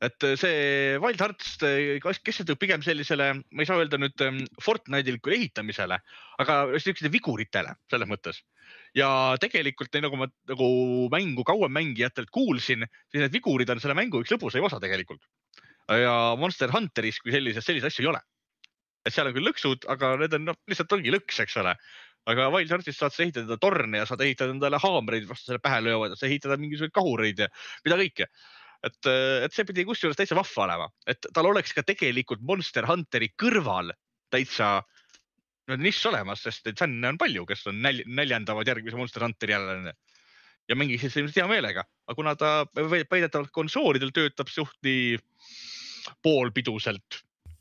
[0.00, 4.44] et äh, see Wild Hearts äh, keskendub pigem sellisele, ma ei saa öelda nüüd ähm,
[4.64, 6.00] Fortnite'ilikule ehitamisele,
[6.40, 8.44] aga siukestele viguritele selles mõttes.
[8.96, 9.10] Ja
[9.42, 10.68] tegelikult nii nagu ma nagu
[11.12, 15.22] mängu kauem mängijatelt kuulsin, siis need vigurid on selle mängu üks lõbusaim osa tegelikult.
[15.90, 18.20] ja Monster Hunteris kui sellises, selliseid asju ei ole.
[19.06, 21.76] et seal on küll lõksud, aga need on noh, lihtsalt ongi lõks, eks ole
[22.28, 26.16] aga Wild Heartis saad sa ehitada torne ja saad ehitada endale haamreid, vastasele pähe löövad,
[26.18, 27.48] saad ehitada mingisuguseid kahureid ja
[27.86, 28.28] mida kõike.
[28.86, 29.08] et,
[29.46, 33.92] et see pidi kusjuures täitsa vahva olema, et tal oleks ka tegelikult Monster Hunteri kõrval
[34.32, 34.99] täitsa no,
[35.78, 39.94] nišš olemas, sest et fänne on palju, kes on nälj, näljendavad järgmise Monster Hunteri jälle
[40.70, 45.18] ja mängiksid seda ilmselt hea meelega, aga kuna ta väidetavalt konsoolidel töötab suht nii
[46.24, 47.20] poolpiduselt,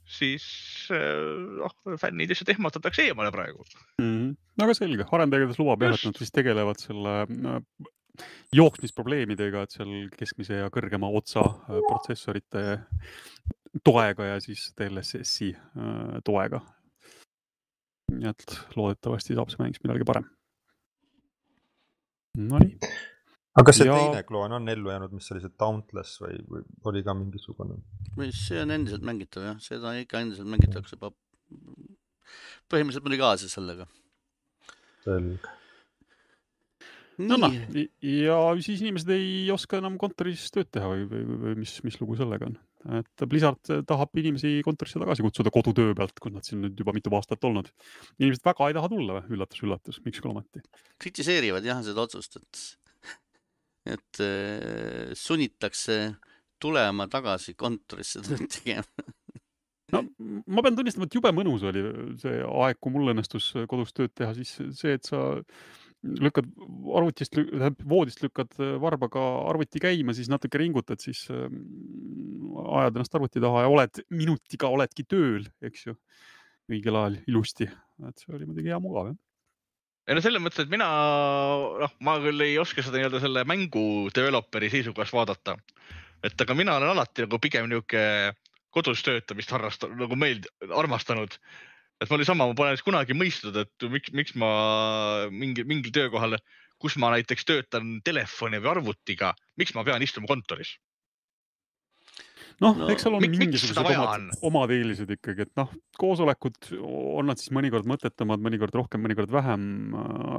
[0.10, 0.46] siis
[0.90, 3.66] noh, fännid lihtsalt ehmatatakse eemale praegu.
[4.02, 4.36] mm,.
[4.62, 7.90] väga selge, arendajates lubab jah, et nad siis tegelevad selle äh,
[8.56, 12.66] jooksmisprobleemidega, et seal keskmise ja kõrgema otsa äh, protsessorite
[13.86, 16.62] toega ja siis DLSS-i äh, toega.
[18.10, 20.28] Nii et loodetavasti saab see mäng siis millalgi parem.
[22.40, 22.78] Nonii,
[23.58, 26.66] aga kas see Ja- teine kloon on ellu jäänud, mis oli see Dauntless või, või
[26.92, 27.80] oli ka mingisugune?
[28.32, 31.00] see on endiselt mängitav jah, seda ikka endiselt mängitakse.
[32.70, 33.88] põhimõtteliselt muidugi kaasa sellega.
[35.04, 35.40] selge.
[37.18, 37.90] no noh nii,
[38.22, 42.16] ja siis inimesed ei oska enam kontoris tööd teha või, või, või mis, mis lugu
[42.20, 42.60] sellega on?
[43.00, 47.12] Et Blizzard tahab inimesi kontorisse tagasi kutsuda kodutöö pealt, kui nad siin nüüd juba mitu
[47.16, 47.68] aastat olnud.
[48.20, 50.64] inimesed väga ei taha tulla üllatus-üllatus, miks ka ometi.
[51.04, 52.64] kritiseerivad jah seda otsust, et,
[53.96, 56.00] et äh, sunnitakse
[56.60, 58.86] tulema tagasi kontorisse tööd tegema.
[59.94, 60.06] no
[60.48, 61.84] ma pean tunnistama, et jube mõnus oli
[62.22, 65.42] see aeg, kui mul õnnestus kodus tööd teha, siis see, et sa
[66.04, 66.48] lükkad
[66.96, 71.58] arvutist, tähendab voodist lükkad varbaga arvuti käima, siis natuke ringutad, siis ähm,
[72.80, 75.96] ajad ennast arvuti taha ja oled minutiga oledki tööl, eks ju,
[76.72, 77.68] õigel ajal ilusti,
[78.08, 79.18] et see oli muidugi hea mugav jah.
[80.08, 80.88] ei no selles mõttes, et mina,
[81.84, 83.84] noh, ma küll ei oska seda nii-öelda selle mängu
[84.16, 85.58] developeri seisukohast vaadata.
[86.24, 88.32] et aga mina olen alati nagu pigem niisugune
[88.76, 91.40] kodus töötamist harrastanud, nagu meeld-, armastanud.
[92.00, 94.50] Et ma oli sama, ma pole kunagi mõistnud, et miks, miks ma
[95.34, 96.38] mingi, mingil töökohal,
[96.80, 100.78] kus ma näiteks töötan telefoni või arvutiga, miks ma pean istuma kontoris?
[102.60, 105.70] noh No no,, eks seal on mik- mingisugused omad, omad eelised ikkagi, et noh,
[106.00, 109.64] koosolekud on nad siis mõnikord mõttetumad, mõnikord rohkem, mõnikord vähem,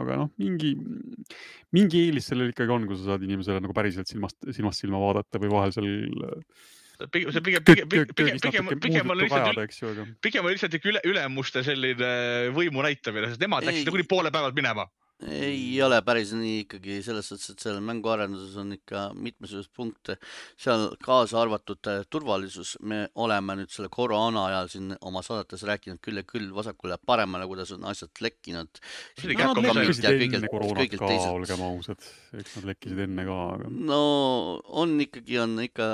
[0.00, 0.74] aga noh, mingi,
[1.76, 5.40] mingi eelis sellel ikkagi on, kui sa saad inimesele nagu päriselt silmast, silmast silma vaadata
[5.40, 5.88] või vahel seal
[7.08, 11.64] pigem, see pigem, pigem, pigem, pigem, pigem on lihtsalt pigem on lihtsalt ikka üle, ülemuste
[11.66, 12.14] selline
[12.56, 13.72] võimu näitamine, sest nemad Ei.
[13.72, 14.88] läksid nagunii poole päevalt minema.
[15.20, 20.16] ei ole päris nii ikkagi selles suhtes, et seal mänguarenduses on ikka mitmesuguseid punkte,
[20.56, 26.22] seal kaasa arvatud turvalisus, me oleme nüüd selle koroona ajal siin oma saadetes rääkinud küll
[26.22, 28.80] ja küll vasakule ja paremale, kuidas on asjad lekkinud.
[31.34, 32.08] Olgem ausad,
[32.40, 34.02] eks nad lekkisid enne ka, aga no
[34.80, 35.92] on ikkagi, on ikka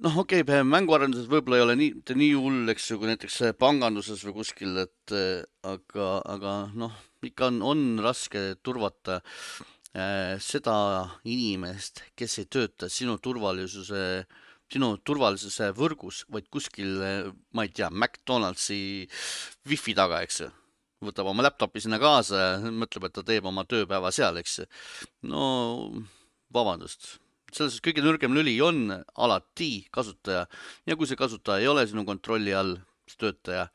[0.00, 3.40] noh, okei okay,, mänguarenduses võib-olla ei ole nii, mitte nii hull, eks ju, kui näiteks
[3.60, 6.94] panganduses või kuskil, et äh, aga, aga noh,
[7.26, 10.76] ikka on, on raske turvata äh, seda
[11.28, 14.24] inimest, kes ei tööta sinu turvalisuse,
[14.72, 16.96] sinu turvalisuse võrgus, vaid kuskil,
[17.52, 19.06] ma ei tea, McDonaldsi
[19.68, 20.50] wifi taga, eks ju.
[21.02, 24.60] Võtab oma laptopi sinna kaasa ja mõtleb, et ta teeb oma tööpäeva seal, eks
[25.26, 25.44] no
[26.54, 27.16] vabandust,
[27.52, 30.46] selles suhtes kõige nõrgem lüli on alati kasutaja
[30.88, 33.66] ja kui see kasutaja ei ole sinu kontrolli all, see töötaja,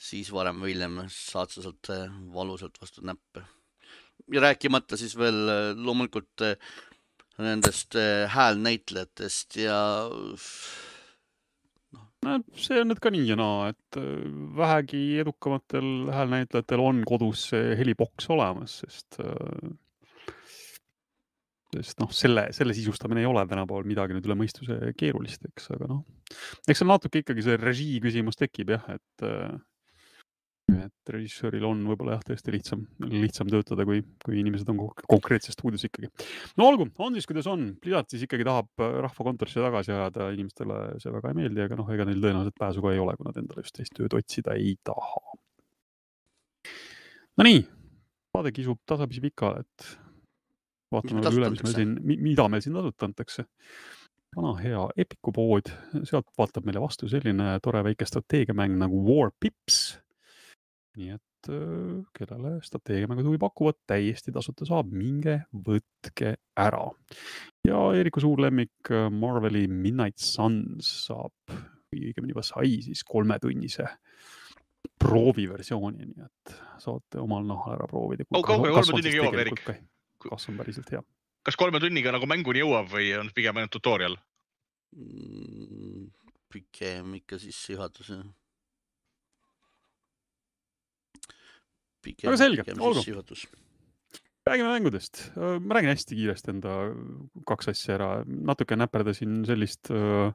[0.00, 3.44] siis varem või hiljem saad sa sealt äh, valusalt vastu näppe.
[4.32, 6.56] ja rääkimata siis veel äh, loomulikult äh,
[7.40, 7.96] nendest
[8.28, 9.76] häälnäitlejatest ja
[12.26, 13.96] no see on nüüd ka nii ja naa, et
[14.58, 19.16] vähegi edukamatel häälnäitlejatel on kodus see heliboks olemas, sest
[21.78, 25.90] sest noh, selle, selle sisustamine ei ole tänapäeval midagi nüüd üle mõistuse keerulist, eks, aga
[25.90, 26.04] noh,
[26.66, 29.28] eks seal natuke ikkagi see režii küsimus tekib jah, et
[30.70, 34.78] et režissööril on võib-olla jah, tõesti lihtsam, lihtsam töötada, kui, kui inimesed on
[35.10, 36.10] konkreetses stuudios ikkagi.
[36.60, 41.14] no olgu, on siis, kuidas on, Plidat siis ikkagi tahab rahvakontorisse tagasi ajada, inimestele see
[41.14, 43.64] väga ei meeldi, aga noh, ega neil tõenäoliselt pääsu ka ei ole, kui nad endale
[43.64, 45.24] just teist tööd otsida ei taha.
[47.40, 47.64] Nonii,
[48.36, 49.90] saade kisub tasapisi pikale, et
[50.94, 51.96] vaatame veel üle, mis meil siin,
[52.26, 53.46] mida meil siin tasuta antakse.
[54.36, 55.72] vana hea Epiku pood,
[56.04, 59.98] sealt vaatab meile vastu selline tore väike strateegiamäng nagu War Pips.
[60.98, 61.50] nii et
[62.12, 66.84] kellele strateegiamängud huvi pakuvad, täiesti tasuta saab, minge võtke ära.
[67.64, 71.32] ja Eeriku suur lemmik Marveli Midnight Suns saab,
[71.90, 73.86] või õigemini juba sai siis kolmetunnise
[75.00, 78.28] prooviversiooni, nii et saate omal nahal ära proovida.
[78.30, 79.64] kaugele kolme tunniga jõuab, Erik?
[80.24, 81.02] Kas on päriselt hea.
[81.46, 84.18] kas kolme tunniga nagu mänguni jõuab või on pigem ainult tutorial
[84.96, 86.10] mm,?
[86.50, 88.28] pigem ikka sissejuhatus jah.
[92.26, 93.04] aga selge, olgu.
[94.50, 96.74] räägime mängudest, ma räägin hästi kiiresti enda
[97.46, 100.32] kaks asja ära, natuke näperdasin sellist uh,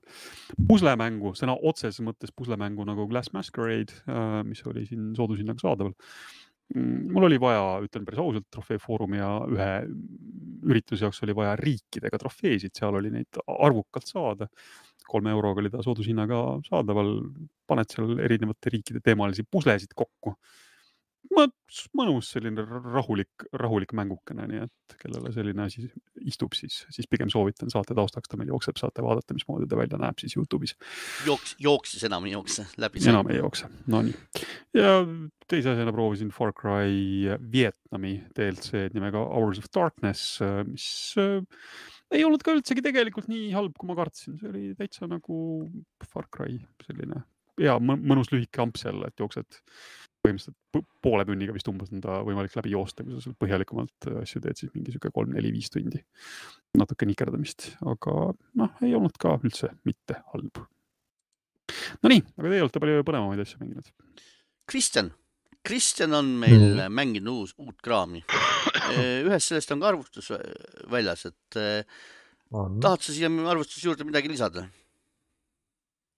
[0.70, 6.45] puslemängu, sõna otseses mõttes puslemängu nagu Glass Masquerade uh,, mis oli siin soodushinnaga saadaval Mm,
[6.74, 9.70] mul oli vaja, ütlen päris ausalt, trofee Foorumi ja ühe
[10.66, 14.50] ürituse jaoks oli vaja riikidega trofeesid, seal oli neid arvukalt saada.
[15.06, 17.12] kolme euroga oli ta soodushinnaga saadaval,
[17.70, 20.34] paned seal erinevate riikide teemalisi puslesid kokku
[21.34, 25.86] mõnus selline rahulik, rahulik mängukene, nii et kellele selline asi
[26.24, 30.00] istub, siis, siis pigem soovitan saate taustaks, ta meil jookseb, saate vaadata, mismoodi ta välja
[30.02, 30.76] näeb siis Youtube'is.
[31.28, 33.04] jooks, jooksis enam ei jookse läbi.
[33.10, 34.16] enam ei jookse, nonii.
[34.78, 34.96] ja
[35.52, 40.40] teise asjana proovisin Far Cry Vietnami DLC nimega Hours of Darkness,
[40.70, 40.88] mis
[41.22, 41.42] äh,
[42.16, 45.38] ei olnud ka üldsegi tegelikult nii halb, kui ma kartsin, see oli täitsa nagu
[46.06, 47.26] Far Cry selline
[47.62, 49.62] hea mõnus lühike amps jälle, et jooksed
[50.26, 54.22] põhimõtteliselt poole tunniga vist umbes on ta võimalik läbi joosta, kui sa seal põhjalikumalt äh,
[54.24, 56.02] asju teed, siis mingi sihuke kolm-neli-viis tundi.
[56.76, 58.16] natuke nikerdamist, aga
[58.60, 60.64] noh, ei olnud ka üldse mitte halb.
[62.04, 63.94] Nonii, aga teie olete palju põnevamaid asju mänginud.
[64.70, 65.14] Kristjan,
[65.66, 66.94] Kristjan on meil mm.
[66.94, 68.26] mänginud uus, uut kraami.
[68.86, 70.28] Äh, ühest sellest on ka arvustus
[70.92, 72.02] väljas, et äh,
[72.54, 72.80] on.
[72.84, 74.68] tahad sa siia arvustuse juurde midagi lisada?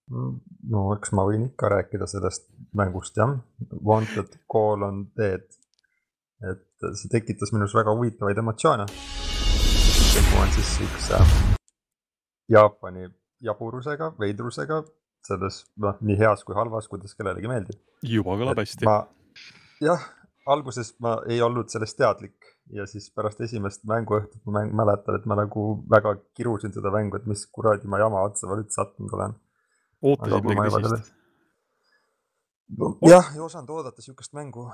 [0.08, 3.34] No eks ma võin ikka rääkida sellest mängust jah,
[3.84, 5.46] Wanted Call on Dead.
[6.48, 8.86] et see tekitas minus väga huvitavaid emotsioone.
[10.14, 11.22] tegu on siis siukse
[12.48, 13.08] Jaapani
[13.44, 14.82] jaburusega, veidrusega,
[15.26, 17.80] selles noh, nii heas kui halvas, kuidas kellelegi meeldib.
[18.02, 18.88] juba kõlab hästi.
[19.84, 20.06] jah,
[20.46, 25.26] alguses ma ei olnud sellest teadlik ja siis pärast esimest mänguõhtut ma mäng, mäletan, et
[25.28, 29.12] ma nagu väga kirusin seda mängu, et mis kuradi ma jama otsa ma nüüd sattunud
[29.16, 29.36] olen
[30.02, 31.12] ootasid midagi tõsist?
[33.08, 34.68] jah, ei osanud oodata sihukest mängu.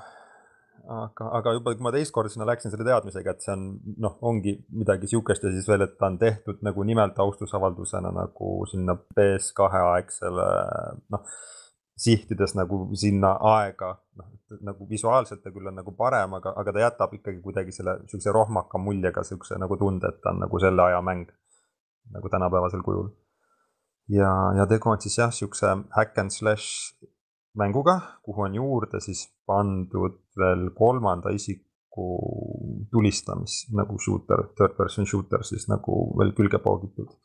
[0.85, 3.65] aga, aga juba, kui ma teist korda sinna läksin selle teadmisega, et see on
[4.03, 8.55] noh, ongi midagi sihukest ja siis veel, et ta on tehtud nagu nimelt austusavaldusena nagu
[8.69, 10.47] sinna PS2 aegsele
[11.15, 11.35] noh,
[12.05, 14.31] sihtides nagu sinna aega, noh
[14.61, 18.33] nagu visuaalselt ta küll on nagu parem, aga, aga ta jätab ikkagi kuidagi selle sihukese
[18.35, 21.31] rohmaka muljega sihukese nagu tunde, et ta on nagu selle aja mäng
[22.13, 23.09] nagu tänapäevasel kujul
[24.09, 26.95] ja, ja tegu on siis jah, siukse hack and slash
[27.57, 32.07] mänguga, kuhu on juurde siis pandud veel kolmanda isiku
[32.91, 37.15] tulistamis nagu shooter, third person shooter siis nagu veel külge poogitud.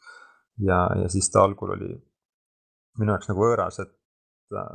[0.58, 1.90] ja, ja siis ta algul oli
[3.00, 4.74] minu jaoks nagu võõras, et äh,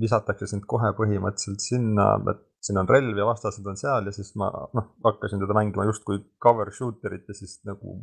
[0.00, 4.32] visatakse sind kohe põhimõtteliselt sinna, et siin on relv ja vastased on seal ja siis
[4.40, 7.98] ma noh, hakkasin teda mängima justkui cover shooter'it ja siis nagu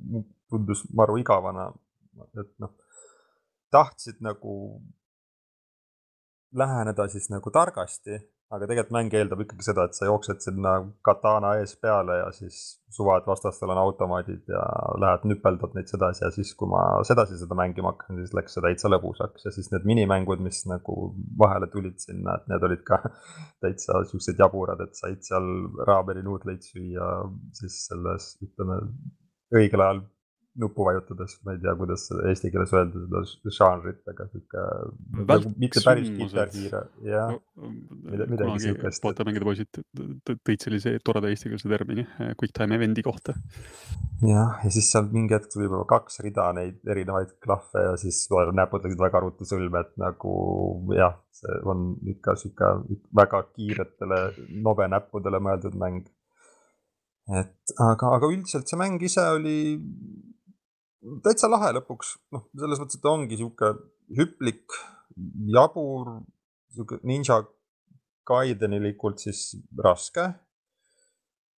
[0.50, 1.72] tundus maru igavana.
[2.38, 2.76] et noh
[3.72, 4.56] tahtsid nagu
[6.52, 8.18] läheneda siis nagu targasti,
[8.52, 10.74] aga tegelikult mäng eeldab ikkagi seda, et sa jooksed sinna
[11.08, 12.58] katana ees peale ja siis
[12.92, 14.64] suva, et vastastel on automaadid ja
[15.00, 18.66] lähed nüpeldad neid sedasi ja siis, kui ma sedasi seda mängima hakkasin, siis läks see
[18.66, 19.48] täitsa lõbusaks.
[19.48, 20.98] Ja siis need minimängud, mis nagu
[21.40, 23.00] vahele tulid sinna, et need olid ka
[23.64, 25.48] täitsa siuksed jaburad, et said seal
[25.88, 27.12] raaberi nuudleid süüa
[27.56, 28.82] siis selles, ütleme
[29.56, 30.04] õigel ajal
[30.60, 34.64] nuppu vajutades, ma ei tea, kuidas eesti keeles öelda seda žanrit, aga sihuke
[35.30, 37.32] nagu mitte päris kitarhiire, jah,
[38.12, 39.06] Mida- midagi siukest.
[39.06, 43.38] vaatamängide poisid tõ- tõid sellise toreda eestikeelse termini eh, quick time event'i kohta.
[44.28, 48.20] jah, ja siis seal mingi hetk tuli juba kaks rida neid erinevaid klahve ja siis
[48.32, 50.36] näpud läksid väga ruttu sõlme, et nagu
[50.98, 52.74] jah, see on ikka sihuke
[53.22, 54.20] väga kiiretele
[54.68, 56.04] nobenäppudele mõeldud mäng.
[57.40, 59.58] et aga, aga üldiselt see mäng ise oli
[61.26, 63.74] täitsa lahe lõpuks, noh, selles mõttes, et ta ongi sihuke
[64.18, 64.78] hüplik,
[65.56, 66.22] jabur,
[66.76, 67.42] sihuke ninja
[68.28, 69.50] Gaidenilikult siis
[69.82, 70.30] raske.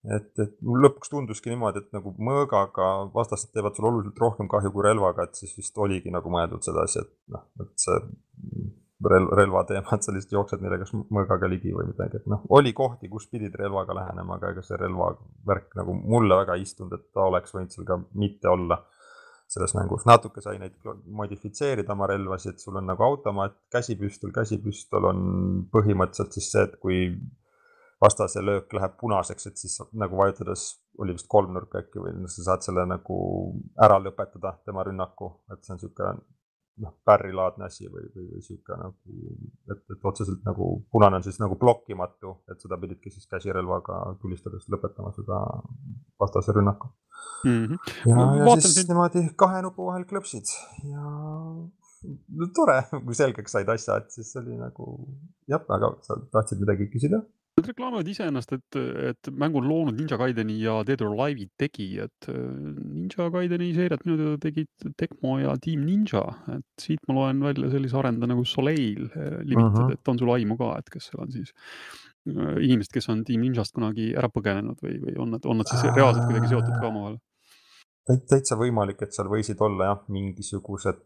[0.04, 4.84] Et, et lõpuks tunduski niimoodi, et nagu mõõgaga vastased teevad sulle oluliselt rohkem kahju kui
[4.84, 8.00] relvaga, et siis vist oligi nagu mõeldud sedasi, et noh, et see
[9.14, 12.74] rel-, relvateema, et sa lihtsalt jooksed neile kas mõõgaga ligi või midagi, et noh, oli
[12.76, 17.08] kohti, kus pidid relvaga lähenema, aga ega see relvavärk nagu mulle väga ei istunud, et
[17.16, 18.82] ta oleks võinud seal ka mitte olla
[19.54, 20.76] selles mängus, natuke sai neid
[21.06, 25.24] modifitseerida oma relvasid, sul on nagu automaat, käsipüstol, käsipüstol on
[25.74, 27.00] põhimõtteliselt siis see, et kui
[28.04, 30.66] vastase löök läheb punaseks, et siis nagu vajutades
[31.02, 33.18] oli vist kolmnurk äkki või sa saad selle nagu
[33.82, 36.16] ära lõpetada, tema rünnaku, et see on sihuke
[36.82, 38.96] noh, pärrilaadne asi või, või, või sihuke nagu,
[39.70, 44.66] et, et otseselt nagu punane on siis nagu blokkimatu, et seda pididki siis käsirelvaga tulistades
[44.74, 45.40] lõpetama seda
[46.20, 46.90] vastase rünnaku.
[47.46, 47.78] Mhm.
[48.10, 50.50] ja Ma, ja siis siin- niimoodi kahe nupu vahel klõpsid
[50.90, 54.90] ja no, tore, kui selgeks said asja, et siis oli nagu
[55.48, 57.22] jah, aga sa tahtsid midagi küsida?
[57.54, 58.76] Nad reklaamivad iseennast, et,
[59.12, 62.26] et mängu on loonud Ninja Gaideni ja Dead or Alive'i tegijad.
[62.26, 66.24] Ninja Gaideni seeriat minu teada tegid Tecmo ja Team Ninja,
[66.56, 69.92] et siit ma loen välja sellise arendaja nagu Soleil eh, Limited, Mhm.
[70.00, 73.46] et on sul aimu ka, et kes seal on siis äh, inimesed, kes on Team
[73.46, 76.90] Ninjast kunagi ära põgenenud või, või on nad, on nad siis reaalselt kuidagi seotud ka
[76.90, 77.20] omavahel?
[78.34, 80.98] täitsa võimalik, et seal võisid olla jah, mingisugused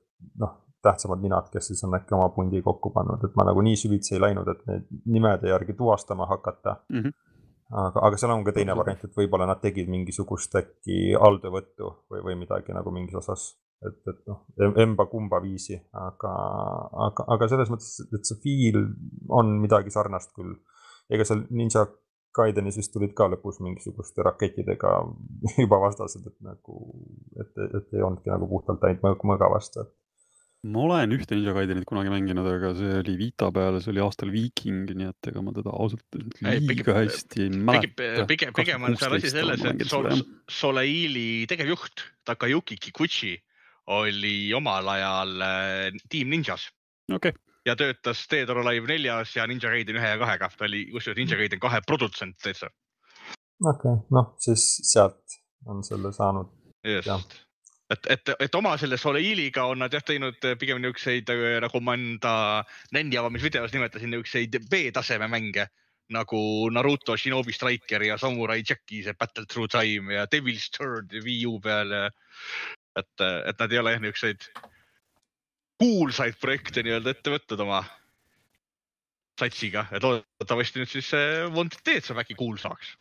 [0.42, 0.56] noh,
[0.88, 4.16] tähtsamad ninad, kes siis on äkki oma pundi kokku pannud, et ma nagu nii süvitsi
[4.16, 6.98] ei läinud, et neid nimede järgi tuvastama hakata mm.
[7.04, 7.14] Mhm.
[7.84, 12.24] aga, aga seal on ka teine variant, et võib-olla nad tegid mingisugust äkki alltöövõttu või,
[12.30, 13.50] või midagi nagu mingis osas,
[13.86, 14.42] et, et noh,
[14.86, 15.78] emba-kumba viisi,
[16.08, 16.34] aga,
[17.10, 18.88] aga, aga selles mõttes, et see feel
[19.30, 20.56] on midagi sarnast küll.
[21.14, 21.86] ega seal Ninja
[22.38, 24.94] Gaidenis vist tulid ka lõpus mingisuguste rakettidega
[25.64, 26.82] juba vastased, et nagu,
[27.40, 29.94] et, et ei olnudki nagu puhtalt ainult mõõg- mõõga vastu, et
[30.64, 34.32] ma olen ühte Ninja Gaidenit kunagi mänginud, aga see oli Vita peal, see oli aastal
[34.34, 38.26] Viiking, nii et ega ma teda ausalt öeldes Ei, pigem- liiga hästi ei pigem, mäleta.
[38.32, 43.36] pigem, pigem on seal asi selles, et Sol- Soleili tegevjuht Takayuki Kikuchi
[43.94, 46.68] oli omal ajal äh, Team Ninjas
[47.14, 47.32] okei,
[47.66, 50.50] ja töötas Dead or Alive neljas ja Ninja Gaiden ühe ja kahega.
[50.58, 52.68] ta oli kusjuures Ninja Gaiden kahe produtsent täitsa.
[53.64, 56.50] okei okay,, noh siis sealt on selle saanud.
[56.84, 57.04] Jah.
[57.06, 57.47] just.
[57.94, 61.30] et, et, et oma selle Soleiliga on nad jah teinud äh, pigem niisuguseid,
[61.64, 62.34] nagu ma enda
[62.96, 65.68] Nänni avamisvideos nimetasin, niisuguseid B-taseme mänge
[66.14, 66.40] nagu
[66.72, 71.60] Naruto Shinobi Striker ja Samurai Jacki see Battle Through Time ja Devil's Third Wii U
[71.64, 72.06] peal ja
[72.98, 74.48] et, et nad ei ole jah niisuguseid
[75.78, 77.82] kuulsaid projekte nii-öelda ette võtnud oma
[79.38, 81.12] satsiga, et loodetavasti nüüd siis
[81.54, 82.96] Wanted Dead saab äkki kuulsaks.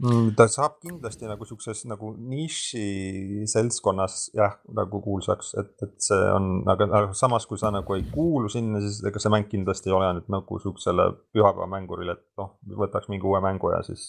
[0.00, 6.20] Mm, ta saab kindlasti nagu siukses nagu niši seltskonnas jah, nagu kuulsaks, et, et see
[6.32, 9.92] on, aga, aga samas, kui sa nagu ei kuulu sinna, siis ega see mäng kindlasti
[9.92, 11.04] ei ole nüüd nagu siuksele
[11.36, 14.06] pühapäevamängurile, et noh, võtaks mingi uue mängu ja siis,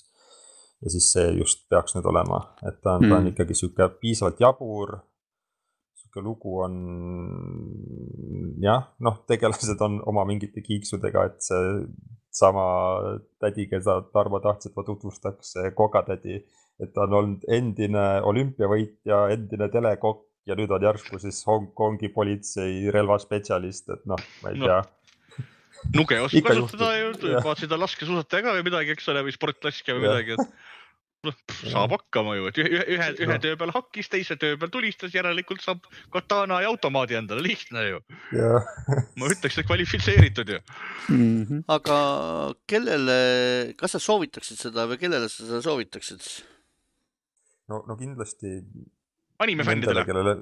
[0.79, 3.33] ja siis see just peaks nüüd olema, et ta on mm., ta on Mm.
[3.35, 4.95] ikkagi sihuke piisavalt jabur.
[5.99, 6.79] sihuke lugu on
[8.63, 11.83] jah, noh, tegelased on oma mingite kiiksudega, et see
[12.31, 12.65] sama
[13.39, 16.39] tädi, keda Tarmo tahtis, et ma tutvustaks, kokatädi,
[16.81, 22.89] et ta on olnud endine olümpiavõitja, endine telekokk ja nüüd on järsku siis Hongkongi politsei
[22.91, 24.65] relvaspetsialist, et noh, ma ei No.
[24.65, 24.81] tea.
[25.95, 30.03] nuge oskab kasutada ju vaatasid ta laskesuusataja ka või midagi, eks ole, või sportlaskja või
[30.07, 30.80] midagi, et
[31.69, 35.61] saab hakkama ju, et ühe, ühe, ühe töö peal hakkis, teise töö peal tulistas, järelikult
[35.61, 35.83] saab
[36.13, 37.99] katana ja automaadi endale, lihtne ju.
[38.37, 38.61] ja
[39.19, 40.61] ma ütleks, et kvalifitseeritud ju.
[41.13, 41.61] Mhm.
[41.69, 41.99] aga
[42.69, 43.19] kellele,
[43.77, 46.25] kas sa soovitaksid seda või kellele sa seda soovitaksid?
[47.69, 48.57] no, no kindlasti.
[49.41, 50.35] anime fännidele, kellele,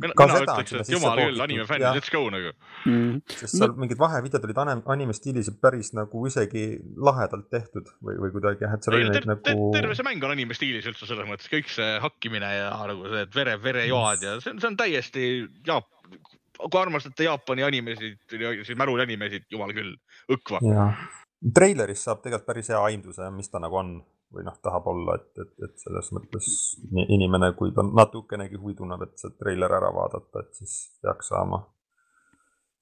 [0.00, 1.68] mina ka mina ütleks, et jumal küll, poogitud, anime jah.
[1.70, 2.52] fännid, let's go nagu.
[2.84, 3.20] Mhm.
[3.30, 4.60] sest seal mingid vahevideod olid
[4.94, 6.64] anime stiilis päris nagu isegi
[7.08, 9.68] lahedalt tehtud või, või kuidagi jah, et seal oli neid nagu.
[9.76, 13.26] terve see mäng on anime stiilis üldse selles mõttes, kõik see hakkimine ja nagu see
[13.28, 15.28] et vere, verejoad ja see on, see on täiesti
[15.66, 15.92] Jaap-,
[16.58, 19.94] kui armastate Jaapani animesid, siis märul animesid, jumal küll,
[20.32, 20.62] õkva.
[21.54, 23.96] treilerist saab tegelikult päris hea aimduse, mis ta nagu on
[24.34, 26.48] või noh, tahab olla, et, et, et selles mõttes
[26.94, 31.32] ni- inimene, kui ta natukenegi huvi tunneb, et see treiler ära vaadata, et siis peaks
[31.32, 31.62] saama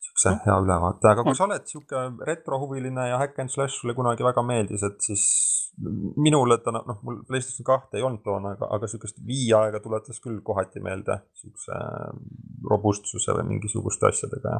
[0.02, 4.24] siukse hea ülevaate, aga kui sa oled sihuke retrohuviline ja Hack and Slash sulle kunagi
[4.26, 5.24] väga meeldis, et siis
[6.20, 10.42] minule ta noh, mul PlayStation kahte ei olnud toona, aga, aga sihukest viiaega tuletas küll
[10.44, 11.78] kohati meelde siukse
[12.70, 14.58] robustsuse või mingisuguste asjadega.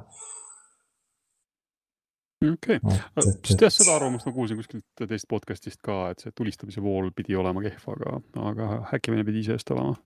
[2.51, 2.81] okei,
[3.21, 7.37] sest jah, seda arvamust ma kuulsin kuskilt teist podcast'ist ka, et see tulistamise pool pidi
[7.39, 8.19] olema kehv, aga,
[8.51, 9.97] aga häkkimine pidi iseenesest olema.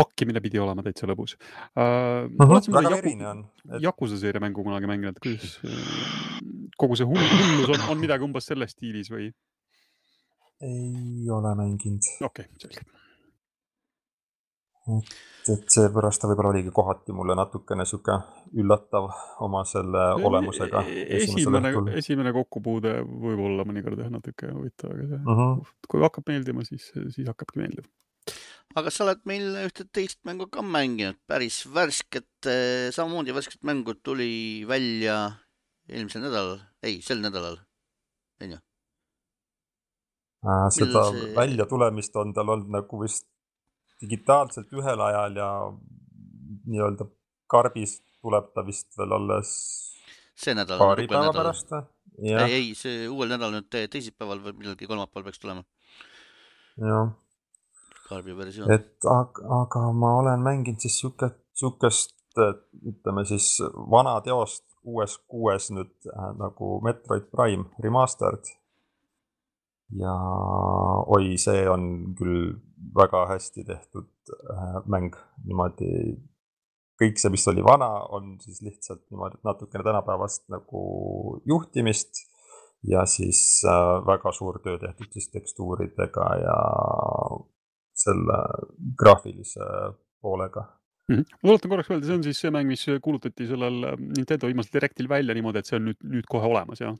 [0.00, 2.28] hakkimine pidi olema täitsa lõbus uh,.
[2.40, 6.40] Väga verine on, et Yakuza seeria mängu kunagi mänginud, kuidas äh,
[6.80, 9.28] kogu see hull- hullus on, on midagi umbes selles stiilis või?
[10.64, 12.99] ei ole mänginud, okei okay,, selge.
[14.88, 18.16] Et seepärast ta võib-olla oligi kohati mulle natukene sihuke
[18.60, 19.08] üllatav
[19.46, 20.82] oma selle olemusega.
[21.20, 25.40] esimene, esimene kokkupuude võib olla mõnikord jah natuke huvitav, aga see, mm.
[25.40, 25.74] -hmm.
[25.88, 27.88] kui hakkab meeldima, siis, siis hakkabki meeldima.
[28.76, 32.30] aga sa oled meil ühte teist mängu ka mänginud, päris värsket,
[32.94, 35.22] samamoodi värsket mängu tuli välja
[35.88, 37.58] eelmisel nädalal, ei, sel nädalal,
[38.42, 38.60] onju.
[40.40, 43.26] Äh, seda see- väljatulemist on tal olnud nagu vist
[44.00, 45.50] digitaalselt ühel ajal ja
[46.66, 47.06] nii-öelda
[47.50, 49.50] karbis tuleb ta vist veel alles
[50.40, 50.78] see nädal.
[50.80, 51.32] paari päeva.
[51.36, 51.82] pärast või?
[52.20, 55.64] ei,, ei, see uuel nädalal nüüd te- teisipäeval või millalgi kolmapäeval peaks tulema,
[56.80, 57.12] jah,
[58.08, 58.72] Karbi versioon.
[58.74, 62.16] et aga, aga ma olen mänginud siis sihuke, sihukest,
[62.86, 63.52] ütleme siis
[63.92, 68.48] vana teost uues kuues nüüd äh, nagu Metroid Prime Remastered.
[70.00, 70.14] ja
[71.10, 72.52] oi, see on küll
[72.96, 76.18] väga hästi tehtud äh, mäng niimoodi.
[77.00, 80.82] kõik see, mis oli vana, on siis lihtsalt niimoodi, natukene tänapäevast nagu
[81.48, 82.26] juhtimist
[82.84, 86.58] ja siis äh, väga suur töö tehtud siis tekstuuridega ja
[88.04, 88.36] selle
[89.00, 89.64] graafilise
[90.20, 90.66] poolega
[91.10, 94.76] ma tuletan korraks meelde, see on siis see mäng, mis kuulutati sellel äh, Nintendo viimasel
[94.76, 96.96] Directil välja niimoodi, et see on nüüd, nüüd kohe olemas, jah?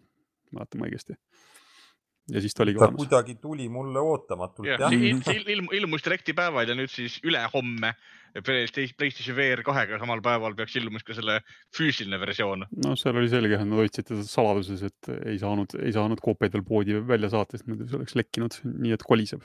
[0.57, 1.17] mäletan ma õigesti?
[2.35, 3.01] Ja siis ta oligi olemas.
[3.03, 4.95] kuidagi tuli mulle ootamatult jah, jah.
[4.95, 7.93] il, il, ilm, ilmus Directi päeval ja nüüd siis ülehomme
[8.39, 11.41] PlayStation PlayStation VR kahega samal päeval peaks ilmus ka selle
[11.77, 12.67] füüsiline versioon.
[12.85, 16.55] noh, seal oli selge, et nad hoidsid teda saladuses, et ei saanud, ei saanud koopiaid
[16.55, 19.43] veel poodi välja saata, sest muidu see oleks lekkinud, nii et koliseb.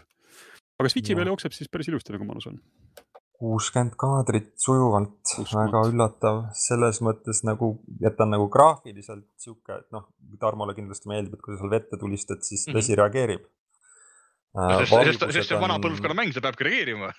[0.79, 1.21] aga Switchi Jah.
[1.21, 2.61] peal jookseb siis päris ilusti, nagu ma aru saan.
[3.39, 9.91] Kuuskümmend kaadrit sujuvalt, väga üllatav selles mõttes nagu, et ta on nagu graafiliselt sihuke, et
[9.91, 10.05] noh,
[10.39, 12.75] Tarmole kindlasti meeldib, et kui sa seal vette tulistad, siis Mhm.
[12.77, 13.43] vesi reageerib.
[14.55, 17.09] sest, sest, sest see on vana põlvkonna mäng, see peabki reageerima.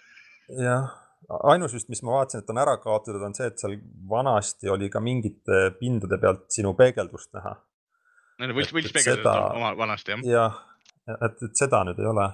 [0.56, 0.86] jah,
[1.52, 3.76] ainus vist, mis ma vaatasin, et on ära kaotatud, on see, et seal
[4.09, 7.56] vanasti oli ka mingite pindade pealt sinu peegeldust näha.
[8.40, 10.20] võlts, Et- et võltspeegeldused seda- oma vanasti jah.
[10.24, 10.59] jah,
[11.09, 12.26] et, et seda nüüd ei ole,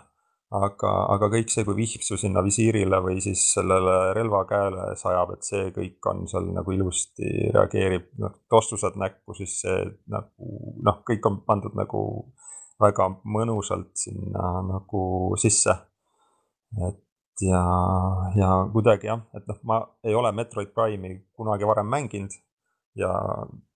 [0.52, 5.46] aga, aga kõik see, kui vihsu sinna visiirile või siis sellele relva käele sajab, et
[5.48, 9.78] see kõik on seal nagu ilusti reageerib, noh, tossu saad näkku, siis see
[10.12, 12.02] nagu noh, kõik on pandud nagu
[12.82, 15.02] väga mõnusalt sinna nagu
[15.40, 15.76] sisse.
[16.88, 17.00] et
[17.44, 17.62] ja,
[18.36, 22.36] ja kuidagi jah, et noh, ma ei ole Metroid Prime'i kunagi varem mänginud
[22.98, 23.12] ja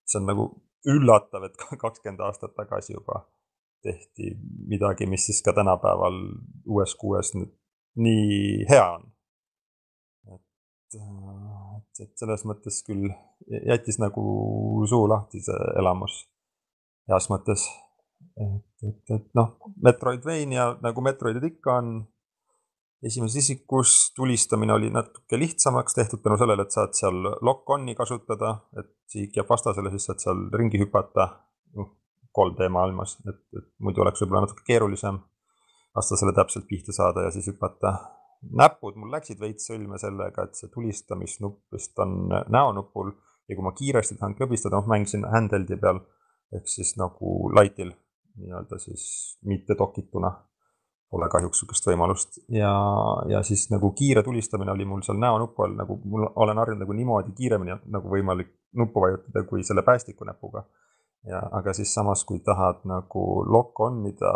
[0.05, 0.47] see on nagu
[0.87, 3.25] üllatav, et kakskümmend aastat tagasi juba
[3.83, 4.33] tehti
[4.67, 6.17] midagi, mis siis ka tänapäeval
[6.65, 7.53] uues kuues nüüd
[7.97, 9.05] nii hea on.
[10.33, 13.09] et, et, et selles mõttes küll
[13.67, 14.23] jättis nagu
[14.89, 16.23] suu lahti see elamus
[17.09, 17.65] heas mõttes.
[18.37, 21.91] et, et, et noh, Metroidvania nagu Metroidid ikka on,
[23.05, 28.89] esimeses isikus tulistamine oli natuke lihtsamaks tehtud tänu sellele, et saad seal lock-on'i kasutada, et
[29.11, 31.29] sihik jääb vastasele, siis saad seal ringi hüpata.
[32.37, 35.19] noh, 3D maailmas, et, et muidu oleks võib-olla natuke keerulisem
[35.97, 37.93] vastasele täpselt pihta saada ja siis hüpata.
[38.53, 43.11] näpud mul läksid veits sõlme sellega, et see tulistamisnupp vist on näonupul
[43.49, 46.03] ja kui ma kiiresti tahan klõbistada, noh mängisin handheld'i peal
[46.53, 47.91] ehk siis nagu light'il
[48.37, 50.31] nii-öelda siis mitte dokituna
[51.11, 52.71] pole kahjuks sihukest võimalust ja,
[53.31, 56.95] ja siis nagu kiire tulistamine oli mul seal näonupu all nagu mul olen harjunud nagu
[56.97, 60.65] niimoodi kiiremini nagu võimalik nuppu vajutada kui selle päästiku näpuga.
[61.27, 64.31] Ja aga siis samas, kui tahad nagu lock on ida,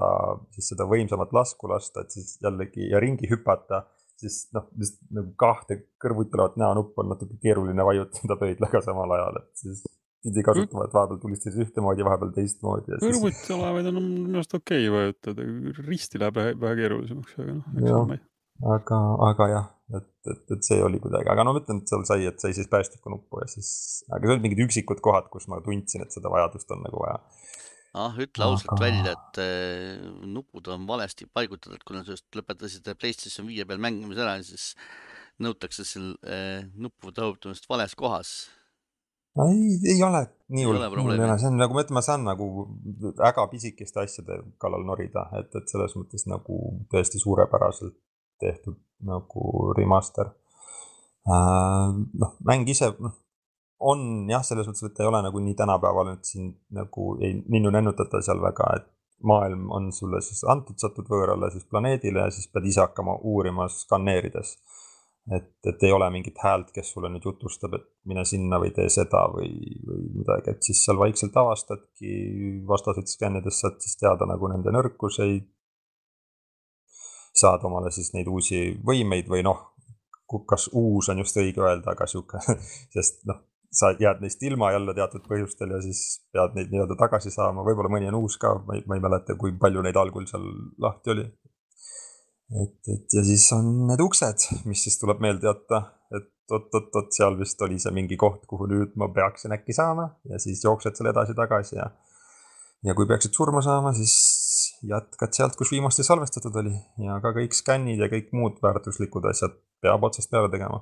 [0.56, 3.86] siis seda võimsamat lasku lasta, et siis jällegi ja ringi hüpata,
[4.22, 9.41] siis noh, lihtsalt nagu kahte kõrvuti olevat näonuppu on natuke keeruline vajutada pöidlaga samal ajal,
[9.44, 9.84] et siis
[10.22, 14.53] pidi kasutama, et vahepeal tulistas ühtemoodi, vahepeal teistmoodi ja siis kõrvuti olevaid on minu arust
[14.58, 15.48] okei okay vajutada,
[15.88, 17.56] risti läheb vähe, keerulisemaks, aga
[17.88, 18.12] noh,
[18.76, 18.99] aga,
[19.32, 22.27] aga jah, et, et, et see oli kuidagi, aga no ma ütlen, et seal sai,
[22.30, 23.72] et sai siis päästikunuppu ja siis,
[24.09, 27.19] aga see olid mingid üksikud kohad, kus ma tundsin, et seda vajadust on nagu vaja.
[28.01, 32.88] ah, ütle ausalt Aga- välja, et äh, nupud on valesti paigutatud, kuna sa just lõpetasid
[32.95, 34.72] PlayStation viie peal mängimise ära, siis
[35.41, 38.35] nõutakse seal äh, nuppude vajutamist vales kohas.
[39.41, 42.03] ei, ei ole nii Ei hull ole, nii hull see on nagu ma ütlen, ma
[42.05, 42.47] saan nagu
[43.19, 46.57] väga pisikeste asjade kallal norida, et, et selles mõttes nagu
[46.91, 47.95] tõesti suurepäraselt
[48.41, 48.77] tehtud
[49.07, 50.31] nagu remaster.
[51.26, 53.13] noh, mäng ise noh,
[53.81, 57.35] on jah, selles mõttes, et ta ei ole nagu nii tänapäeval, et siin nagu ei
[57.49, 58.89] ninnu-nennutada seal väga, et
[59.26, 63.68] maailm on sulle siis antud, satud võõrale siis planeedile ja siis pead ise hakkama uurima
[63.69, 64.55] skaneerides
[65.30, 68.88] et, et ei ole mingit häält, kes sulle nüüd jutustab, et mine sinna või tee
[68.93, 69.51] seda või,
[69.85, 72.13] või midagi, et siis seal vaikselt avastadki
[72.68, 75.49] vastaseid skännides, saad siis teada nagu nende nõrkuseid.
[77.41, 79.68] Saad omale siis neid uusi võimeid või noh,
[80.47, 82.39] kas uus on just õige öelda, aga sihuke,
[82.95, 83.41] sest noh,
[83.72, 87.91] sa jääd neist ilma jälle teatud põhjustel ja siis pead neid nii-öelda tagasi saama, võib-olla
[87.91, 90.47] mõni on uus ka, ma ei, ma ei mäleta, kui palju neid algul seal
[90.84, 91.27] lahti oli
[92.59, 95.81] et, et ja siis on need uksed, mis siis tuleb meelde jätta,
[96.15, 100.39] et oot-oot-oot, seal vist oli see mingi koht, kuhu nüüd ma peaksin äkki saama ja
[100.41, 101.88] siis jooksed seal edasi-tagasi ja.
[102.88, 104.15] ja kui peaksid surma saama, siis
[104.88, 106.74] jätkad sealt, kus viimasti salvestatud oli
[107.06, 110.82] ja ka kõik skännid ja kõik muud väärtuslikud asjad peab otsast peale tegema.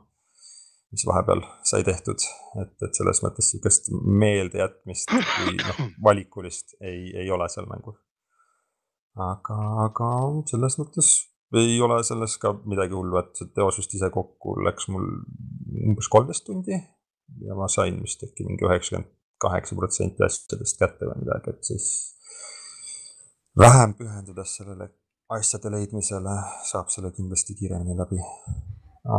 [0.90, 2.24] mis vahepeal sai tehtud,
[2.64, 8.00] et, et selles mõttes sihukest meeldejätmist või noh, valikulist ei, ei ole seal mängus.
[9.14, 10.10] aga, aga
[10.50, 11.12] selles mõttes
[11.60, 15.06] ei ole selles ka midagi hullu, et see teos vist ise kokku läks mul
[15.90, 16.78] umbes kolmteist tundi
[17.46, 21.86] ja ma sain vist äkki mingi üheksakümmend kaheksa protsenti asjadest kätte või midagi, et siis
[23.58, 24.90] vähem pühendudes sellele
[25.30, 26.36] asjade leidmisele
[26.72, 28.20] saab selle kindlasti kiiremini läbi.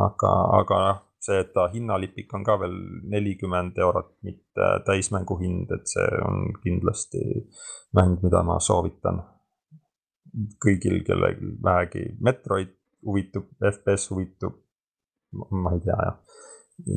[0.00, 2.76] aga, aga noh, see, et ta hinnalipik on ka veel
[3.12, 7.22] nelikümmend eurot, mitte täismängu hind, et see on kindlasti
[7.96, 9.22] mäng, mida ma soovitan
[10.62, 12.76] kõigil, kellel vähegi Metroid
[13.06, 14.58] huvitub, FPS huvitub.
[15.50, 16.16] ma ei tea jah,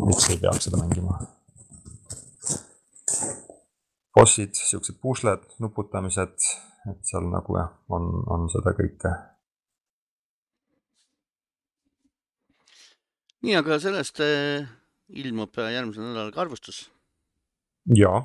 [0.08, 1.20] miks ei peaks seda mängima.
[4.14, 6.38] bossid, siuksed pusled, nuputamised,
[6.92, 9.12] et seal nagu jah, on, on seda kõike.
[13.44, 14.68] nii, aga sellest äh,
[15.24, 16.86] ilmub äh, järgmisel nädalal ka arvustus.
[18.00, 18.22] jaa.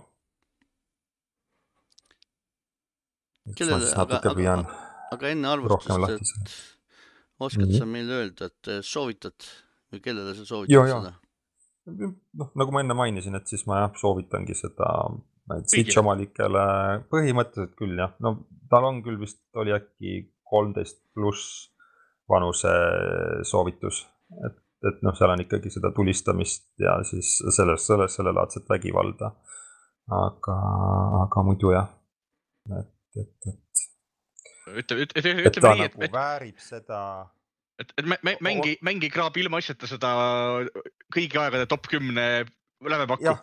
[3.56, 4.74] Kellele- aga- aga-
[5.16, 6.52] aga enne arvustust, et
[7.40, 7.78] oskad Mhm.
[7.78, 9.38] sa meile öelda, et äh, soovitad
[9.92, 11.00] või kellele sa soovitad jaa.
[11.00, 11.14] seda?
[12.36, 14.88] noh, nagu ma enne mainisin, et siis ma jah, soovitangi seda
[15.48, 15.68] Kõigile.
[15.72, 16.62] Switch omanikele
[17.08, 18.34] põhimõtteliselt küll jah, no
[18.70, 20.18] tal on küll vist oli äkki
[20.48, 21.70] kolmteist pluss
[22.28, 22.72] vanuse
[23.48, 24.02] soovitus,
[24.44, 29.32] et, et noh, seal on ikkagi seda tulistamist ja siis selles, selles, sellelaadset vägivalda.
[30.08, 30.54] aga,
[31.24, 31.88] aga muidu jah,
[32.78, 33.82] et, et, et,
[34.84, 37.00] ütle, ütle, et ütleme ta nii, nagu et, väärib seda
[37.80, 40.12] et, et mä- mä- mängi, mängi kraab ilmaasjata seda
[41.12, 42.24] kõigi aegade top kümne
[42.84, 43.40] lävepakku jah.,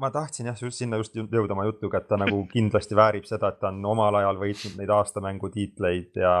[0.00, 3.52] ma tahtsin jah, just sinna just jõuda oma jutuga, et ta nagu kindlasti väärib seda,
[3.52, 6.32] et ta on omal ajal võitnud neid aastamängu tiitleid ja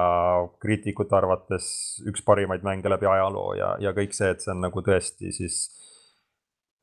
[0.62, 1.68] kriitikute arvates
[2.08, 5.62] üks parimaid mänge läbi ajaloo ja, ja kõik see, et see on nagu tõesti siis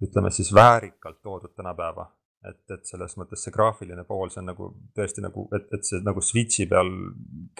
[0.03, 2.07] ütleme siis väärikalt toodud tänapäeva.
[2.48, 5.99] et, et selles mõttes see graafiline pool, see on nagu tõesti nagu, et, et see
[6.06, 6.88] nagu Switchi peal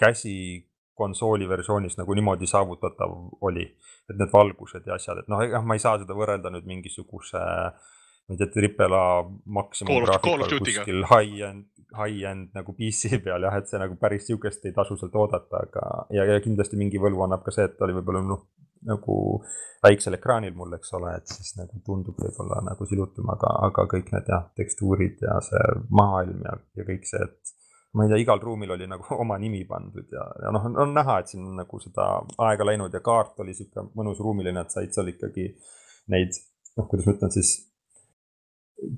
[0.00, 0.32] käsi
[1.00, 3.16] konsooli versioonis nagu niimoodi saavutatav
[3.48, 3.64] oli,
[4.10, 7.40] et need valgused ja asjad, et noh, ega ma ei saa seda võrrelda nüüd mingisuguse
[8.30, 9.24] ma ei tea, triple A
[9.58, 10.84] maksimumgraafikal Duty'ga.
[10.84, 11.66] kuskil high-end,
[11.96, 15.86] high-end nagu PC peal jah, et see nagu päris sihukest ei tasu sealt oodata, aga
[16.14, 18.46] ja, ja kindlasti mingi võlu annab ka see, et ta oli võib-olla noh,
[18.86, 19.16] nagu
[19.84, 24.12] väiksel ekraanil mul, eks ole, et siis nagu tundub võib-olla nagu silutum, aga, aga kõik
[24.14, 27.56] need jah, tekstuurid ja see maailm ja, ja kõik see, et
[27.94, 31.20] ma ei tea, igal ruumil oli nagu oma nimi pandud ja, ja noh, on näha,
[31.20, 32.12] et siin nagu seda
[32.50, 35.50] aega läinud ja kaart oli sihuke mõnus ruumiline, et said seal ikkagi
[36.12, 36.38] neid,
[36.78, 37.56] noh, kuidas ma ütlen siis,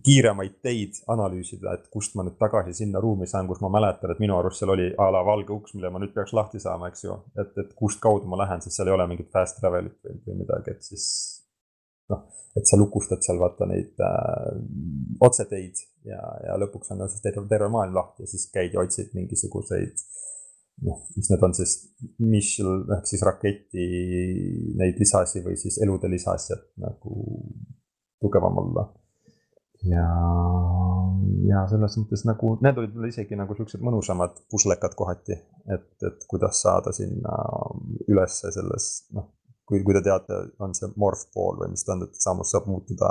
[0.07, 4.21] kiiremaid teid analüüsida, et kust ma nüüd tagasi sinna ruumi saan, kus ma mäletan, et
[4.23, 7.03] minu arust seal oli a la valge uks, mille ma nüüd peaks lahti saama, eks
[7.05, 7.17] ju.
[7.35, 10.39] et, et kust kaudu ma lähen, sest seal ei ole mingit fast travel'it või, või
[10.45, 11.09] midagi, et siis
[12.11, 12.25] noh,
[12.59, 14.49] et sa lukustad seal vaata neid äh,
[15.25, 19.15] otseteid ja, ja lõpuks on siis terve, terve maailm lahti ja siis käid ja otsid
[19.17, 20.03] mingisuguseid
[20.87, 21.77] noh, mis need on siis,
[22.23, 23.87] mission ehk siis raketi
[24.79, 27.15] neid lisasi või siis elude lisasi, et nagu
[28.23, 28.87] tugevam olla.
[29.83, 30.07] Ja,
[31.49, 35.39] ja selles mõttes nagu need olid mulle isegi nagu siuksed mõnusamad puslekad kohati,
[35.75, 37.35] et, et kuidas saada sinna
[38.07, 39.27] ülesse selles noh,
[39.73, 42.69] kui, kui te teate, on see morph pool või mis ta on, et saamus saab
[42.69, 43.09] muutuda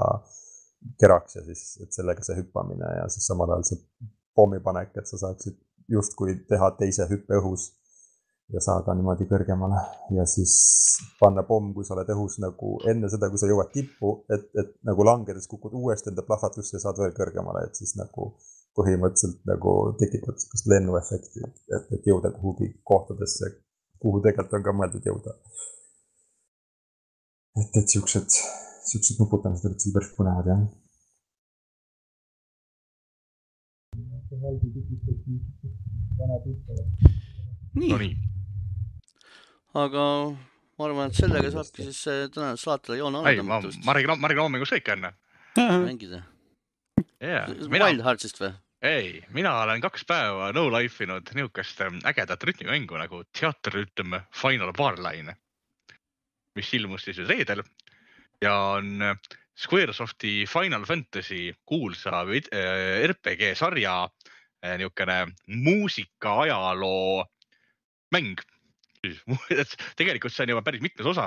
[1.02, 3.82] keraks ja siis, et sellega see hüppamine ja siis samal ajal see
[4.38, 5.58] pommipanek, et sa saaksid
[5.92, 7.72] justkui teha teise hüppe õhus
[8.52, 9.80] ja saada niimoodi kõrgemale
[10.16, 10.54] ja siis
[11.20, 14.74] panna pomm, kui sa oled õhus nagu enne seda, kui sa jõuad tippu, et, et
[14.88, 18.34] nagu langedes kukud uuesti enda plahvatusse ja saad veel kõrgemale, et siis nagu
[18.78, 21.44] põhimõtteliselt nagu tekitad sihukest lennuefekti,
[21.76, 23.52] et, et jõuda kuhugi kohtadesse,
[24.04, 25.36] kuhu tegelikult on ka mõeldud jõuda.
[27.60, 28.38] Et, et siuksed,
[28.92, 30.62] siuksed nuputamised olid seal päris põnevad jah
[37.76, 37.92] nii.
[37.92, 38.00] No,
[39.82, 40.04] aga
[40.78, 44.18] ma arvan, et sellega saabki siis see tänane saatele joone ei ma, tõmmata ma räägin,
[44.20, 45.14] ma räägin hommikust kõik enne.
[45.86, 46.24] mängida.
[47.20, 48.52] jaa, mina, Wild Heartsist või?
[48.88, 54.74] ei, mina olen kaks päeva no life inud niisugust ähm, ägedat rütmimängu nagu teatrrütm Final
[54.78, 55.38] Barline,
[56.56, 57.64] mis ilmus siis reedel
[58.42, 59.18] ja on äh,
[59.58, 64.10] Squaresofti Final Fantasy kuulsa äh, RPG sarja
[64.66, 67.26] äh, niisugune muusika ajaloo
[68.12, 68.40] mäng.
[69.98, 71.24] tegelikult see on juba päris mitmes osa.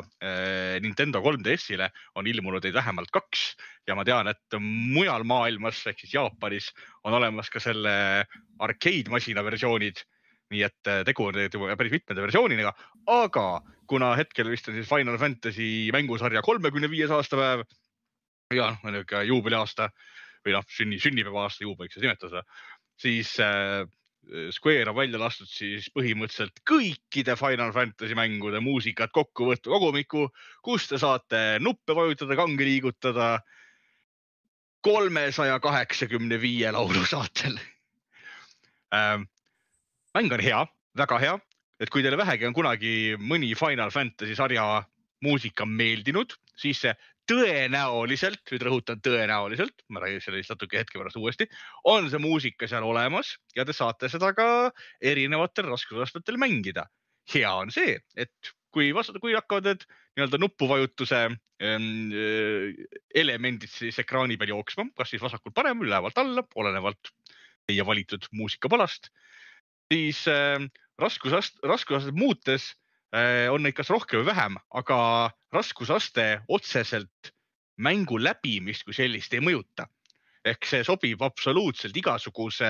[0.80, 3.56] Nintendo 3DS-ile on ilmunud neid vähemalt kaks
[3.88, 6.68] ja ma tean, et mujal maailmas ehk siis Jaapanis
[7.02, 7.96] on olemas ka selle
[8.62, 10.04] arcade-masina versioonid.
[10.52, 12.74] Nii et äh, tegu on tegelikult juba päris mitmete versioonidega,
[13.10, 13.46] aga
[13.90, 17.64] kuna hetkel vist on siis Final Fantasy mängusarja kolmekümne viies aastapäev
[18.54, 19.88] ja noh, niisugune juubeliaasta
[20.44, 22.44] või noh, sünni, sünnipäeva aasta juubeliks siis nimetada
[23.00, 23.86] siis äh,
[24.50, 30.28] Square on välja lastud siis põhimõtteliselt kõikide Final Fantasy mängude muusikat kokku võttu kogumiku,
[30.64, 33.28] kus te saate nuppe vajutada, kange liigutada
[34.84, 37.60] kolmesaja kaheksakümne viie laulu saatel
[38.94, 39.28] ähm,.
[40.14, 40.60] Mäng on hea,
[40.98, 41.34] väga hea,
[41.82, 44.84] et kui teile vähegi on kunagi mõni Final Fantasy sarja
[45.24, 46.92] muusika meeldinud, siis see
[47.30, 51.46] tõenäoliselt, nüüd rõhutan tõenäoliselt, ma räägin sellest natuke hetke pärast uuesti,
[51.88, 54.48] on see muusika seal olemas ja te saate seda ka
[55.00, 56.86] erinevatel raskusastmetel mängida.
[57.32, 63.98] hea on see, et kui vastu, kui hakkavad need nii-öelda nupuvajutuse ähm, äh, elemendid siis
[64.02, 67.14] ekraani peal jooksma, kas siis vasakult paremale, ülevalt alla, olenevalt
[67.64, 69.08] teie valitud muusikapalast,
[69.92, 70.58] siis äh,
[71.02, 72.70] raskusast-, raskusastet muutes
[73.14, 74.98] äh, on neid kas rohkem või vähem, aga
[75.54, 77.32] raskusaste otseselt
[77.76, 79.86] mängu läbimist kui sellist ei mõjuta.
[80.44, 82.68] ehk see sobib absoluutselt igasuguse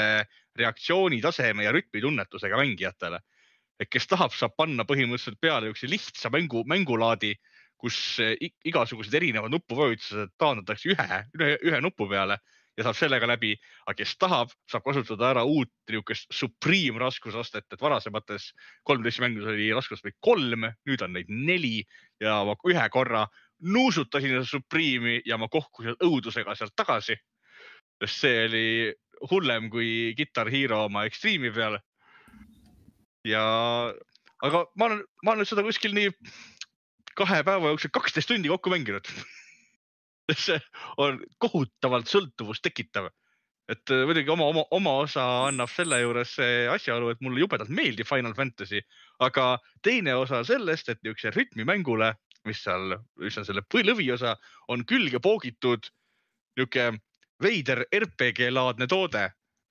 [0.57, 3.19] reaktsioonitaseme ja rütmitunnetusega mängijatele.
[3.81, 7.35] et kes tahab, saab panna põhimõtteliselt peale niisuguse lihtsa mängu, mängulaadi,
[7.77, 12.39] kus i- igasugused erinevad nupuvajutused taandatakse ühe, ühe, ühe nupu peale
[12.77, 13.53] ja saab sellega läbi,
[13.87, 18.51] aga kes tahab, saab kasutada ära uut niisugust supreme raskusastet, et varasemates
[18.89, 21.85] 13 mängus oli raskusastmeid kolm, nüüd on neid neli
[22.23, 23.27] ja ma ühe korra
[23.65, 27.17] nuusutasin seda Supreme'i ja ma kohkusin õudusega sealt tagasi.
[28.03, 28.67] sest see oli
[29.31, 31.79] hullem kui Guitar Hero oma Extreme'i peal.
[33.25, 33.45] ja,
[34.43, 36.11] aga ma olen, ma olen seda kuskil nii
[37.15, 39.09] kahe päeva jooksul kaksteist tundi kokku mänginud.
[40.47, 40.59] see
[41.01, 43.11] on kohutavalt sõltuvust tekitav.
[43.69, 47.71] et äh, muidugi oma, oma, oma osa annab selle juures see asjaolu, et mulle jubedalt
[47.73, 48.83] meeldib Final Fantasy,
[49.25, 52.11] aga teine osa sellest, et niisuguse rütmimängule,
[52.45, 54.37] mis seal, mis on selle lõviosa,
[54.69, 55.89] on külge poogitud
[56.59, 57.01] niisugune
[57.43, 59.25] veider RPG-laadne toode,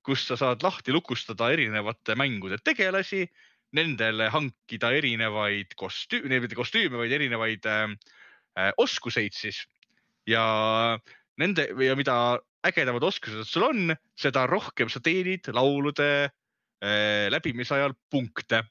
[0.04, 3.28] kus sa saad lahti lukustada erinevate mängude tegelasi,
[3.74, 7.94] nendele hankida erinevaid kostüüme, mitte kostüüme, vaid erinevaid äh,
[8.58, 9.64] äh, oskuseid siis
[10.30, 10.44] ja
[11.40, 12.18] nende ja mida
[12.64, 18.64] ägedamad oskused sul on, seda rohkem sa teenid laulude äh, läbimise ajal punkte.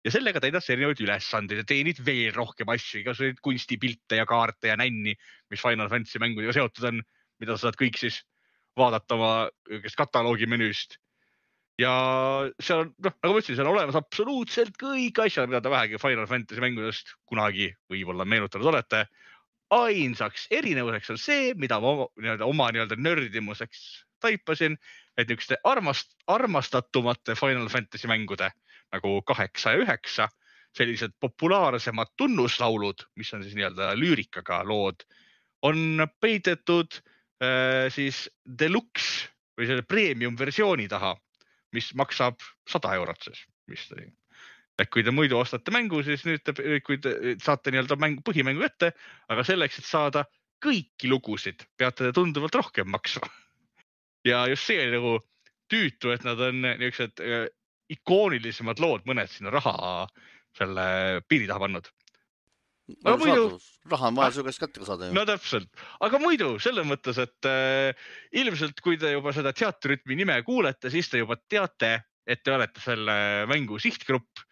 [0.00, 4.70] ja sellega täidad sa erinevaid ülesandeid ja teenid veel rohkem asju, igasuguseid kunstipilte ja kaarte
[4.70, 5.12] ja nänni,
[5.52, 7.02] mis Final Fantasy mängudega seotud on,
[7.42, 8.22] mida sa saad kõik siis
[8.80, 9.32] vaadata oma
[9.98, 10.96] kataloogi menüüst.
[11.80, 11.92] ja
[12.60, 16.00] seal on, noh, nagu ma ütlesin, seal on olemas absoluutselt kõik asjad, mida te vähegi
[16.00, 19.04] Final Fantasy mängudest kunagi võib-olla meenutanud olete
[19.70, 24.76] ainsaks erinevuseks on see, mida ma nii-öelda oma nii-öelda nördimuseks taipasin,
[25.16, 28.50] et niisuguste armast-, armastatumate Final Fantasy mängude
[28.92, 30.28] nagu kaheksa ja üheksa,
[30.76, 35.02] sellised populaarsemad tunnuslaulud, mis on siis nii-öelda lüürikaga lood,
[35.66, 37.00] on peidetud
[37.42, 41.14] äh, siis deluxe või selle premium versiooni taha,
[41.74, 44.08] mis maksab sada eurot siis vist oli
[44.80, 46.54] et kui te muidu ostate mängu, siis nüüd te,
[46.86, 48.92] kui te saate nii-öelda mäng, põhimängu ette,
[49.32, 50.24] aga selleks, et saada
[50.64, 53.28] kõiki lugusid, peate te tunduvalt rohkem maksma.
[54.30, 55.16] ja just see oli nagu
[55.70, 57.46] tüütu, et nad on niisugused äh,
[57.90, 60.06] ikoonilisemad lood, mõned sinna raha
[60.56, 60.84] selle
[61.30, 61.90] piiri taha pannud.
[63.06, 63.58] Aga muidu-
[63.90, 65.14] raha on vaja su käest kätte ka saada ju.
[65.14, 65.68] no täpselt,
[66.02, 68.06] aga muidu selles mõttes, et äh,
[68.42, 71.92] ilmselt kui te juba seda teatrütmi nime kuulete, siis te juba teate,
[72.26, 73.16] et te olete selle
[73.50, 74.42] mängu sihtgrupp.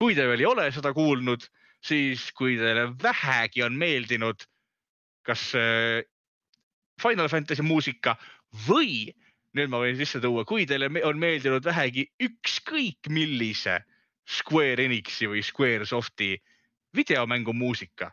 [0.00, 1.42] Kui te veel ei ole seda kuulnud,
[1.84, 4.46] siis kui teile vähegi on meeldinud,
[5.28, 6.00] kas äh,
[7.00, 8.16] Final Fantasy muusika
[8.66, 9.10] või
[9.56, 13.80] nüüd ma võin sisse tuua, kui teile on meeldinud vähegi ükskõik millise
[14.30, 16.36] Square Enixi või Squaresofti
[16.96, 18.08] videomängu muusika,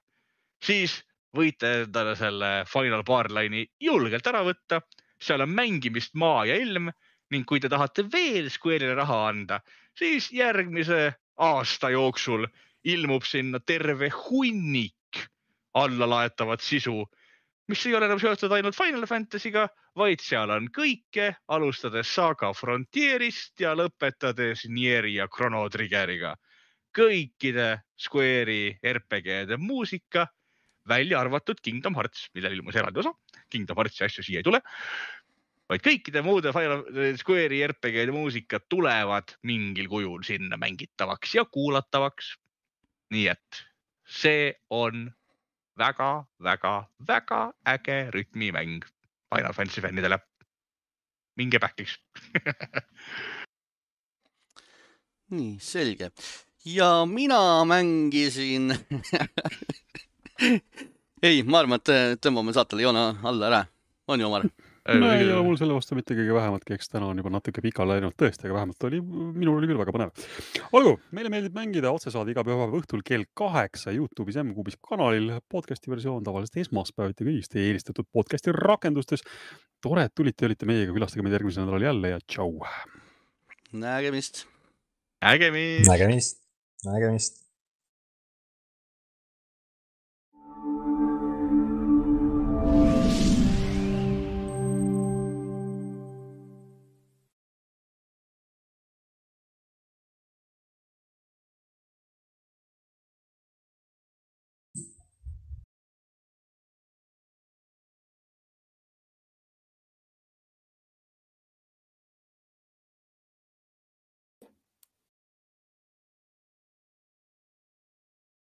[0.64, 0.98] siis
[1.38, 4.82] võite endale selle Final Barline'i julgelt ära võtta.
[5.20, 6.92] seal on mängimist maa ja ilm
[7.32, 9.62] ning kui te tahate veel Square'ile raha anda,
[9.98, 12.48] siis järgmise aasta jooksul
[12.84, 14.94] ilmub sinna terve hunnik
[15.78, 17.04] allalaetavat sisu,
[17.68, 23.60] mis ei ole enam seotud ainult Final Fantasy'ga, vaid seal on kõike, alustades Saga Frontierist
[23.62, 26.36] ja lõpetades Nieri ja Chrono Triggeriga.
[26.98, 30.24] kõikide Square'i RPG-de muusika,
[30.88, 33.12] välja arvatud Kingdom Hearts, millel ilmus eraldi osa.
[33.52, 34.62] Kingdom Heartsi asju siia ei tule,
[35.70, 42.36] vaid kõikide muude Square'i RPG-de muusikad tulevad mingil kujul sinna mängitavaks ja kuulatavaks.
[43.12, 43.64] nii et
[44.08, 45.12] see on
[45.80, 48.84] väga-väga-väga äge rütmimäng
[49.36, 50.20] Final Fantasy fännidele.
[51.38, 52.00] minge back'iks
[55.32, 56.12] nii, selge.
[56.66, 58.72] ja mina mängisin
[61.28, 63.66] ei, ma arvan, et tõmbame saatele joone alla ära.
[64.08, 64.48] on ju, Omar?
[64.96, 67.98] No ei ole mul selle vastu mitte kõige vähematki, eks täna on juba natuke pikale
[67.98, 70.28] läinud tõesti, aga vähemalt oli, minul oli küll väga põnev.
[70.78, 75.34] olgu, meile meeldib mängida otsesaade iga pühapäeva õhtul kell kaheksa Youtube'is M-Kuubis kanalil.
[75.52, 79.26] podcast'i versioon tavaliselt esmaspäeviti kõigis teie eelistatud podcast'i rakendustes.
[79.84, 82.54] tore, et tulite olite meiega, külastage meid järgmisel nädalal jälle ja tšau.
[83.74, 84.46] nägemist.
[85.22, 85.92] nägemist.
[85.92, 86.42] nägemist,
[86.86, 87.47] nägemist